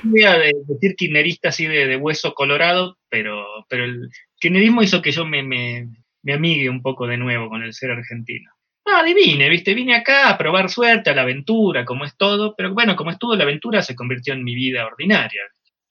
voy 0.03 0.23
a 0.23 0.37
decir 0.37 0.95
kirchnerista 0.95 1.49
así 1.49 1.65
de, 1.65 1.97
hueso 1.97 2.33
colorado, 2.33 2.97
pero, 3.09 3.45
pero 3.67 3.83
el 3.83 4.09
kirchnerismo 4.39 4.81
hizo 4.81 5.01
que 5.01 5.11
yo 5.11 5.25
me, 5.25 5.43
me, 5.43 5.89
me 6.23 6.31
amigue 6.31 6.69
un 6.69 6.81
poco 6.81 7.05
de 7.05 7.17
nuevo 7.17 7.49
con 7.49 7.63
el 7.63 7.73
ser 7.73 7.91
argentino. 7.91 8.49
No, 8.85 8.95
adivine, 8.95 9.49
viste, 9.49 9.73
vine 9.73 9.93
acá 9.93 10.29
a 10.29 10.37
probar 10.37 10.69
suerte, 10.69 11.09
a 11.09 11.15
la 11.15 11.23
aventura, 11.23 11.83
como 11.83 12.05
es 12.05 12.15
todo, 12.15 12.55
pero 12.55 12.73
bueno, 12.73 12.95
como 12.95 13.11
es 13.11 13.19
todo, 13.19 13.35
la 13.35 13.43
aventura 13.43 13.81
se 13.81 13.93
convirtió 13.93 14.33
en 14.33 14.45
mi 14.45 14.55
vida 14.55 14.85
ordinaria. 14.85 15.41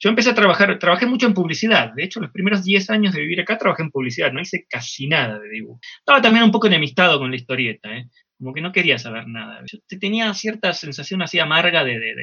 Yo 0.00 0.10
empecé 0.10 0.30
a 0.30 0.34
trabajar, 0.34 0.78
trabajé 0.78 1.06
mucho 1.06 1.26
en 1.26 1.34
publicidad. 1.34 1.92
De 1.92 2.04
hecho, 2.04 2.20
los 2.20 2.30
primeros 2.30 2.64
10 2.64 2.90
años 2.90 3.14
de 3.14 3.20
vivir 3.20 3.40
acá 3.40 3.58
trabajé 3.58 3.82
en 3.82 3.90
publicidad, 3.90 4.32
no 4.32 4.40
hice 4.40 4.66
casi 4.68 5.08
nada 5.08 5.38
de 5.38 5.48
dibujo. 5.48 5.80
Estaba 5.98 6.22
también 6.22 6.44
un 6.44 6.52
poco 6.52 6.68
enemistado 6.68 7.18
con 7.18 7.30
la 7.30 7.36
historieta, 7.36 7.96
¿eh? 7.96 8.08
como 8.38 8.54
que 8.54 8.60
no 8.60 8.72
quería 8.72 8.98
saber 8.98 9.26
nada. 9.26 9.62
Yo 9.70 9.78
tenía 9.98 10.32
cierta 10.34 10.72
sensación 10.72 11.22
así 11.22 11.40
amarga 11.40 11.84
de, 11.84 11.98
de, 11.98 12.14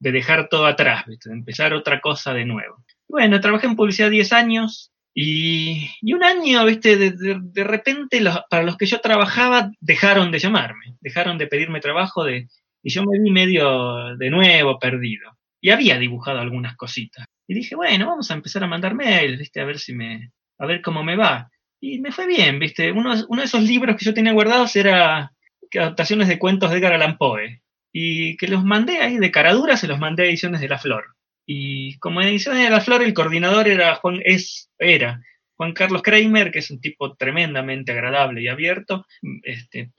de, 0.00 0.12
dejar 0.12 0.48
todo 0.48 0.66
atrás, 0.66 1.04
de 1.06 1.16
empezar 1.30 1.74
otra 1.74 2.00
cosa 2.00 2.32
de 2.32 2.46
nuevo. 2.46 2.82
Bueno, 3.06 3.40
trabajé 3.40 3.66
en 3.66 3.76
publicidad 3.76 4.10
10 4.10 4.32
años 4.32 4.92
y, 5.14 5.90
y 6.00 6.12
un 6.14 6.24
año, 6.24 6.64
¿viste? 6.64 6.96
De, 6.96 7.64
repente 7.64 8.22
para 8.48 8.62
los 8.62 8.76
que 8.76 8.86
yo 8.86 9.00
trabajaba 9.00 9.70
dejaron 9.80 10.30
de 10.30 10.38
llamarme, 10.38 10.96
dejaron 11.00 11.38
de 11.38 11.46
pedirme 11.46 11.80
trabajo 11.80 12.24
de, 12.24 12.48
y 12.82 12.90
yo 12.90 13.02
me 13.04 13.18
vi 13.18 13.30
medio 13.30 14.16
de 14.16 14.30
nuevo 14.30 14.78
perdido. 14.78 15.37
Y 15.60 15.70
había 15.70 15.98
dibujado 15.98 16.38
algunas 16.38 16.76
cositas. 16.76 17.26
Y 17.46 17.54
dije, 17.54 17.74
bueno, 17.74 18.06
vamos 18.06 18.30
a 18.30 18.34
empezar 18.34 18.62
a 18.62 18.68
mandar 18.68 18.94
mails, 18.94 19.38
¿viste? 19.38 19.60
A 19.60 19.64
ver 19.64 19.78
si 19.78 19.94
me, 19.94 20.30
a 20.58 20.66
ver 20.66 20.82
cómo 20.82 21.02
me 21.02 21.16
va. 21.16 21.50
Y 21.80 22.00
me 22.00 22.12
fue 22.12 22.26
bien, 22.26 22.58
¿viste? 22.58 22.92
Uno, 22.92 23.14
uno 23.28 23.40
de 23.40 23.46
esos 23.46 23.62
libros 23.62 23.96
que 23.96 24.04
yo 24.04 24.14
tenía 24.14 24.32
guardados 24.32 24.74
era 24.76 25.32
adaptaciones 25.76 26.28
de 26.28 26.38
cuentos 26.38 26.70
de 26.70 26.78
Edgar 26.78 26.94
Allan 26.94 27.18
Poe. 27.18 27.62
Y 27.92 28.36
que 28.36 28.48
los 28.48 28.64
mandé 28.64 28.98
ahí 28.98 29.18
de 29.18 29.30
caradura, 29.30 29.76
se 29.76 29.88
los 29.88 29.98
mandé 29.98 30.24
a 30.24 30.26
Ediciones 30.26 30.60
de 30.60 30.68
la 30.68 30.78
Flor. 30.78 31.16
Y 31.46 31.98
como 31.98 32.20
Ediciones 32.20 32.62
de 32.62 32.70
la 32.70 32.80
Flor, 32.80 33.02
el 33.02 33.14
coordinador 33.14 33.68
era 33.68 33.94
Juan, 33.96 34.20
es, 34.24 34.70
era 34.78 35.20
Juan 35.56 35.72
Carlos 35.72 36.02
Kramer, 36.02 36.50
que 36.50 36.58
es 36.60 36.70
un 36.70 36.80
tipo 36.80 37.16
tremendamente 37.16 37.92
agradable 37.92 38.42
y 38.42 38.48
abierto. 38.48 39.06
Este, 39.42 39.90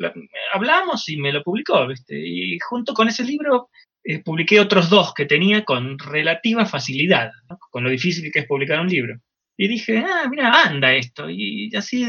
hablamos 0.54 1.10
y 1.10 1.18
me 1.18 1.34
lo 1.34 1.44
publicó, 1.44 1.86
¿viste? 1.88 2.16
Y 2.18 2.58
junto 2.60 2.94
con 2.94 3.08
ese 3.08 3.24
libro 3.24 3.70
eh, 4.10 4.24
publiqué 4.24 4.60
otros 4.60 4.90
dos 4.90 5.14
que 5.14 5.28
tenía 5.28 5.64
con 5.64 6.00
relativa 6.00 6.66
facilidad, 6.66 7.30
con 7.70 7.84
lo 7.84 7.92
difícil 7.92 8.32
que 8.32 8.40
es 8.40 8.48
publicar 8.48 8.80
un 8.80 8.88
libro. 8.88 9.20
Y 9.56 9.68
dije, 9.68 10.00
ah, 10.00 10.28
mira, 10.28 10.64
anda 10.64 10.96
esto. 10.96 11.30
Y 11.30 11.70
así 11.76 12.08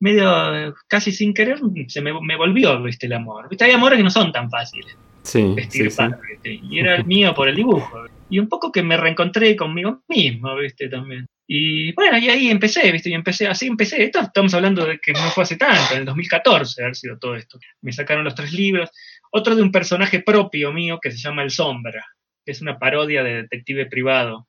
medio 0.00 0.74
casi 0.88 1.12
sin 1.12 1.32
querer 1.32 1.60
se 1.86 2.00
me, 2.00 2.12
me 2.20 2.36
volvió 2.36 2.82
¿viste? 2.82 3.06
el 3.06 3.12
amor. 3.12 3.48
¿Viste? 3.48 3.64
Hay 3.64 3.70
amores 3.70 3.98
que 3.98 4.02
no 4.02 4.10
son 4.10 4.32
tan 4.32 4.50
fáciles. 4.50 4.96
Sí, 5.22 5.54
Y 6.44 6.80
era 6.80 6.96
el 6.96 7.04
mío 7.04 7.32
por 7.32 7.48
el 7.48 7.54
dibujo. 7.54 8.06
Y 8.28 8.40
un 8.40 8.48
poco 8.48 8.72
que 8.72 8.82
me 8.82 8.96
reencontré 8.96 9.54
conmigo 9.54 10.02
mismo, 10.08 10.56
¿viste? 10.56 10.88
También. 10.88 11.26
Y 11.46 11.92
bueno, 11.92 12.18
y 12.18 12.28
ahí 12.28 12.48
empecé, 12.48 12.90
¿viste? 12.90 13.10
Y 13.10 13.14
empecé, 13.14 13.46
así 13.46 13.66
empecé. 13.66 14.02
Esto 14.02 14.20
estamos 14.20 14.52
hablando 14.54 14.84
de 14.84 14.98
que 14.98 15.12
no 15.12 15.20
fue 15.30 15.44
hace 15.44 15.56
tanto, 15.56 15.94
en 15.94 16.00
el 16.00 16.04
2014 16.06 16.82
haber 16.82 16.96
sido 16.96 17.18
todo 17.18 17.36
esto. 17.36 17.58
Me 17.82 17.92
sacaron 17.92 18.24
los 18.24 18.34
tres 18.34 18.52
libros. 18.52 18.90
Otro 19.30 19.54
de 19.54 19.62
un 19.62 19.72
personaje 19.72 20.20
propio 20.20 20.72
mío 20.72 20.98
que 21.00 21.10
se 21.10 21.18
llama 21.18 21.42
El 21.42 21.50
Sombra, 21.50 22.04
que 22.44 22.52
es 22.52 22.60
una 22.60 22.78
parodia 22.78 23.22
de 23.22 23.42
detective 23.42 23.86
privado. 23.86 24.48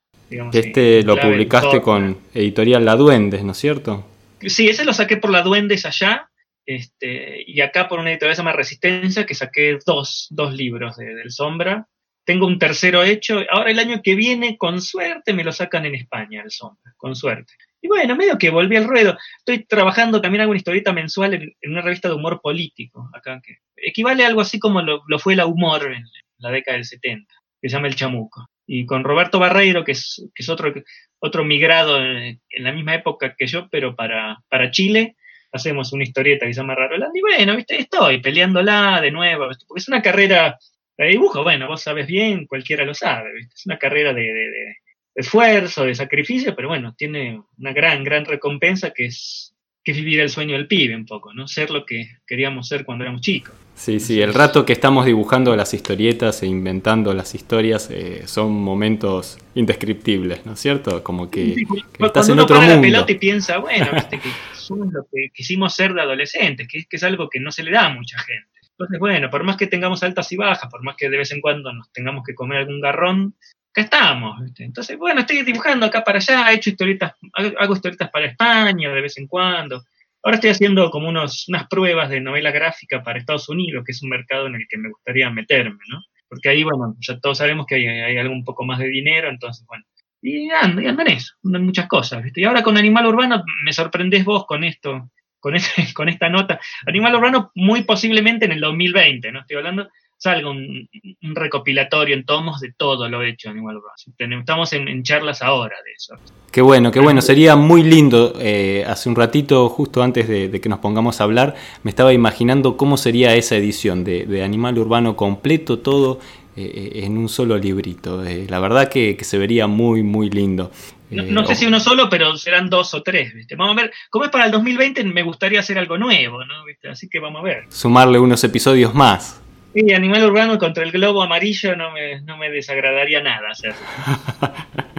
este 0.53 1.03
lo 1.03 1.17
publicaste 1.17 1.81
con 1.81 2.17
Editorial 2.33 2.85
La 2.85 2.95
Duendes, 2.95 3.43
¿no 3.43 3.51
es 3.51 3.57
cierto? 3.57 4.07
Sí, 4.41 4.69
ese 4.69 4.85
lo 4.85 4.93
saqué 4.93 5.17
por 5.17 5.29
la 5.29 5.43
Duendes 5.43 5.85
allá, 5.85 6.31
este, 6.65 7.43
y 7.45 7.61
acá 7.61 7.87
por 7.87 7.99
una 7.99 8.11
editorial 8.11 8.31
que 8.31 8.35
se 8.35 8.41
llama 8.41 8.53
Resistencia, 8.53 9.25
que 9.25 9.35
saqué 9.35 9.77
dos, 9.85 10.27
dos 10.31 10.53
libros 10.53 10.97
de, 10.97 11.13
del 11.15 11.31
Sombra. 11.31 11.87
Tengo 12.23 12.47
un 12.47 12.59
tercero 12.59 13.03
hecho. 13.03 13.39
Ahora 13.49 13.71
el 13.71 13.79
año 13.79 14.01
que 14.03 14.15
viene, 14.15 14.57
con 14.57 14.81
suerte, 14.81 15.33
me 15.33 15.43
lo 15.43 15.51
sacan 15.51 15.85
en 15.85 15.95
España, 15.95 16.41
el 16.43 16.51
Sombra, 16.51 16.93
con 16.97 17.15
suerte. 17.15 17.53
Y 17.81 17.87
bueno, 17.87 18.15
medio 18.15 18.37
que 18.37 18.51
volví 18.51 18.75
al 18.75 18.87
ruedo. 18.87 19.17
Estoy 19.39 19.65
trabajando 19.65 20.21
también 20.21 20.41
hago 20.41 20.51
una 20.51 20.57
historieta 20.57 20.93
mensual 20.93 21.33
en, 21.33 21.71
una 21.71 21.81
revista 21.81 22.07
de 22.07 22.13
humor 22.13 22.39
político, 22.41 23.09
acá, 23.13 23.41
que 23.43 23.57
equivale 23.75 24.23
a 24.23 24.27
algo 24.27 24.41
así 24.41 24.59
como 24.59 24.81
lo, 24.81 25.01
fue 25.19 25.35
la 25.35 25.47
humor 25.47 25.91
en 25.91 26.03
la 26.37 26.51
década 26.51 26.77
del 26.77 26.85
70, 26.85 27.33
que 27.59 27.69
se 27.69 27.75
llama 27.75 27.87
El 27.87 27.95
Chamuco. 27.95 28.49
Y 28.67 28.85
con 28.85 29.03
Roberto 29.03 29.39
Barreiro, 29.39 29.83
que 29.83 29.93
es, 29.93 30.23
que 30.33 30.43
es 30.43 30.49
otro, 30.49 30.71
otro 31.19 31.43
migrado 31.43 31.99
en, 31.99 32.39
la 32.59 32.71
misma 32.71 32.95
época 32.95 33.35
que 33.35 33.47
yo, 33.47 33.67
pero 33.69 33.95
para, 33.95 34.37
para 34.47 34.69
Chile, 34.69 35.15
hacemos 35.51 35.91
una 35.91 36.03
historieta 36.03 36.45
que 36.45 36.53
se 36.53 36.61
llama 36.61 36.75
Raroland. 36.75 37.15
Y 37.15 37.21
bueno, 37.21 37.55
viste, 37.55 37.79
estoy 37.81 38.21
peleándola 38.21 39.01
de 39.01 39.11
nuevo, 39.11 39.47
porque 39.67 39.81
es 39.81 39.87
una 39.87 40.01
carrera 40.03 40.57
de 40.97 41.07
dibujo, 41.07 41.43
bueno, 41.43 41.67
vos 41.67 41.81
sabes 41.81 42.05
bien, 42.05 42.45
cualquiera 42.45 42.85
lo 42.85 42.93
sabe, 42.93 43.33
¿viste? 43.33 43.53
es 43.55 43.65
una 43.65 43.79
carrera 43.79 44.13
de, 44.13 44.77
esfuerzo, 45.15 45.85
de 45.85 45.95
sacrificio, 45.95 46.55
pero 46.55 46.69
bueno, 46.69 46.93
tiene 46.97 47.41
una 47.57 47.73
gran, 47.73 48.03
gran 48.03 48.25
recompensa 48.25 48.91
que 48.91 49.05
es 49.05 49.51
que 49.83 49.93
vivir 49.93 50.19
el 50.19 50.29
sueño 50.29 50.53
del 50.53 50.67
pibe 50.67 50.95
un 50.95 51.05
poco, 51.05 51.33
¿no? 51.33 51.47
Ser 51.47 51.71
lo 51.71 51.85
que 51.85 52.07
queríamos 52.27 52.67
ser 52.67 52.85
cuando 52.85 53.03
éramos 53.03 53.21
chicos. 53.21 53.55
Sí, 53.73 53.99
sí, 53.99 54.21
el 54.21 54.33
rato 54.33 54.63
que 54.63 54.73
estamos 54.73 55.07
dibujando 55.07 55.55
las 55.55 55.73
historietas 55.73 56.43
e 56.43 56.45
inventando 56.45 57.13
las 57.15 57.33
historias 57.33 57.89
eh, 57.89 58.27
son 58.27 58.51
momentos 58.51 59.39
indescriptibles, 59.55 60.45
¿no 60.45 60.53
es 60.53 60.59
cierto? 60.59 61.03
Como 61.03 61.31
que, 61.31 61.55
estás 61.97 62.29
en 62.29 62.39
otro 62.39 62.57
mundo. 62.57 62.75
La 62.75 62.81
pelota 62.81 63.11
y 63.11 63.15
piensa, 63.15 63.57
bueno, 63.57 63.87
viste, 63.93 64.19
que 64.19 64.29
somos 64.53 64.93
lo 64.93 65.03
que 65.11 65.31
quisimos 65.33 65.73
ser 65.73 65.95
de 65.95 66.01
adolescentes, 66.01 66.67
que, 66.67 66.85
que 66.85 66.97
es 66.97 67.03
algo 67.03 67.27
que 67.27 67.39
no 67.39 67.51
se 67.51 67.63
le 67.63 67.71
da 67.71 67.87
a 67.87 67.93
mucha 67.93 68.19
gente. 68.19 68.49
Entonces, 68.73 68.99
bueno, 68.99 69.29
por 69.31 69.43
más 69.43 69.57
que 69.57 69.67
tengamos 69.67 70.03
altas 70.03 70.31
y 70.31 70.37
bajas, 70.37 70.69
por 70.69 70.83
más 70.83 70.95
que 70.95 71.09
de 71.09 71.17
vez 71.17 71.31
en 71.31 71.41
cuando 71.41 71.73
nos 71.73 71.91
tengamos 71.91 72.23
que 72.23 72.35
comer 72.35 72.59
algún 72.59 72.81
garrón, 72.81 73.35
acá 73.71 73.81
estamos. 73.81 74.41
Entonces, 74.57 74.97
bueno, 74.97 75.21
estoy 75.21 75.43
dibujando 75.43 75.85
acá 75.85 76.03
para 76.03 76.17
allá, 76.17 76.51
he 76.51 76.55
hecho 76.55 76.69
historietas, 76.69 77.13
hago 77.59 77.73
historietas 77.73 78.09
para 78.09 78.27
España 78.27 78.93
de 78.93 79.01
vez 79.01 79.17
en 79.17 79.27
cuando. 79.27 79.83
Ahora 80.23 80.35
estoy 80.35 80.51
haciendo 80.51 80.91
como 80.91 81.09
unos, 81.09 81.47
unas 81.47 81.67
pruebas 81.67 82.09
de 82.09 82.21
novela 82.21 82.51
gráfica 82.51 83.01
para 83.01 83.17
Estados 83.17 83.49
Unidos, 83.49 83.83
que 83.85 83.91
es 83.91 84.03
un 84.03 84.09
mercado 84.09 84.47
en 84.47 84.55
el 84.55 84.67
que 84.69 84.77
me 84.77 84.89
gustaría 84.89 85.29
meterme, 85.31 85.79
¿no? 85.89 86.01
Porque 86.29 86.49
ahí, 86.49 86.63
bueno, 86.63 86.95
ya 86.99 87.19
todos 87.19 87.39
sabemos 87.39 87.65
que 87.65 87.75
hay, 87.75 87.87
hay 87.87 88.17
algo 88.17 88.33
un 88.33 88.43
poco 88.43 88.63
más 88.63 88.79
de 88.79 88.87
dinero, 88.87 89.29
entonces, 89.29 89.65
bueno. 89.67 89.83
Y 90.21 90.51
ando, 90.51 90.81
y 90.81 90.85
ando 90.85 91.01
en 91.01 91.07
eso, 91.07 91.33
en 91.43 91.65
muchas 91.65 91.87
cosas, 91.87 92.23
¿viste? 92.23 92.41
Y 92.41 92.43
ahora 92.43 92.61
con 92.61 92.77
Animal 92.77 93.07
Urbano 93.07 93.43
me 93.65 93.73
sorprendés 93.73 94.23
vos 94.23 94.45
con 94.45 94.63
esto, 94.63 95.09
con, 95.39 95.55
este, 95.55 95.91
con 95.95 96.07
esta 96.07 96.29
nota. 96.29 96.59
Animal 96.85 97.15
Urbano 97.15 97.51
muy 97.55 97.83
posiblemente 97.83 98.45
en 98.45 98.51
el 98.51 98.61
2020, 98.61 99.31
¿no? 99.31 99.39
Estoy 99.39 99.57
hablando 99.57 99.89
salga 100.21 100.51
un, 100.51 100.87
recopilatorio 101.33 102.15
en 102.15 102.25
tomos 102.25 102.61
de 102.61 102.71
todo 102.73 103.09
lo 103.09 103.23
hecho 103.23 103.49
Animal 103.49 103.77
Urbano. 103.77 104.39
Estamos 104.39 104.71
en, 104.71 105.01
charlas 105.01 105.41
ahora 105.41 105.75
de 105.83 105.93
eso. 105.93 106.15
Qué 106.51 106.61
bueno, 106.61 106.91
qué 106.91 106.99
bueno. 106.99 107.21
Sería 107.21 107.55
muy 107.55 107.81
lindo. 107.81 108.35
Eh, 108.39 108.85
hace 108.87 109.09
un 109.09 109.15
ratito, 109.15 109.67
justo 109.69 110.03
antes 110.03 110.27
de, 110.27 110.61
que 110.61 110.69
nos 110.69 110.77
pongamos 110.77 111.19
a 111.19 111.23
hablar, 111.23 111.55
me 111.81 111.89
estaba 111.89 112.13
imaginando 112.13 112.77
cómo 112.77 112.97
sería 112.97 113.33
esa 113.35 113.55
edición 113.55 114.03
de, 114.03 114.43
Animal 114.43 114.77
Urbano 114.77 115.15
completo, 115.15 115.79
todo 115.79 116.19
eh, 116.55 117.01
en 117.03 117.17
un 117.17 117.27
solo 117.27 117.57
librito. 117.57 118.23
Eh, 118.23 118.45
la 118.47 118.59
verdad 118.59 118.89
que, 118.89 119.17
se 119.21 119.39
vería 119.39 119.65
muy, 119.65 120.03
muy 120.03 120.29
lindo. 120.29 120.69
No, 121.09 121.45
sé 121.47 121.55
si 121.55 121.65
uno 121.65 121.79
solo, 121.79 122.09
pero 122.09 122.37
serán 122.37 122.69
dos 122.69 122.93
o 122.93 123.01
tres, 123.01 123.33
¿viste? 123.33 123.55
Vamos 123.55 123.75
a 123.75 123.81
ver, 123.81 123.91
como 124.11 124.23
es 124.25 124.31
para 124.31 124.45
el 124.45 124.51
2020, 124.51 125.03
me 125.05 125.23
gustaría 125.23 125.59
hacer 125.59 125.79
algo 125.79 125.97
nuevo, 125.97 126.45
¿no? 126.45 126.63
Así 126.91 127.09
que 127.09 127.19
vamos 127.19 127.41
a 127.41 127.43
ver. 127.43 127.65
Sumarle 127.69 128.19
unos 128.19 128.43
episodios 128.43 128.93
más. 128.93 129.40
Sí, 129.73 129.93
Animal 129.93 130.25
Urbano 130.25 130.57
contra 130.57 130.83
el 130.83 130.91
globo 130.91 131.21
amarillo 131.21 131.75
no 131.75 131.91
me, 131.91 132.21
no 132.21 132.37
me 132.37 132.49
desagradaría 132.49 133.21
nada 133.21 133.49
hacerlo. 133.51 133.79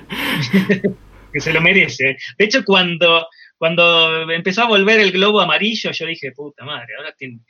que 1.33 1.41
se 1.41 1.53
lo 1.53 1.61
merece. 1.61 2.16
De 2.39 2.45
hecho, 2.45 2.64
cuando, 2.64 3.27
cuando 3.59 4.31
empezó 4.31 4.62
a 4.62 4.68
volver 4.68 5.01
el 5.01 5.12
globo 5.12 5.41
amarillo, 5.41 5.91
yo 5.91 6.07
dije, 6.07 6.33
puta 6.33 6.64
madre, 6.64 6.95
ahora 6.97 7.14
tiene, 7.16 7.41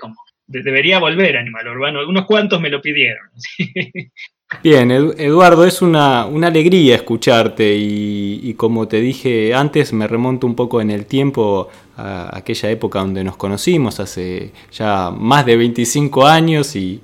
como, 0.00 0.16
debería 0.46 0.98
volver 0.98 1.36
Animal 1.36 1.68
Urbano. 1.68 2.00
Algunos 2.00 2.26
cuantos 2.26 2.60
me 2.60 2.70
lo 2.70 2.80
pidieron. 2.80 3.30
Bien, 4.60 4.90
Eduardo, 4.90 5.64
es 5.64 5.82
una, 5.82 6.22
alegría 6.22 6.94
escucharte 6.94 7.74
y, 7.76 8.54
como 8.54 8.86
te 8.86 9.00
dije 9.00 9.54
antes, 9.54 9.92
me 9.92 10.06
remonto 10.06 10.46
un 10.46 10.54
poco 10.54 10.80
en 10.80 10.90
el 10.90 11.06
tiempo 11.06 11.68
a 11.96 12.36
aquella 12.36 12.70
época 12.70 13.00
donde 13.00 13.24
nos 13.24 13.36
conocimos, 13.36 13.98
hace 13.98 14.52
ya 14.72 15.10
más 15.10 15.46
de 15.46 15.56
25 15.56 16.26
años 16.26 16.76
y, 16.76 17.00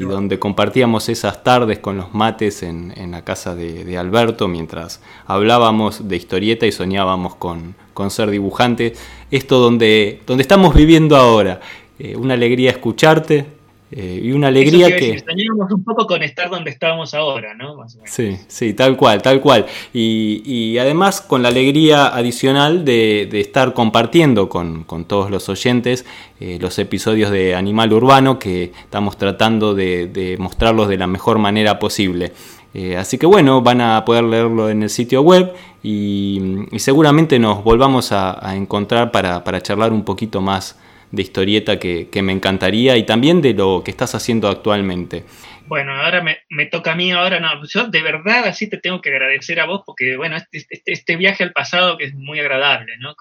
donde 0.00 0.40
compartíamos 0.40 1.08
esas 1.08 1.44
tardes 1.44 1.78
con 1.78 1.96
los 1.96 2.12
mates 2.12 2.64
en, 2.64 2.92
la 3.12 3.22
casa 3.22 3.54
de, 3.54 3.96
Alberto 3.96 4.48
mientras 4.48 5.00
hablábamos 5.26 6.08
de 6.08 6.16
historieta 6.16 6.66
y 6.66 6.72
soñábamos 6.72 7.36
con, 7.36 7.76
ser 8.08 8.30
dibujantes. 8.30 8.98
Esto 9.30 9.58
donde, 9.60 10.22
donde 10.26 10.42
estamos 10.42 10.74
viviendo 10.74 11.16
ahora. 11.16 11.60
eh, 12.00 12.16
una 12.16 12.34
alegría 12.34 12.70
escucharte. 12.70 13.59
Eh, 13.92 14.20
y 14.22 14.32
una 14.32 14.48
alegría 14.48 14.96
que... 14.96 15.12
Extrañábamos 15.12 15.72
un 15.72 15.82
poco 15.82 16.06
con 16.06 16.22
estar 16.22 16.48
donde 16.48 16.70
estábamos 16.70 17.12
ahora, 17.12 17.54
¿no? 17.54 17.76
Sí, 18.04 18.36
sí, 18.46 18.72
tal 18.72 18.96
cual, 18.96 19.20
tal 19.20 19.40
cual. 19.40 19.66
Y, 19.92 20.78
además 20.78 21.20
con 21.20 21.42
la 21.42 21.48
alegría 21.48 22.06
adicional 22.06 22.84
de, 22.84 23.28
estar 23.32 23.74
compartiendo 23.74 24.48
con, 24.48 24.84
todos 25.06 25.30
los 25.30 25.48
oyentes 25.48 26.04
eh, 26.38 26.58
los 26.60 26.78
episodios 26.78 27.30
de 27.30 27.54
Animal 27.54 27.92
Urbano 27.92 28.38
que 28.38 28.72
estamos 28.84 29.16
tratando 29.16 29.74
de, 29.74 30.36
mostrarlos 30.38 30.88
de 30.88 30.96
la 30.96 31.06
mejor 31.06 31.38
manera 31.38 31.78
posible. 31.78 32.32
Eh, 32.72 32.96
así 32.96 33.18
que 33.18 33.26
bueno, 33.26 33.62
van 33.62 33.80
a 33.80 34.04
poder 34.04 34.22
leerlo 34.22 34.70
en 34.70 34.84
el 34.84 34.90
sitio 34.90 35.22
web 35.22 35.52
y, 35.82 36.40
seguramente 36.76 37.40
nos 37.40 37.64
volvamos 37.64 38.12
a, 38.12 38.54
encontrar 38.54 39.10
para, 39.10 39.42
para 39.42 39.60
charlar 39.60 39.92
un 39.92 40.04
poquito 40.04 40.40
más 40.40 40.76
de 41.10 41.22
historieta 41.22 41.78
que, 41.78 42.08
me 42.22 42.32
encantaría 42.32 42.96
y 42.96 43.04
también 43.04 43.40
de 43.40 43.54
lo 43.54 43.82
que 43.84 43.90
estás 43.90 44.14
haciendo 44.14 44.48
actualmente. 44.48 45.24
Bueno, 45.66 45.92
ahora 45.92 46.22
me, 46.22 46.66
toca 46.66 46.92
a 46.92 46.96
mí, 46.96 47.12
ahora 47.12 47.38
no, 47.38 47.64
yo 47.66 47.86
de 47.88 48.02
verdad 48.02 48.46
así 48.46 48.68
te 48.68 48.78
tengo 48.78 49.00
que 49.00 49.10
agradecer 49.10 49.60
a 49.60 49.66
vos 49.66 49.82
porque, 49.86 50.16
bueno, 50.16 50.36
este, 50.36 50.58
este, 50.58 50.92
este 50.92 51.16
viaje 51.16 51.44
al 51.44 51.52
pasado 51.52 51.96
que 51.96 52.04
es 52.04 52.14
muy 52.14 52.40
agradable, 52.40 52.96
¿no? 52.98 53.14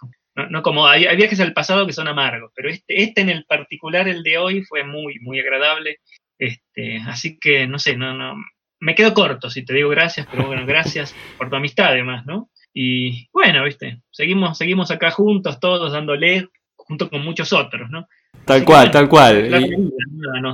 No, 0.50 0.62
como 0.62 0.88
hay, 0.88 1.06
viajes 1.18 1.40
al 1.42 1.54
pasado 1.54 1.86
que 1.86 1.94
son 1.94 2.08
amargos, 2.08 2.52
pero 2.56 2.70
este, 2.70 3.04
este 3.04 3.22
en 3.22 3.30
el 3.30 3.44
particular, 3.46 4.08
el 4.08 4.24
de 4.24 4.38
hoy, 4.38 4.64
fue 4.64 4.84
muy, 4.84 5.20
muy 5.20 5.40
agradable. 5.40 5.98
Este, 6.38 7.00
así 7.06 7.38
que, 7.38 7.68
no 7.68 7.78
sé, 7.78 7.98
no, 7.98 8.14
no, 8.14 8.38
me 8.80 8.96
quedo 8.96 9.14
corto 9.14 9.50
si 9.50 9.66
te 9.66 9.74
digo 9.74 9.90
gracias, 9.90 10.28
pero 10.32 10.48
bueno, 10.48 10.66
gracias 10.68 11.16
por 11.38 11.50
tu 11.50 11.56
amistad 11.56 11.88
además, 11.88 12.26
¿no? 12.26 12.50
Y 12.74 13.28
bueno, 13.34 13.64
viste, 13.64 14.02
seguimos, 14.12 14.58
seguimos 14.58 14.92
acá 14.92 15.12
juntos, 15.12 15.60
todos 15.60 15.92
dándole, 15.92 16.48
junto 16.90 17.08
con 17.08 17.24
muchos 17.24 17.54
otros, 17.54 17.90
¿no? 17.92 18.08
Tal 18.44 18.66
cual, 18.66 18.90
tal 18.90 19.08
cual. 19.08 19.50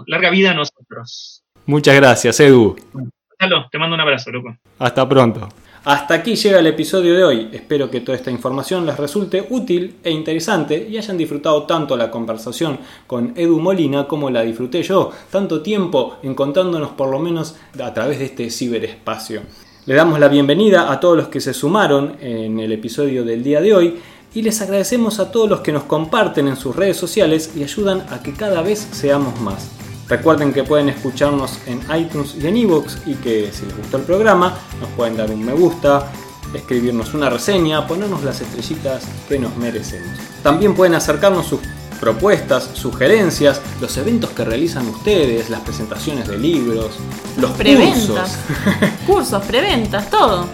Larga 0.06 0.30
vida, 0.30 0.52
a 0.52 0.54
nosotros. 0.54 1.42
Muchas 1.66 1.96
gracias, 1.96 2.40
Edu. 2.42 2.76
Gonzalo, 2.92 3.70
te 3.72 3.80
mando 3.80 3.96
un 3.96 4.02
abrazo, 4.02 4.32
loco. 4.32 4.56
Hasta 4.78 5.08
pronto. 5.08 5.48
Hasta 5.86 6.16
aquí 6.16 6.36
llega 6.36 6.60
el 6.60 6.68
episodio 6.68 7.16
de 7.16 7.24
hoy. 7.24 7.50
Espero 7.54 7.90
que 7.90 8.02
toda 8.02 8.18
esta 8.18 8.32
información 8.32 8.86
les 8.86 8.98
resulte 8.98 9.48
útil 9.50 9.96
e 10.04 10.12
interesante 10.12 10.86
y 10.90 10.98
hayan 10.98 11.18
disfrutado 11.18 11.64
tanto 11.64 11.96
la 11.96 12.12
conversación 12.12 12.80
con 13.08 13.34
Edu 13.38 13.60
Molina 13.60 14.06
como 14.06 14.30
la 14.30 14.42
disfruté 14.42 14.84
yo, 14.84 15.12
tanto 15.32 15.62
tiempo 15.62 16.18
encontrándonos 16.22 16.90
por 16.90 17.10
lo 17.10 17.20
menos 17.20 17.56
a 17.82 17.94
través 17.94 18.20
de 18.20 18.26
este 18.26 18.50
ciberespacio. 18.50 19.44
Le 19.86 19.94
damos 19.94 20.20
la 20.20 20.28
bienvenida 20.28 20.92
a 20.92 21.00
todos 21.00 21.16
los 21.16 21.28
que 21.28 21.40
se 21.40 21.54
sumaron 21.54 22.18
en 22.20 22.60
el 22.60 22.72
episodio 22.72 23.24
del 23.24 23.44
día 23.44 23.62
de 23.62 23.74
hoy 23.76 24.00
y 24.36 24.42
les 24.42 24.62
agradecemos 24.62 25.20
a 25.20 25.32
todos 25.32 25.50
los 25.50 25.62
que 25.62 25.72
nos 25.72 25.84
comparten 25.84 26.50
en 26.50 26.58
sus 26.58 26.76
redes 26.76 26.98
sociales 26.98 27.52
y 27.56 27.64
ayudan 27.64 28.06
a 28.12 28.22
que 28.22 28.34
cada 28.34 28.62
vez 28.62 28.86
seamos 28.92 29.40
más. 29.40 29.70
Recuerden 30.10 30.54
que 30.54 30.64
pueden 30.64 30.90
escucharnos 30.90 31.58
en 31.66 31.80
iTunes 31.98 32.36
y 32.40 32.46
en 32.46 32.58
iVoox 32.58 33.08
y 33.08 33.16
que 33.16 33.50
si 33.52 33.66
les 33.66 33.76
gustó 33.76 33.98
el 33.98 34.04
programa 34.04 34.54
nos 34.80 34.90
pueden 34.92 35.16
dar 35.16 35.32
un 35.32 35.44
me 35.44 35.54
gusta, 35.54 36.12
escribirnos 36.54 37.14
una 37.14 37.30
reseña, 37.30 37.88
ponernos 37.88 38.24
las 38.24 38.42
estrellitas 38.42 39.04
que 39.28 39.40
nos 39.40 39.56
merecemos. 39.56 40.20
También 40.44 40.76
pueden 40.76 40.96
acercarnos 40.96 41.48
sus 41.48 41.62
propuestas, 42.02 42.70
sugerencias, 42.74 43.62
los 43.80 43.96
eventos 43.96 44.32
que 44.32 44.44
realizan 44.44 44.86
ustedes, 44.90 45.50
las 45.50 45.62
presentaciones 45.62 46.28
de 46.28 46.38
libros, 46.38 46.92
los 47.40 47.52
preventas, 47.52 48.38
cursos, 48.38 48.90
cursos 49.08 49.44
preventas, 49.46 50.10
todo. 50.10 50.46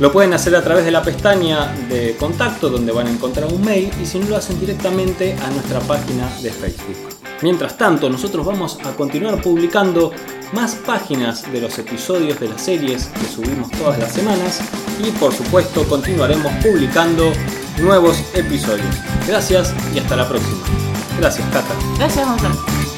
Lo 0.00 0.12
pueden 0.12 0.32
hacer 0.32 0.54
a 0.54 0.62
través 0.62 0.84
de 0.84 0.92
la 0.92 1.02
pestaña 1.02 1.72
de 1.88 2.16
contacto 2.18 2.68
donde 2.68 2.92
van 2.92 3.08
a 3.08 3.10
encontrar 3.10 3.52
un 3.52 3.64
mail 3.64 3.90
y 4.00 4.06
si 4.06 4.18
no 4.18 4.28
lo 4.28 4.36
hacen 4.36 4.60
directamente 4.60 5.34
a 5.34 5.50
nuestra 5.50 5.80
página 5.80 6.28
de 6.40 6.50
Facebook. 6.50 6.96
Mientras 7.42 7.76
tanto, 7.76 8.08
nosotros 8.08 8.46
vamos 8.46 8.78
a 8.84 8.92
continuar 8.92 9.40
publicando 9.40 10.12
más 10.52 10.74
páginas 10.76 11.50
de 11.52 11.60
los 11.60 11.78
episodios 11.78 12.38
de 12.40 12.48
las 12.48 12.62
series 12.62 13.06
que 13.06 13.26
subimos 13.26 13.70
todas 13.72 13.98
las 13.98 14.12
semanas 14.12 14.60
y 15.04 15.10
por 15.12 15.32
supuesto 15.32 15.84
continuaremos 15.88 16.52
publicando 16.62 17.32
nuevos 17.78 18.22
episodios. 18.34 18.96
Gracias 19.26 19.74
y 19.94 19.98
hasta 19.98 20.16
la 20.16 20.28
próxima. 20.28 20.58
Gracias, 21.18 21.46
Cata. 21.52 21.74
Gracias, 21.98 22.26
Gonzalo. 22.26 22.97